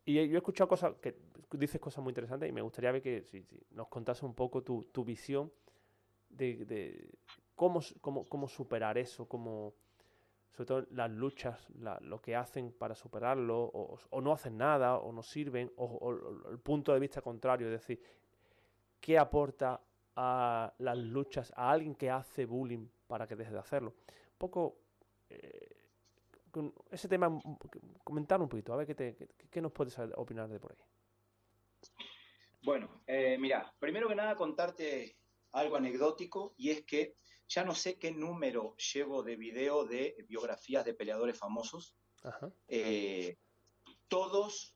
[0.05, 1.15] y yo he escuchado cosas que
[1.57, 5.05] dices cosas muy interesantes y me gustaría ver que si, nos contase un poco tu,
[5.05, 5.51] visión
[6.29, 7.09] de,
[7.55, 9.73] cómo, cómo, superar eso, cómo,
[10.51, 11.67] sobre todo las luchas,
[12.01, 16.11] lo que hacen para superarlo, o, no hacen nada, o no sirven, o,
[16.49, 18.01] el punto de vista contrario, es decir,
[18.99, 19.81] qué aporta
[20.15, 23.89] a las luchas a alguien que hace bullying para que deje de hacerlo.
[23.89, 24.77] Un poco
[25.29, 25.75] eh,
[26.91, 27.39] ese tema,
[28.03, 30.77] comentar un poquito, a ver qué, nos puedes opinar de por ahí.
[32.61, 35.17] Bueno, eh, mira, primero que nada contarte
[35.51, 37.15] algo anecdótico y es que
[37.47, 41.95] ya no sé qué número llevo de video de biografías de peleadores famosos.
[42.67, 43.37] Eh,
[44.07, 44.75] todos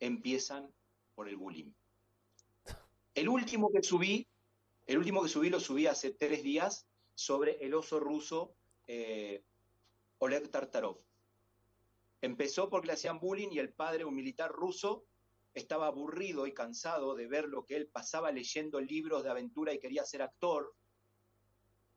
[0.00, 0.72] empiezan
[1.14, 1.72] por el bullying.
[3.14, 4.26] El último que subí,
[4.86, 8.54] el último que subí lo subí hace tres días sobre el oso ruso
[8.86, 9.42] eh,
[10.18, 11.00] Oleg Tartarov.
[12.20, 15.04] Empezó porque le hacían bullying y el padre, un militar ruso,
[15.58, 19.78] estaba aburrido y cansado de ver lo que él pasaba leyendo libros de aventura y
[19.78, 20.74] quería ser actor.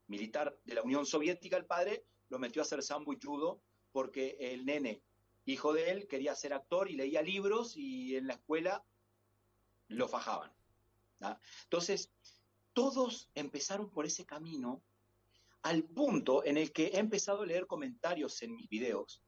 [0.07, 3.61] Militar de la Unión Soviética, el padre lo metió a hacer sambo y judo
[3.91, 5.01] porque el nene,
[5.45, 8.83] hijo de él, quería ser actor y leía libros y en la escuela
[9.87, 10.51] lo fajaban.
[11.63, 12.11] Entonces,
[12.73, 14.81] todos empezaron por ese camino
[15.61, 19.21] al punto en el que he empezado a leer comentarios en mis videos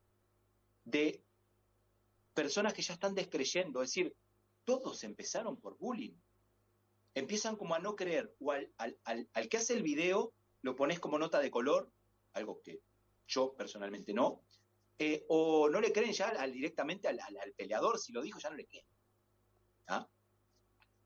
[0.84, 1.24] de
[2.34, 4.16] personas que ya están descreyendo, es decir,
[4.66, 6.16] todos empezaron por bullying.
[7.16, 11.40] Empiezan como a no creer, o al, que hace el video lo pones como nota
[11.40, 11.92] de color,
[12.34, 12.82] algo que
[13.28, 14.42] yo personalmente no,
[14.98, 17.20] eh, o no le creen ya directamente al,
[17.56, 18.86] peleador, si lo dijo ya no le creen.
[19.88, 20.08] ¿Ah?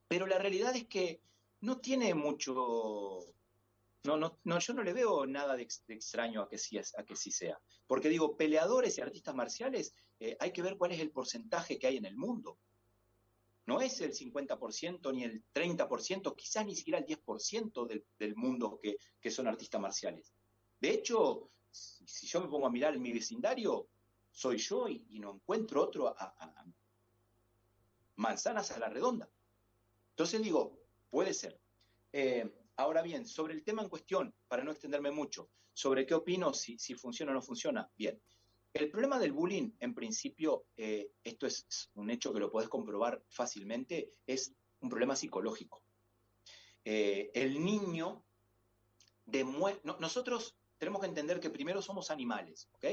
[0.08, 1.22] Pero la realidad es que
[1.62, 3.26] no tiene mucho,
[4.04, 7.16] no, no, no, yo no le veo nada de, extraño a que, sí, a que
[7.16, 7.60] sí sea.
[7.88, 11.88] Porque digo, peleadores y artistas marciales, eh, hay que ver cuál es el porcentaje que
[11.88, 12.58] hay en el mundo.
[13.68, 18.80] No es el 50% ni el 30%, quizás ni siquiera el 10% del, del mundo
[18.82, 18.98] que,
[19.30, 20.34] son artistas marciales.
[20.80, 23.90] De hecho, si, yo me pongo a mirar en mi vecindario,
[24.32, 26.66] soy yo y, no encuentro otro a,
[28.16, 29.30] manzanas a la redonda.
[30.12, 30.80] Entonces digo,
[31.10, 31.60] puede ser.
[32.14, 36.54] Eh, Ahora bien, sobre el tema en cuestión, para no extenderme mucho, sobre qué opino,
[36.54, 38.22] si, funciona o no funciona, bien.
[38.78, 43.24] El problema del bullying, en principio, eh, esto es un hecho que lo puedes comprobar
[43.28, 45.82] fácilmente, es un problema psicológico.
[46.86, 48.24] Eh, el niño
[49.26, 49.98] demuestra...
[50.00, 52.86] nosotros tenemos que entender que primero somos animales, ¿ok?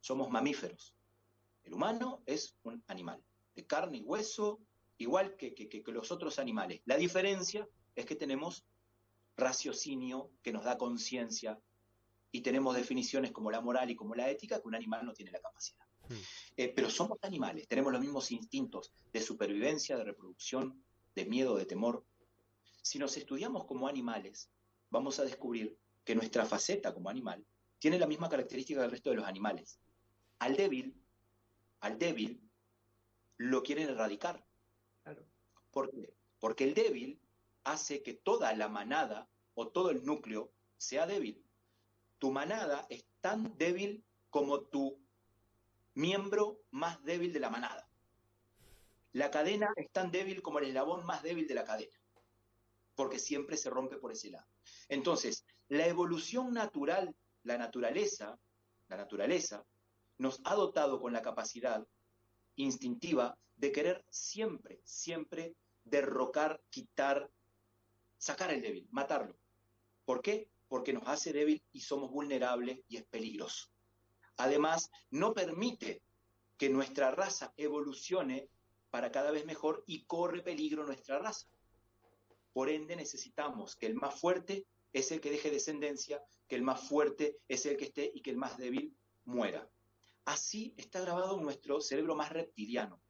[0.00, 0.96] Somos mamíferos.
[1.62, 3.22] El humano es un animal,
[3.54, 4.58] de carne y hueso,
[4.98, 6.80] igual que, que los otros animales.
[6.86, 8.64] La diferencia es que tenemos
[9.36, 11.56] raciocinio que nos da conciencia
[12.32, 15.30] y tenemos definiciones como la moral y como la ética que un animal no tiene
[15.30, 15.84] la capacidad.
[16.08, 16.14] Hmm.
[16.56, 20.82] Eh, pero somos animales, tenemos los mismos instintos de supervivencia, de reproducción,
[21.14, 22.04] de miedo, de temor.
[22.82, 24.50] Si nos estudiamos como animales,
[24.90, 27.44] vamos a descubrir que nuestra faceta como animal
[27.78, 29.80] tiene la misma característica del resto de los animales.
[30.38, 30.94] Al débil,
[31.80, 32.40] al débil,
[33.36, 34.44] lo quieren erradicar.
[35.70, 36.14] ¿Por qué?
[36.38, 37.20] Porque el débil
[37.64, 41.44] hace que toda la manada o todo el núcleo sea débil.
[42.20, 44.96] Tu manada es tan débil como tu
[45.94, 47.88] miembro más débil de la manada.
[49.12, 51.98] La cadena es tan débil como el eslabón más débil de la cadena,
[52.94, 54.46] porque siempre se rompe por ese lado.
[54.88, 58.38] Entonces, la evolución natural, la naturaleza,
[58.88, 59.64] la naturaleza,
[60.18, 61.84] nos ha dotado con la capacidad
[62.56, 67.30] instintiva de querer siempre, siempre derrocar, quitar,
[68.18, 69.36] sacar el débil, matarlo.
[70.04, 70.50] ¿Por qué?
[70.70, 73.68] Porque nos hace débil y somos vulnerables y es peligroso.
[74.36, 76.02] Además, no permite
[76.56, 78.48] que nuestra raza evolucione
[78.90, 81.48] para cada vez mejor y corre peligro nuestra raza.
[82.52, 86.80] Por ende, necesitamos que el más fuerte es el que deje descendencia, que el más
[86.80, 89.68] fuerte es el que esté y que el más débil muera.
[90.24, 93.02] Así está grabado en nuestro cerebro más reptiliano,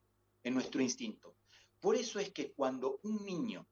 [0.43, 1.37] en nuestro instinto.
[1.79, 3.69] Por eso es que cuando un niño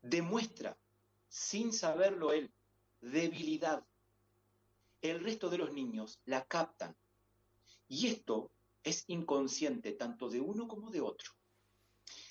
[0.00, 0.78] demuestra,
[1.32, 2.52] sin saberlo él,
[3.00, 3.82] debilidad
[5.00, 6.94] el resto de los niños la captan.
[7.88, 8.50] Y esto
[8.84, 11.32] es inconsciente tanto de uno como de otro.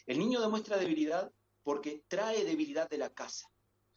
[0.05, 1.33] El niño demuestra debilidad
[1.63, 3.49] porque trae debilidad de la casa,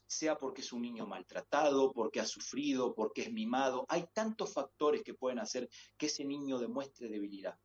[0.07, 3.85] sea porque es un niño maltratado, porque ha sufrido, porque es mimado.
[3.89, 5.69] Hay tantos factores que pueden hacer
[5.99, 7.59] que ese niño demuestre debilidad.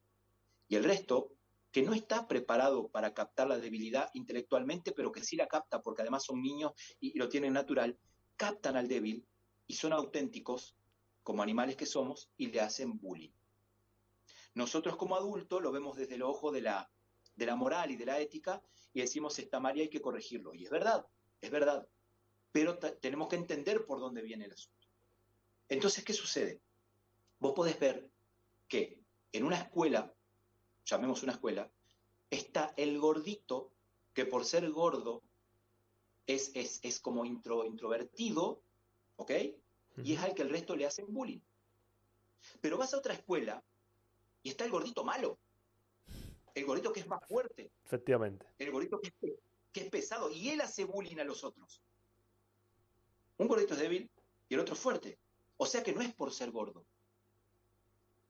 [0.67, 1.31] Y el resto,
[1.71, 6.01] que no está preparado para captar la debilidad intelectualmente, pero que sí la capta porque
[6.01, 7.97] además son niños y, lo tienen natural,
[8.35, 9.25] captan al débil
[9.67, 10.75] y son auténticos
[11.23, 13.31] como animales que somos y le hacen bullying.
[14.55, 16.91] Nosotros como adultos lo vemos desde el ojo de la,
[17.35, 18.61] de la moral y de la ética
[18.93, 20.55] y decimos está mal hay que corregirlo.
[20.55, 21.05] Y es verdad,
[21.39, 21.87] es verdad.
[22.51, 24.87] Pero tenemos que entender por dónde viene el asunto.
[25.67, 26.61] Entonces, ¿qué sucede?
[27.37, 28.09] Vos podés ver
[28.67, 28.99] que
[29.31, 30.11] en una escuela,
[30.89, 31.69] llamemos una escuela,
[32.29, 33.71] está el gordito
[34.13, 35.23] que por ser gordo
[36.27, 38.61] es, es, como intro, introvertido,
[39.15, 39.31] ¿ok?
[40.03, 41.41] Y es al que el resto le hacen bullying.
[42.61, 43.63] Pero vas a otra escuela
[44.43, 45.39] y está el gordito malo.
[46.53, 47.71] El gordito que es más fuerte.
[47.83, 48.45] Efectivamente.
[48.57, 49.13] El gordito que
[49.73, 50.29] es, pesado.
[50.29, 51.81] Y él hace bullying a los otros.
[53.37, 54.09] Un gordito es débil
[54.47, 55.19] y el otro es fuerte.
[55.57, 56.85] O sea que no es por ser gordo.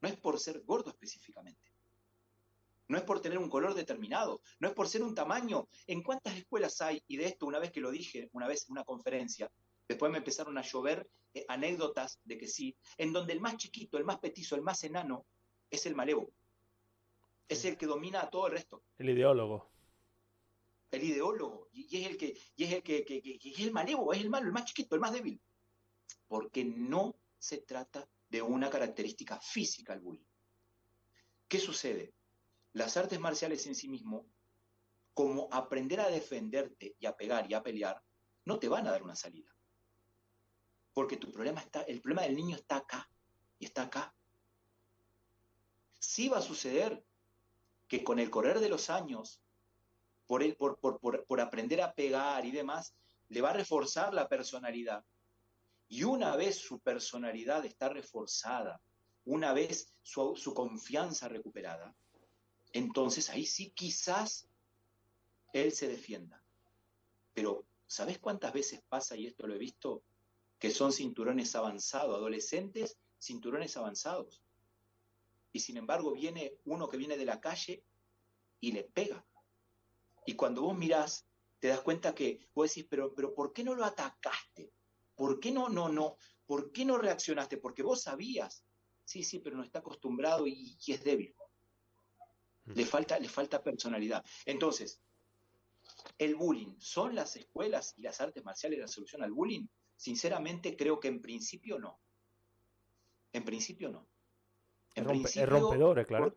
[0.01, 1.68] No es por ser gordo específicamente.
[2.89, 4.41] No es por tener un color determinado.
[4.59, 5.69] No es por ser un tamaño.
[5.85, 7.01] ¿En cuántas escuelas hay?
[7.07, 9.49] Y de esto, una vez que lo dije, una vez en una conferencia,
[9.87, 13.99] después me empezaron a llover eh, anécdotas de que sí, en donde el más chiquito,
[13.99, 15.27] el más petizo, el más enano,
[15.69, 16.31] es el malevo.
[17.47, 18.83] Es el que domina a todo el resto.
[18.97, 19.69] El ideólogo.
[20.89, 21.69] El ideólogo.
[21.71, 24.51] Y, es el que, y es el que, es el malevo, es el malo, el
[24.53, 25.39] más chiquito, el más débil.
[26.27, 30.25] Porque no se trata de una característica física el bullying.
[31.47, 32.13] ¿Qué sucede?
[32.73, 34.25] Las artes marciales en sí mismo,
[35.13, 38.01] como aprender a defenderte y a pegar y a pelear,
[38.45, 39.55] no te van a dar una salida.
[40.93, 43.09] Porque tu problema está, el problema del niño está acá
[43.57, 44.13] y está acá
[45.99, 47.03] sí va a suceder
[47.87, 49.41] que con el correr de los años,
[50.25, 52.95] por, por, aprender a pegar y demás,
[53.29, 55.03] le va a reforzar la personalidad.
[55.87, 58.81] Y una vez su personalidad está reforzada,
[59.25, 61.95] una vez su, su confianza recuperada,
[62.73, 64.47] entonces ahí sí quizás
[65.53, 66.43] él se defienda.
[67.33, 70.03] Pero, ¿sabes cuántas veces pasa, y esto lo he visto,
[70.59, 74.43] que son cinturones avanzados, adolescentes, cinturones avanzados?
[75.51, 77.83] y sin embargo viene uno que viene de la calle
[78.59, 79.25] y le pega.
[80.25, 81.25] Y cuando vos mirás,
[81.59, 84.71] te das cuenta que vos decís, pero, pero ¿por qué no lo atacaste?
[85.15, 86.17] ¿Por qué no, no, no?
[86.45, 87.57] ¿Por qué no reaccionaste?
[87.57, 88.63] Porque vos sabías.
[89.03, 91.35] Sí, sí, pero no está acostumbrado y, es débil.
[92.75, 94.23] Le falta, le falta personalidad.
[94.45, 95.01] Entonces,
[96.17, 99.67] ¿el bullying son las escuelas y las artes marciales la solución al bullying?
[99.95, 101.99] Sinceramente creo que en principio no.
[103.33, 104.09] En principio no
[104.95, 106.33] es rompedor, claro.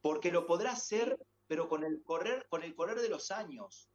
[0.00, 3.90] Porque, lo podrá hacer, pero con el correr, con el correr de los años.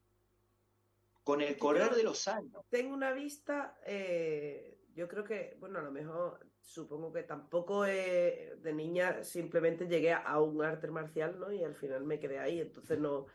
[1.23, 2.65] Con el correr de los años.
[2.69, 8.73] Tengo una vista, eh, yo creo que, bueno, a lo mejor supongo que tampoco de
[8.73, 11.51] niña simplemente llegué a un arte marcial, ¿no?
[11.51, 13.25] Y al final me quedé ahí, entonces no,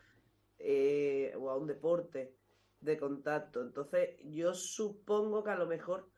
[0.59, 2.35] eh, o a un deporte
[2.79, 3.61] de contacto.
[3.61, 6.09] Entonces yo supongo que a lo mejor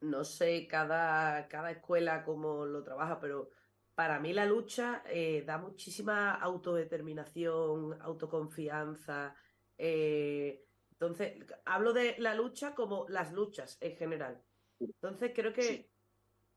[0.00, 3.50] no sé cada, cada escuela cómo lo trabaja, pero
[3.94, 9.34] para mí la lucha eh, da muchísima autodeterminación, autoconfianza.
[9.78, 10.64] Eh,
[11.02, 11.34] entonces,
[11.64, 14.40] hablo de la lucha como las luchas en general.
[14.78, 15.90] Entonces, creo que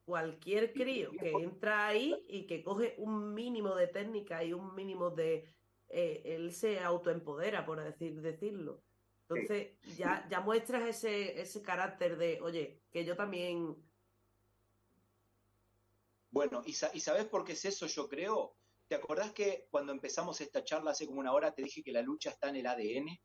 [0.06, 5.10] cualquier crío que entra ahí y que coge un mínimo de técnica y un mínimo
[5.10, 5.52] de...
[5.90, 8.84] Eh, él se autoempodera, por decir, decirlo.
[9.28, 13.76] Entonces, ya, ya muestras ese, ese carácter de, oye, que yo también.
[16.30, 17.88] Bueno, ¿y, ¿y sabes por qué es eso?
[17.88, 18.56] Yo creo.
[18.88, 22.04] ¿Te acordás que cuando empezamos esta charla hace como una hora te dije que la
[22.04, 23.20] lucha está en el ADN?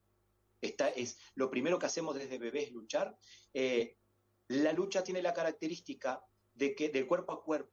[0.61, 3.17] Es, lo primero que hacemos desde bebé es luchar.
[3.55, 3.97] Eh,
[4.49, 6.25] la lucha tiene la característica
[6.55, 7.73] de que del cuerpo a cuerpo.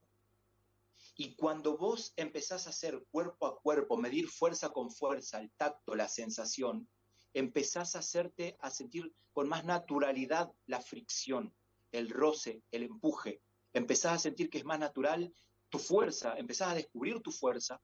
[1.15, 5.95] Y cuando vos empezás a hacer cuerpo a cuerpo, medir fuerza con fuerza, el tacto,
[5.95, 6.87] la sensación,
[7.33, 11.53] empezás a hacerte, a sentir con más naturalidad la fricción,
[11.91, 13.41] el roce, el empuje.
[13.73, 15.33] Empezás a sentir que es más natural
[15.69, 17.81] tu fuerza, empezás a descubrir tu fuerza,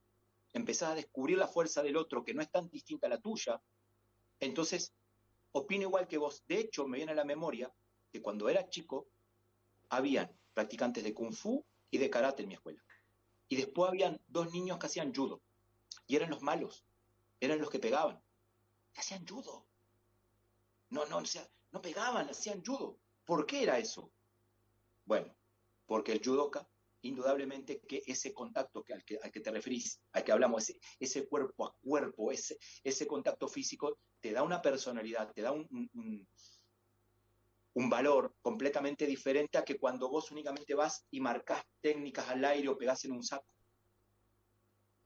[0.54, 3.62] empezás a descubrir la fuerza del otro que no es tan distinta a la tuya.
[4.40, 4.94] Entonces,
[5.52, 6.44] opino igual que vos.
[6.48, 7.74] De hecho, me viene a la memoria
[8.12, 9.08] que cuando era chico,
[9.90, 12.84] habían practicantes de kung fu y de karate en mi escuela.
[13.48, 15.42] Y después habían dos niños que hacían judo.
[16.08, 16.84] Y eran los malos,
[17.40, 18.22] eran los que pegaban
[18.96, 19.66] hacían judo.
[20.90, 22.98] No, no, o sea, no pegaban, hacían judo.
[23.26, 24.12] ¿Por qué era eso?
[25.06, 25.36] Bueno,
[25.86, 26.68] porque el judoka,
[27.04, 30.80] indudablemente que ese contacto que, al, que, al que te referís, al que hablamos, ese,
[31.00, 35.68] ese cuerpo a cuerpo, ese, ese contacto físico, te da una personalidad, te da un,
[35.72, 36.28] un,
[37.74, 42.70] un valor completamente diferente a que cuando vos únicamente vas y marcas técnicas al aire
[42.70, 43.46] o pegás en un saco.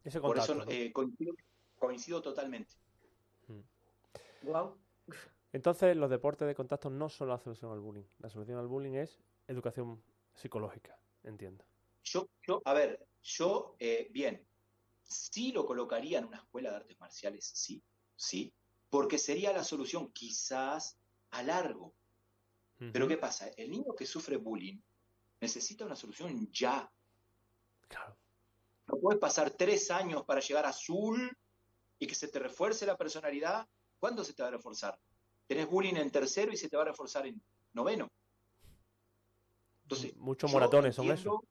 [0.03, 0.71] Ese Por contacto, eso ¿no?
[0.71, 1.33] eh, coincido,
[1.77, 2.75] coincido totalmente.
[4.43, 4.77] Wow.
[5.51, 8.05] Entonces, los deportes de contacto no son la solución al bullying.
[8.19, 10.03] La solución al bullying es educación
[10.35, 11.65] psicológica, entiendo.
[12.11, 14.45] Yo, yo a ver, yo, eh, bien,
[15.03, 17.83] sí lo colocaría en una escuela de artes marciales, sí,
[18.15, 18.53] sí,
[18.89, 20.97] porque sería la solución quizás
[21.31, 21.93] a largo.
[22.77, 23.07] Pero.
[23.07, 23.47] ¿qué pasa?
[23.57, 24.79] El niño que sufre bullying
[25.41, 26.89] necesita una solución ya.
[27.87, 28.15] Claro.
[28.85, 31.35] No puedes pasar tres años para llegar a azul
[31.99, 33.67] y que se te refuerce la personalidad.
[33.99, 34.97] ¿Cuándo se te va a reforzar?
[35.47, 37.41] Tenés bullying en tercero y se te va a reforzar en
[37.73, 38.09] noveno.
[39.83, 41.43] Entonces, Muchos moratones son eso.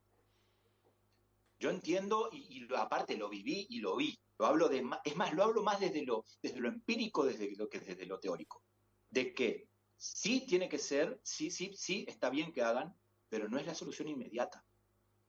[1.59, 4.19] Yo entiendo y, lo- aparte lo viví y lo vi.
[4.39, 7.69] Lo hablo de es más, lo hablo más desde lo, desde lo empírico desde lo
[7.69, 8.63] que desde lo teórico.
[9.09, 12.95] De que sí tiene que ser, sí, sí, sí, está bien que hagan,
[13.29, 14.65] pero no es la solución inmediata.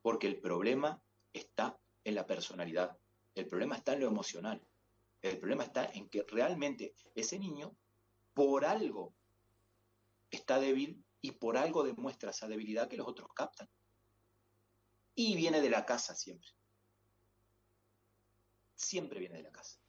[0.02, 1.02] Porque el problema
[1.32, 2.98] está en la personalidad.
[3.36, 4.62] El problema está en lo emocional.
[5.22, 7.76] El problema está en que realmente ese niño,
[8.34, 9.16] por algo,
[10.30, 13.70] está débil y por algo demuestra esa debilidad que los otros captan.
[15.19, 16.48] Y viene de la casa siempre.
[18.76, 19.80] Siempre viene de la casa.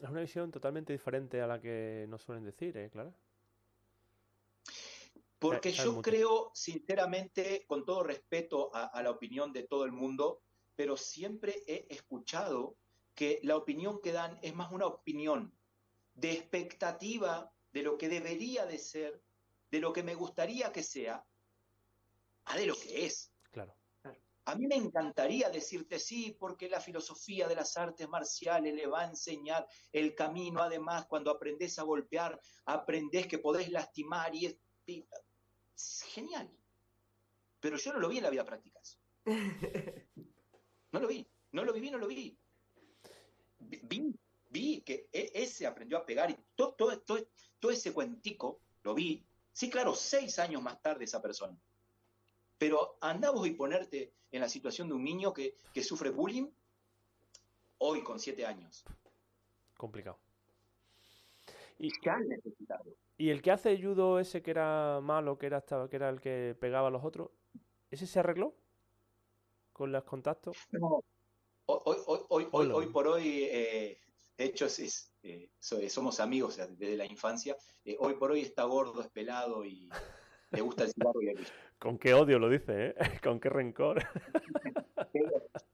[0.00, 2.88] Es una visión totalmente diferente a la que nos suelen decir, ¿eh?
[2.88, 3.12] Claro.
[5.40, 6.02] Porque yo mucho.
[6.02, 10.42] creo, sinceramente, con todo respeto a, a la opinión de todo el mundo,
[10.76, 12.76] pero siempre he escuchado
[13.16, 15.52] que la opinión que dan es más una opinión
[16.14, 19.20] de expectativa de lo que debería de ser,
[19.72, 21.26] de lo que me gustaría que sea,
[22.44, 23.32] a de lo que es.
[24.48, 29.02] A mí me encantaría decirte sí, porque la filosofía de las artes marciales le va
[29.02, 30.62] a enseñar el camino.
[30.62, 34.56] Además, cuando aprendes a golpear, aprendes que podés lastimar y es,
[36.14, 36.50] genial.
[37.60, 38.80] Pero yo no lo vi en la vida práctica.
[38.80, 38.98] eso.
[40.90, 42.34] No lo vi, no lo viví, no lo vi.
[43.58, 44.18] Vi, vi,
[44.48, 48.94] vi que e- ese aprendió a pegar y todo, todo, todo, todo ese cuentico lo
[48.94, 49.22] vi.
[49.52, 51.60] Sí, claro, seis años más tarde esa persona.
[52.58, 56.48] Pero andá vos y ponerte en la situación de un niño que, que sufre bullying
[57.78, 58.84] hoy con siete años.
[59.76, 60.18] Complicado.
[61.78, 62.84] Y, ¿Qué han necesitado?
[63.16, 66.20] y el que hace judo ese que era malo, que era, hasta- que era el
[66.20, 67.30] que pegaba a los otros,
[67.90, 68.54] ¿ese se arregló?
[69.72, 70.56] Con los contactos.
[70.72, 71.04] No.
[71.66, 72.74] Hoy, hoy, hoy, hoy, Hola.
[72.74, 74.00] hoy por hoy, eh,
[74.36, 77.56] de hecho, es, es, eh, so- somos amigos o sea, desde la infancia.
[77.84, 79.88] Eh, hoy por hoy está gordo, es pelado y
[80.50, 81.46] le gusta el cigarro y el.
[81.78, 82.94] Con qué odio lo dice, ¿eh?
[83.22, 84.02] Con qué rencor.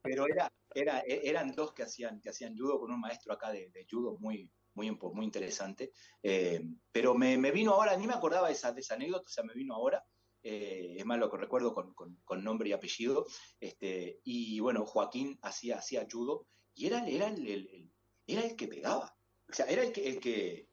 [0.03, 3.51] Pero, era, era, e- eran dos que hacían, que hacían judo con un maestro acá
[3.51, 5.93] de, de judo muy, muy, muy interesante.
[6.23, 6.63] Eh,
[6.93, 9.55] pero me, me vino ahora, ni me acordaba de esa, de anécdota, o sea, me
[9.55, 10.05] vino ahora.
[10.43, 13.25] eh, es más lo que recuerdo con, con- nombre y apellido.
[13.59, 17.91] Este, y bueno, Joaquín hacía, hacía judo y era, era, el, el- el-
[18.27, 19.17] era el que pegaba.
[19.49, 20.69] O sea, era el que, el que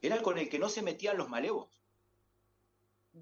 [0.00, 1.79] era el con el que no se metían los malevos.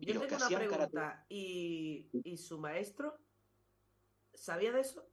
[0.06, 1.26] Yo los que tengo una hacían pregunta.
[1.28, 3.18] ¿Y, ¿Y su maestro
[4.34, 5.06] sabía de eso?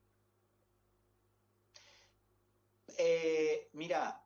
[2.98, 4.24] Eh, mira,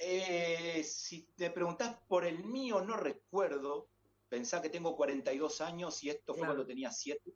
[0.00, 3.88] eh, si te preguntás por el mío, no recuerdo.
[4.28, 6.54] Pensá que tengo 42 años y esto fue Claro.
[6.54, 7.32] cuando tenía 7.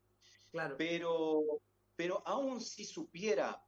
[0.51, 0.75] Claro.
[0.77, 1.43] Pero,
[1.95, 3.63] pero aún si supiera,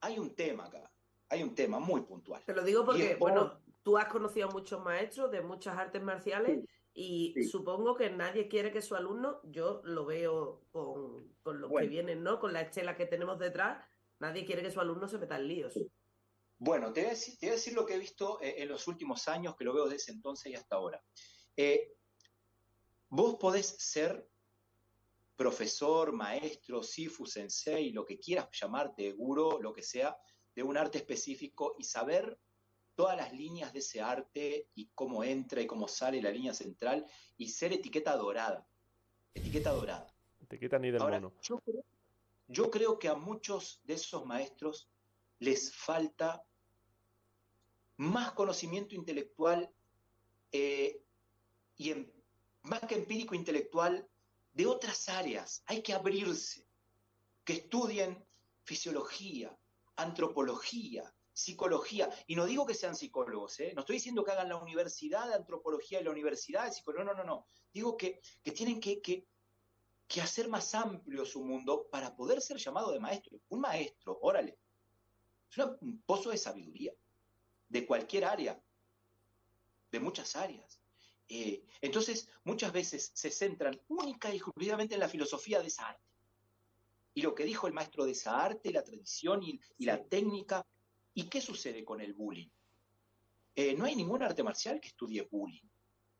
[0.00, 0.90] hay un tema acá.
[1.28, 2.44] Hay un tema muy puntual.
[2.44, 6.02] Te lo digo porque, por- bueno, tú has conocido a muchos maestros de muchas artes
[6.02, 6.58] marciales
[6.92, 7.44] y sí.
[7.44, 12.24] supongo que nadie quiere que su alumno, yo lo veo con, con los que vienen,
[12.24, 12.40] ¿no?
[12.40, 13.86] Con la estela que tenemos detrás,
[14.18, 15.78] nadie quiere que su alumno se meta en líos.
[16.58, 18.68] Bueno, te voy a decir, te voy a decir lo que he visto eh, en
[18.70, 21.00] los últimos años, que lo veo desde entonces y hasta ahora.
[21.56, 21.92] Eh,
[23.08, 24.28] vos podés ser
[25.36, 30.18] profesor, maestro, sifu, sensei, lo que quieras llamarte, guro, lo que sea,
[30.56, 32.36] de un arte específico y saber
[32.96, 37.06] todas las líneas de ese arte y cómo entra y cómo sale la línea central
[37.36, 38.66] y ser etiqueta dorada.
[39.34, 40.12] Etiqueta dorada.
[40.48, 41.34] Te quitan ni del Ahora, mono.
[41.42, 41.84] yo creo,
[42.48, 44.88] yo creo que a muchos de esos maestros
[45.38, 46.42] les falta
[47.98, 49.70] más conocimiento intelectual
[50.52, 51.02] eh,
[51.76, 52.10] y em-
[52.62, 54.08] más que empírico intelectual
[54.52, 55.62] de otras áreas.
[55.66, 56.66] Hay que abrirse,
[57.44, 58.24] que estudien
[58.64, 59.56] fisiología,
[59.96, 62.08] antropología, psicología.
[62.26, 63.72] Y no digo que sean psicólogos, ¿eh?
[63.74, 67.14] no estoy diciendo que hagan la universidad de antropología y la universidad de psicología, no,
[67.14, 67.46] no, no.
[67.74, 69.26] Digo que, que tienen que, que,
[70.08, 73.38] que, hacer más amplio su mundo para poder ser llamado de maestro.
[73.50, 74.58] Un maestro, órale,
[75.50, 76.94] es un pozo de sabiduría,
[77.68, 78.58] de cualquier área,
[79.90, 80.80] de muchas áreas.
[81.28, 86.02] Eh, entonces, muchas veces se centran única y exclusivamente en la filosofía de esa arte.
[87.12, 90.66] Y lo que dijo el maestro de esa arte, la tradición y, la técnica.
[91.16, 92.48] ¿Y qué sucede con el bullying?
[93.54, 95.66] Eh, no hay ningún arte marcial que estudie bullying.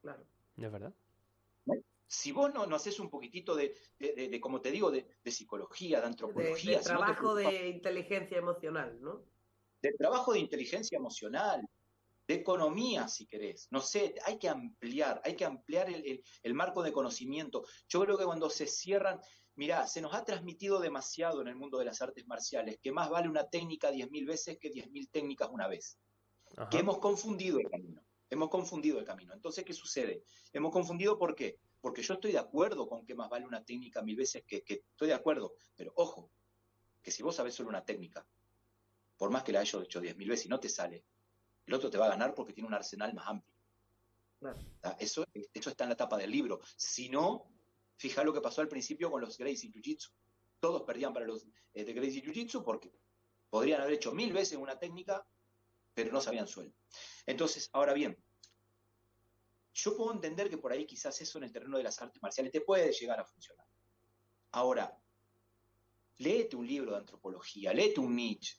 [0.00, 0.26] Claro.
[0.56, 0.94] ¿Es verdad?
[2.06, 3.74] Si vos no, no haces un poquitito de,
[4.40, 6.78] como te digo, de, psicología, de antropología.
[6.78, 9.22] De, trabajo de inteligencia emocional, ¿no?
[9.82, 11.68] De trabajo de inteligencia emocional,
[12.26, 13.68] de economía, si querés.
[13.70, 17.66] No sé, hay que ampliar, hay que ampliar el, marco de conocimiento.
[17.86, 19.20] Yo creo que cuando se cierran,
[19.56, 23.10] mirá, se nos ha transmitido demasiado en el mundo de las artes marciales, que más
[23.10, 25.98] vale una técnica diez mil veces que diez mil técnicas una vez.
[26.70, 29.34] Que hemos confundido el camino, hemos confundido el camino.
[29.34, 30.22] Entonces, ¿qué sucede?
[30.52, 31.58] Hemos confundido ¿por qué?
[31.80, 34.84] Porque yo estoy de acuerdo con que más vale una técnica mil veces que, que
[34.90, 36.30] estoy de acuerdo, pero ojo,
[37.02, 38.26] que si vos sabés solo una técnica,
[39.16, 41.04] por más que la hayas hecho diez mil veces y no te sale,
[41.66, 43.54] el otro te va a ganar porque tiene un arsenal más amplio.
[44.98, 46.60] Eso, eso está en la tapa del libro.
[46.76, 47.50] Si no,
[47.96, 50.10] fija lo que pasó al principio con los Gracie Jiu-Jitsu.
[50.60, 52.92] Todos perdían para los eh, de Gracie Jiu-Jitsu porque
[53.50, 55.26] podrían haber hecho mil veces una técnica,
[55.94, 56.72] pero no sabían suelo.
[57.26, 58.16] Entonces, ahora bien,
[59.74, 62.52] yo puedo entender que por ahí quizás eso en el terreno de las artes marciales
[62.52, 63.66] te puede llegar a funcionar.
[64.52, 64.98] Ahora,
[66.18, 68.56] léete un libro de antropología, léete un Nietzsche,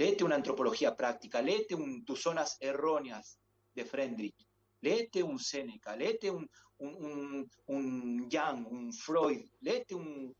[0.00, 3.38] Léete una antropología práctica, léete un, tus zonas erróneas
[3.74, 4.48] de Friedrich,
[4.80, 6.48] léete un Seneca, léete un,
[6.78, 10.34] un, un, Young, un Freud, léete un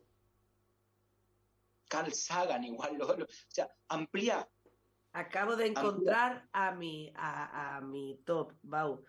[1.87, 4.47] Carl Sagan igual, o sea, amplía.
[5.13, 9.03] Acabo de encontrar a mi, a, a mi top, Bau.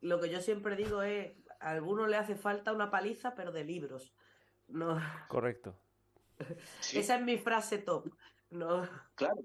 [0.00, 3.64] Lo que yo siempre digo es, a alguno le hace falta una paliza, pero de
[3.64, 4.14] libros.
[4.68, 4.98] No.
[5.28, 5.78] Correcto.
[6.92, 8.10] Esa es mi frase top.
[8.50, 8.88] No.
[9.14, 9.44] Claro.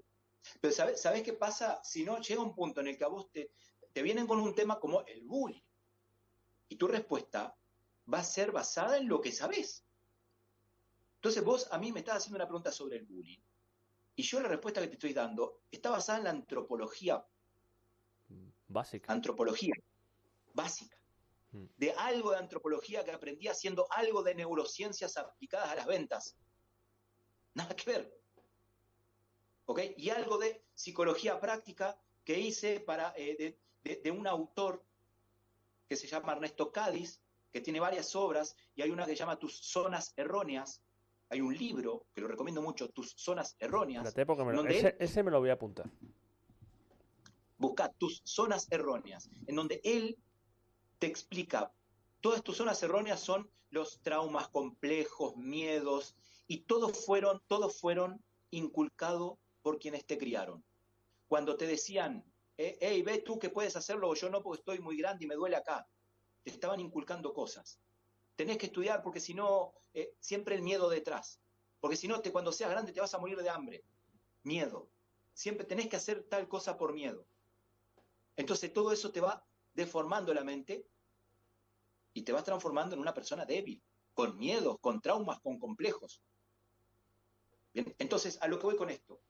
[0.60, 1.80] Pero ¿sabes, ¿sabes qué pasa?
[1.84, 3.50] Si no, llega un punto en el que a vos te,
[3.92, 5.62] te vienen con un tema como el bullying.
[6.68, 7.56] Y tu respuesta
[8.12, 9.84] va a ser basada en lo que sabes.
[11.16, 13.40] Entonces vos a mí me estás haciendo una pregunta sobre el bullying.
[14.16, 17.24] Y yo la respuesta que te estoy dando está basada en la antropología.
[18.68, 19.12] Básica.
[19.12, 19.74] Antropología.
[20.54, 20.96] Básica.
[21.52, 21.64] Mm.
[21.76, 26.36] De algo de antropología que aprendí haciendo algo de neurociencias aplicadas a las ventas.
[27.54, 28.20] Nada que ver.
[29.96, 33.60] Y algo de psicología práctica que hice para, eh, de,
[34.12, 34.84] un autor
[35.88, 37.20] que se llama Ernesto Cádiz,
[37.52, 40.82] que tiene varias obras, y hay una que se llama Tus zonas erróneas.
[41.28, 44.14] Hay un libro que lo recomiendo mucho, Tus zonas erróneas.
[44.98, 45.90] ese, me lo voy a apuntar.
[47.58, 50.16] Busca Tus zonas erróneas, en donde él
[50.98, 51.72] te explica,
[52.20, 56.14] todas tus zonas erróneas son los traumas complejos, miedos,
[56.46, 60.64] y todos fueron, todos fueron inculcados por quienes te criaron.
[61.28, 62.24] Cuando te decían,
[62.60, 65.28] hey, eh, ve tú que puedes hacerlo o yo no porque estoy muy grande y
[65.28, 65.88] me duele acá,
[66.42, 67.80] te estaban inculcando cosas.
[68.36, 71.40] Tenés que estudiar porque si no, eh, siempre el miedo detrás.
[71.80, 73.84] Porque si no, te, cuando seas grande te vas a morir de hambre.
[74.42, 74.90] Miedo.
[75.32, 77.26] Siempre tenés que hacer tal cosa por miedo.
[78.36, 80.86] Entonces todo eso te va deformando la mente
[82.12, 83.82] y te vas transformando en una persona débil,
[84.14, 86.22] con miedos, con traumas, con complejos.
[87.72, 89.20] Entonces a lo que voy con esto,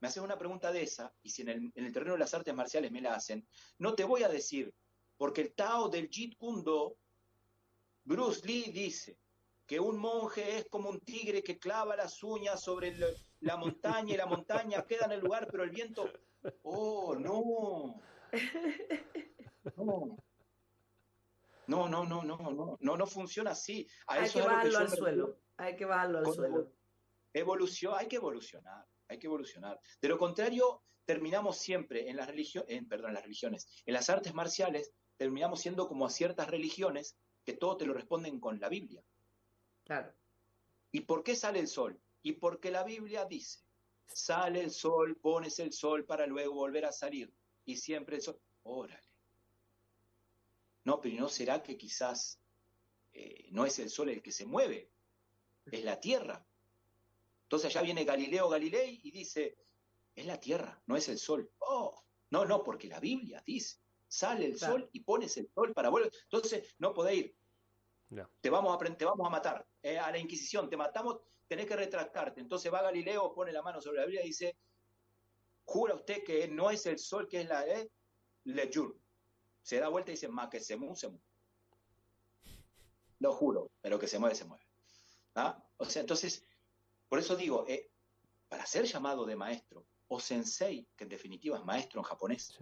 [0.00, 2.92] me haces una pregunta de esa, y si en el, terreno de las artes marciales
[2.92, 3.46] me la hacen,
[3.78, 4.72] no te voy a decir,
[5.16, 6.96] porque el Tao del Jeet Kune Do,
[8.04, 9.18] Bruce Lee dice
[9.66, 12.96] que un monje es como un tigre que clava las uñas sobre
[13.40, 16.10] la montaña y la montaña queda en el lugar, pero el viento,
[16.62, 18.00] oh, no.
[19.76, 20.16] No.
[21.66, 23.86] No, no, no, no, no, no, no funciona así.
[24.06, 25.38] hay que bajarlo al suelo.
[25.58, 26.72] Hay que bajarlo al suelo.
[27.34, 29.80] Evolución, hay que evolucionar hay que evolucionar.
[30.00, 34.34] De lo contrario, terminamos siempre en las, en, perdón, en las religiones, en las artes
[34.34, 39.02] marciales, terminamos siendo como a ciertas religiones que todo te lo responden con la Biblia.
[39.84, 40.12] Claro.
[40.92, 42.00] ¿Y por qué sale el sol?
[42.22, 43.60] Y porque la Biblia dice,
[44.06, 47.32] sale el sol, pones el sol para luego volver a salir.
[47.64, 49.08] Y siempre el sol, órale.
[50.84, 52.40] No, pero ¿no será que quizás
[53.12, 54.90] eh, no es el sol el que se mueve?
[55.70, 56.46] Es la tierra.
[57.48, 59.56] Entonces allá viene Galileo Galilei y dice,
[60.14, 61.50] es la Tierra, no es el Sol.
[61.60, 65.88] Oh, no, no, porque la Biblia dice, sale el Sol y pones el Sol para
[65.88, 66.12] volver.
[66.24, 67.36] Entonces no podés ir.
[68.42, 69.66] Te, vamos a, te vamos a matar.
[69.82, 72.42] Eh, a la Inquisición, te matamos, tenés que retractarte.
[72.42, 74.54] Entonces va Galileo, pone la mano sobre la Biblia y dice,
[75.64, 77.90] jura usted que no es el sol, que es la E,
[78.44, 78.94] le juro.
[79.62, 81.24] Se da vuelta y dice, ma que se mueve, se mueve.
[83.20, 84.66] Lo juro, pero que se mueve, se mueve.
[85.34, 85.64] ¿Ah?
[85.78, 86.44] O sea, entonces,
[87.08, 87.90] por eso digo, eh,
[88.48, 92.56] para ser llamado de maestro, o sensei, que en definitiva es maestro en japonés,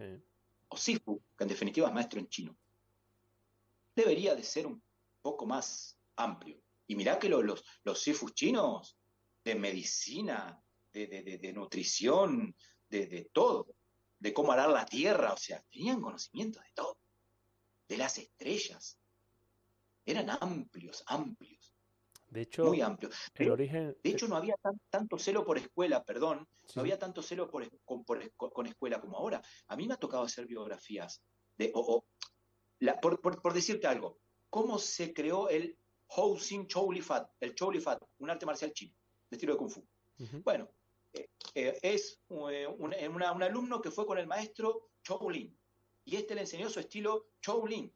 [0.67, 2.57] o sifu, que en definitiva es maestro en chino,
[3.95, 4.83] debería de ser un
[5.21, 6.61] poco más amplio.
[6.87, 8.97] Y mirá que los, los sifus chinos
[9.43, 10.61] de medicina,
[10.93, 12.55] de, de nutrición,
[12.89, 13.75] de, todo,
[14.19, 16.97] de cómo arar la tierra, o sea, tenían conocimiento de todo,
[17.87, 18.99] de las estrellas.
[20.05, 21.56] Eran amplios, amplios.
[22.29, 23.15] De hecho, muy amplios.
[23.35, 23.95] El origen...
[24.03, 24.55] De hecho, no había
[24.89, 29.41] tanto celo por escuela, perdón, no había tanto celo por, con, escuela como ahora.
[29.67, 31.21] A mí me ha tocado hacer biografías
[31.57, 32.05] de, o,
[33.01, 35.77] por, decirte algo, ¿cómo se creó el
[36.09, 38.93] Hou Xin Chou Li Fat, el Chou Li Fat, un arte marcial chino,
[39.29, 39.87] de estilo de Kung Fu?
[40.43, 40.69] Bueno,
[41.55, 42.19] eh, es
[42.51, 42.93] eh, un,
[43.23, 45.57] alumno que fue con el maestro Chou Lin.
[46.05, 47.93] Y este le enseñó su estilo Chou Lin.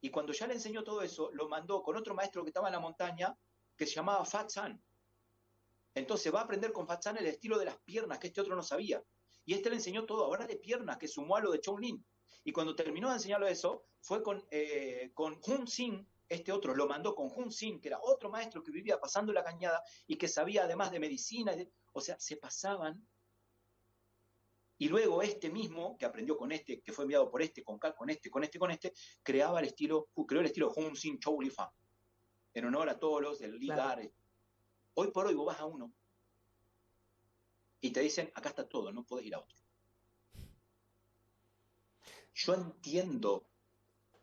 [0.00, 2.74] Y cuando ya le enseñó todo eso, lo mandó con otro maestro que estaba en
[2.74, 3.36] la montaña,
[3.76, 4.82] que se llamaba Fat San.
[5.94, 8.56] Entonces va a aprender con Fat San el estilo de las piernas, que este otro
[8.56, 9.02] no sabía.
[9.44, 12.04] Y este le enseñó todo ahora de piernas, que sumó a lo de Chou Lin.
[12.44, 16.86] Y cuando terminó de enseñarlo eso, fue con, eh, con Hun Xin, este otro lo
[16.86, 20.28] mandó con Hun Xin, que era otro maestro que vivía pasando la cañada y que
[20.28, 21.54] sabía además de medicina.
[21.92, 23.06] O sea, se pasaban.
[24.76, 28.10] Y luego este mismo, que aprendió con este, que fue enviado por este, con con
[28.10, 28.92] este, con este, con este,
[29.22, 31.72] creaba el estilo, creó el estilo Hun Xin Chou Li Fa,
[32.54, 34.10] en honor a todos los del Ligar.
[34.94, 35.92] Hoy por hoy vos vas a uno
[37.80, 39.58] y te dicen, acá está todo, no puedes ir a otro.
[42.32, 43.46] Yo entiendo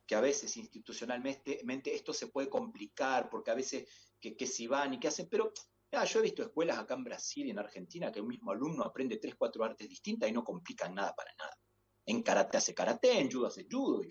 [0.08, 1.62] que a veces institucionalmente
[1.94, 3.88] esto se puede complicar, porque a veces
[4.20, 5.54] que, que si van y que hacen, pero
[5.92, 9.18] yo he visto escuelas acá en Brasil y en Argentina que un mismo alumno aprende
[9.18, 11.58] tres, cuatro artes distintas y no complican nada para nada.
[12.06, 14.02] En karate hace karate, en judo hace judo.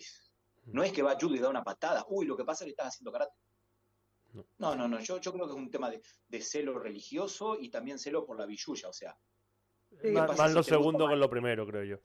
[0.65, 2.71] no es que va judo y da una patada, uy, lo que pasa es que
[2.71, 3.35] estás haciendo karate.
[4.57, 7.99] No, no, no, yo, yo creo que es un tema de, celo religioso y también
[7.99, 9.17] celo por la billulla, o sea.
[10.13, 11.97] más, lo segundo que lo primero, creo yo.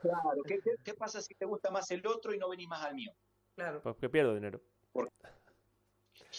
[0.00, 0.42] Claro,
[0.84, 3.12] ¿qué, pasa si te gusta más el otro y no venís más al mío?
[3.54, 3.82] Claro.
[3.82, 4.60] Pues que pierdo dinero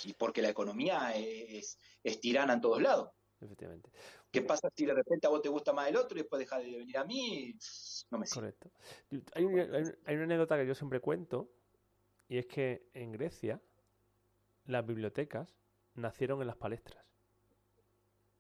[0.06, 3.12] y porque la economía es, es tirana en todos lados.
[3.42, 3.92] Efectivamente.
[4.32, 6.58] ¿Qué pasa si de repente a vos te gusta más el otro y después deja
[6.60, 7.56] de venir a mí?
[8.10, 8.54] No me sirve.
[8.54, 8.72] Correcto.
[9.36, 9.46] Hay,
[10.06, 11.52] hay, una anécdota que yo siempre cuento
[12.28, 13.62] y es que en Grecia
[14.66, 15.54] las bibliotecas
[15.96, 17.04] nacieron en las palestras.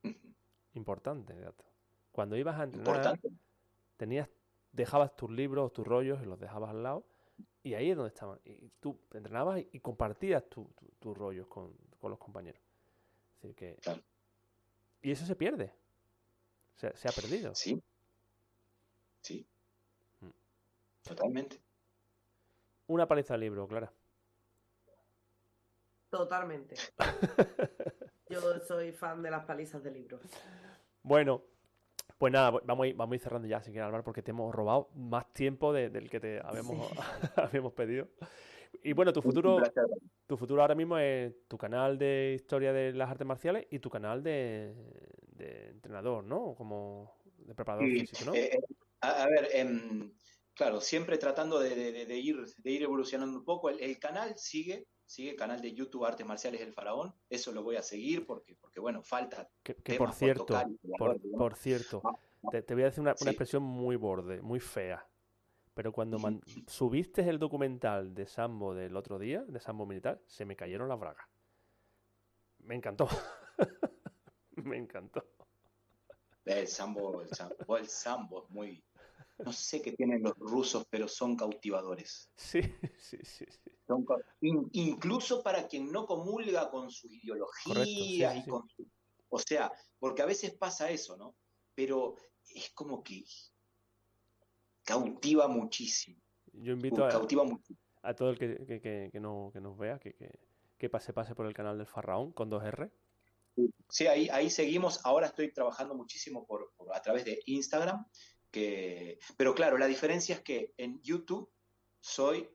[0.73, 1.65] Importante dato.
[2.11, 3.19] Cuando ibas a entrenar,
[3.97, 4.29] tenías,
[4.71, 7.05] dejabas tus libros, tus rollos y los dejabas al lado
[7.63, 8.39] y ahí es donde estaban.
[8.43, 10.67] Y tú entrenabas y, compartías tus
[10.99, 12.61] tu, rollos con, los compañeros.
[13.37, 13.77] Es decir, que.
[15.01, 15.73] Y eso se pierde.
[16.75, 17.55] Se, se, ha perdido.
[17.55, 17.81] Sí.
[19.21, 19.47] Sí.
[20.19, 20.29] Mm.
[21.03, 21.61] Totalmente.
[22.87, 23.91] Una paliza de libro, Clara.
[26.13, 26.75] Totalmente.
[28.29, 30.21] Yo soy fan de las palizas de libros.
[31.01, 31.43] Bueno,
[32.19, 34.29] pues nada, vamos a ir, vamos a ir cerrando ya, si quieres, Álvaro, porque te
[34.29, 36.87] hemos robado más tiempo del que te habíamos,
[37.35, 38.09] habíamos pedido.
[38.83, 39.57] Y bueno, tu futuro,
[40.27, 43.89] tu futuro ahora mismo es tu canal de historia de las artes marciales y tu
[43.89, 44.71] canal de,
[45.39, 46.53] entrenador, ¿no?
[46.55, 48.35] Como de preparador físico, ¿no?
[48.35, 48.59] Eh,
[49.01, 50.13] a, ver, em,
[50.53, 51.73] claro, siempre tratando de,
[52.19, 53.71] ir, de ir evolucionando un poco.
[53.71, 57.83] el canal sigue, sigue canal de YouTube Artes Marciales del Faraón, eso lo voy a
[57.83, 59.49] seguir porque, porque bueno, falta.
[59.61, 60.59] Que, por cierto,
[60.97, 62.01] por, cierto,
[62.51, 65.07] te, voy a decir una, expresión muy borde, muy fea.
[65.73, 66.19] Pero cuando
[66.67, 70.99] subiste el documental de Sambo del otro día, de Sambo Militar, se me cayeron las
[70.99, 71.27] bragas.
[72.59, 73.07] Me encantó.
[74.55, 75.25] me encantó.
[76.45, 78.83] El Sambo, el Sambo, el Sambo es muy,
[79.39, 82.29] no sé qué tienen los rusos, pero son cautivadores.
[82.37, 82.61] Sí,
[82.97, 83.45] sí, sí.
[84.41, 88.67] incluso para quien no comulga con su ideología y con
[89.29, 91.35] O sea, porque a veces pasa eso, ¿no?
[91.75, 92.15] Pero
[92.53, 93.23] es como que
[94.83, 96.21] cautiva muchísimo.
[96.53, 97.09] Yo invito a,
[98.03, 100.15] a todo el que, no, que nos vea que,
[100.77, 102.91] que, pase, pase por el canal del Farraón con 2R.
[103.89, 104.99] Sí, ahí, ahí seguimos.
[105.05, 108.05] Ahora estoy trabajando muchísimo por, a través de Instagram
[109.35, 111.49] pero claro, la diferencia es que en YouTube
[111.99, 112.47] soy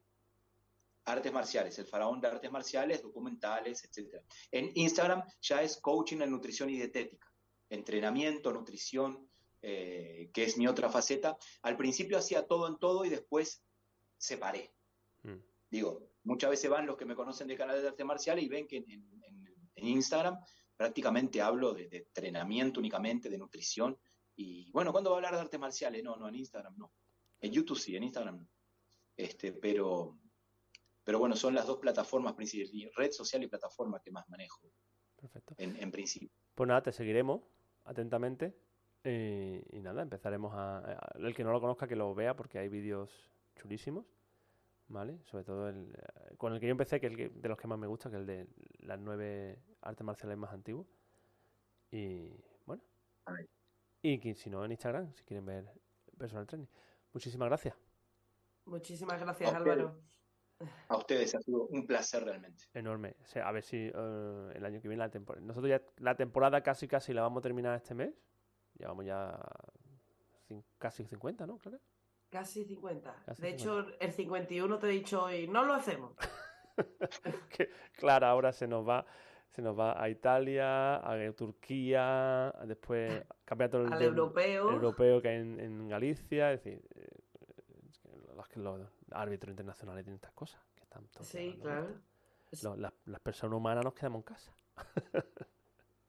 [1.04, 4.22] artes marciales, el faraón de artes marciales, documentales, etc.
[4.52, 7.32] En Instagram ya es coaching en nutrición y dietética,
[7.70, 9.28] entrenamiento, nutrición,
[9.62, 11.36] eh, que es mi otra faceta.
[11.62, 13.64] Al principio hacía todo en todo y después
[14.16, 14.72] separé.
[15.22, 15.38] Mm.
[15.70, 18.68] Digo, muchas veces van los que me conocen del canal de artes marciales y ven
[18.68, 19.18] que en,
[19.74, 20.38] Instagram
[20.76, 23.98] prácticamente hablo de, de, entrenamiento únicamente, de nutrición,
[24.38, 26.04] Y bueno, ¿cuándo va a hablar de artes marciales?
[26.04, 26.92] No, no, en Instagram no.
[27.40, 28.48] En YouTube sí, en Instagram no.
[29.16, 30.16] Este, pero,
[31.02, 34.70] pero bueno, son las dos plataformas principales, red social y plataforma que más manejo.
[35.16, 35.56] Perfecto.
[35.58, 36.30] En, principio.
[36.54, 37.42] Pues nada, te seguiremos
[37.84, 38.56] atentamente.
[39.02, 42.68] Eh, y nada, empezaremos a, El que no lo conozca, que lo vea, porque hay
[42.68, 44.06] vídeos chulísimos.
[44.86, 45.18] ¿Vale?
[45.24, 47.66] Sobre todo el, eh, con el que yo empecé, que es el de los que
[47.66, 48.46] más me gusta, que es el de
[48.78, 50.86] las nueve artes marciales más antiguos.
[51.90, 52.30] Y
[52.64, 52.84] bueno.
[54.02, 55.64] Y que, si no, en Instagram, si quieren ver
[56.16, 56.68] personal training.
[57.12, 57.74] Muchísimas gracias.
[58.64, 59.96] Muchísimas gracias, Álvaro.
[60.88, 62.64] A ustedes ha sido un placer realmente.
[62.74, 63.14] Enorme.
[63.42, 65.44] a ver si eh, el año que viene la temporada.
[65.46, 68.12] Nosotros ya la temporada casi casi la vamos a terminar este mes.
[68.74, 69.38] Llevamos ya
[70.78, 71.58] casi 50, ¿no?
[71.58, 71.78] Claro.
[72.30, 73.24] Casi 50.
[73.38, 76.12] de hecho, el 51 te he dicho hoy, no lo hacemos.
[77.96, 79.06] claro, ahora se nos va
[79.50, 84.70] se nos va a Italia, a Turquía, después campeonato al europeo.
[84.70, 87.18] europeo que hay en, Galicia, es decir, eh,
[88.56, 90.60] los, árbitros internacionales tienen estas cosas.
[90.74, 91.88] Que están sí, claro.
[92.76, 94.52] las, personas humanas nos quedamos en casa.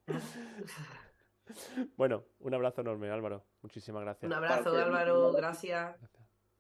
[1.97, 3.45] bueno, un abrazo enorme, Álvaro.
[3.61, 4.29] Muchísimas gracias.
[4.29, 5.31] Un abrazo, Álvaro.
[5.33, 5.95] Gracias.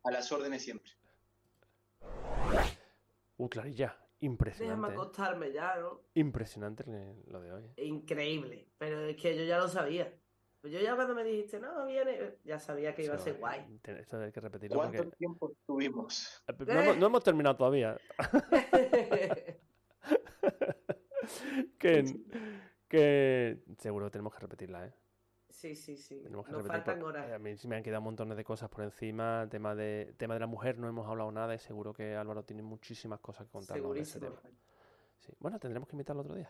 [0.03, 0.91] A las órdenes siempre.
[3.37, 4.81] Uh, Clarilla, impresionante.
[4.81, 6.01] Déjame acostarme ya, ¿no?
[6.13, 6.83] Impresionante
[7.27, 7.63] lo de hoy.
[7.75, 7.85] ¿eh?
[7.85, 10.13] Increíble, pero es que yo ya lo sabía.
[10.61, 13.79] Pues yo ya cuando me dijiste, no, viene, ya sabía que iba a ser guay.
[13.83, 14.75] Esto hay que repetirlo.
[14.77, 16.43] ¿Cuánto tiempo tuvimos?
[16.47, 16.53] Eh,
[16.97, 17.97] no, hemos, terminado todavía.
[21.79, 22.03] que,
[22.89, 24.93] que seguro que tenemos que repetirla, ¿eh?
[25.59, 26.23] Sí, sí, sí.
[26.29, 27.29] Nos faltan horas.
[27.33, 29.45] A mí sí me han quedado montones de cosas por encima.
[29.49, 32.61] Tema de, tema de la mujer no hemos hablado nada y seguro que Álvaro tiene
[32.61, 33.83] muchísimas cosas que contarnos.
[33.83, 34.29] Segurísimo.
[35.17, 35.33] Sí.
[35.37, 36.49] Bueno, tendremos que invitarlo otro día.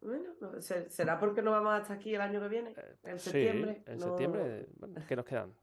[0.00, 2.70] Bueno, ¿será porque no vamos hasta aquí el año que viene?
[2.76, 3.84] Eh, en septiembre.
[3.86, 4.66] en septiembre.
[5.06, 5.54] ¿Qué nos quedan?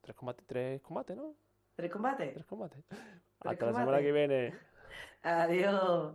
[0.00, 1.34] Tres combates, tres combates, ¿no?
[1.74, 2.34] ¿Tres combates?
[2.34, 2.84] Tres combates.
[3.40, 4.54] hasta la semana que viene.
[5.22, 6.14] Adiós.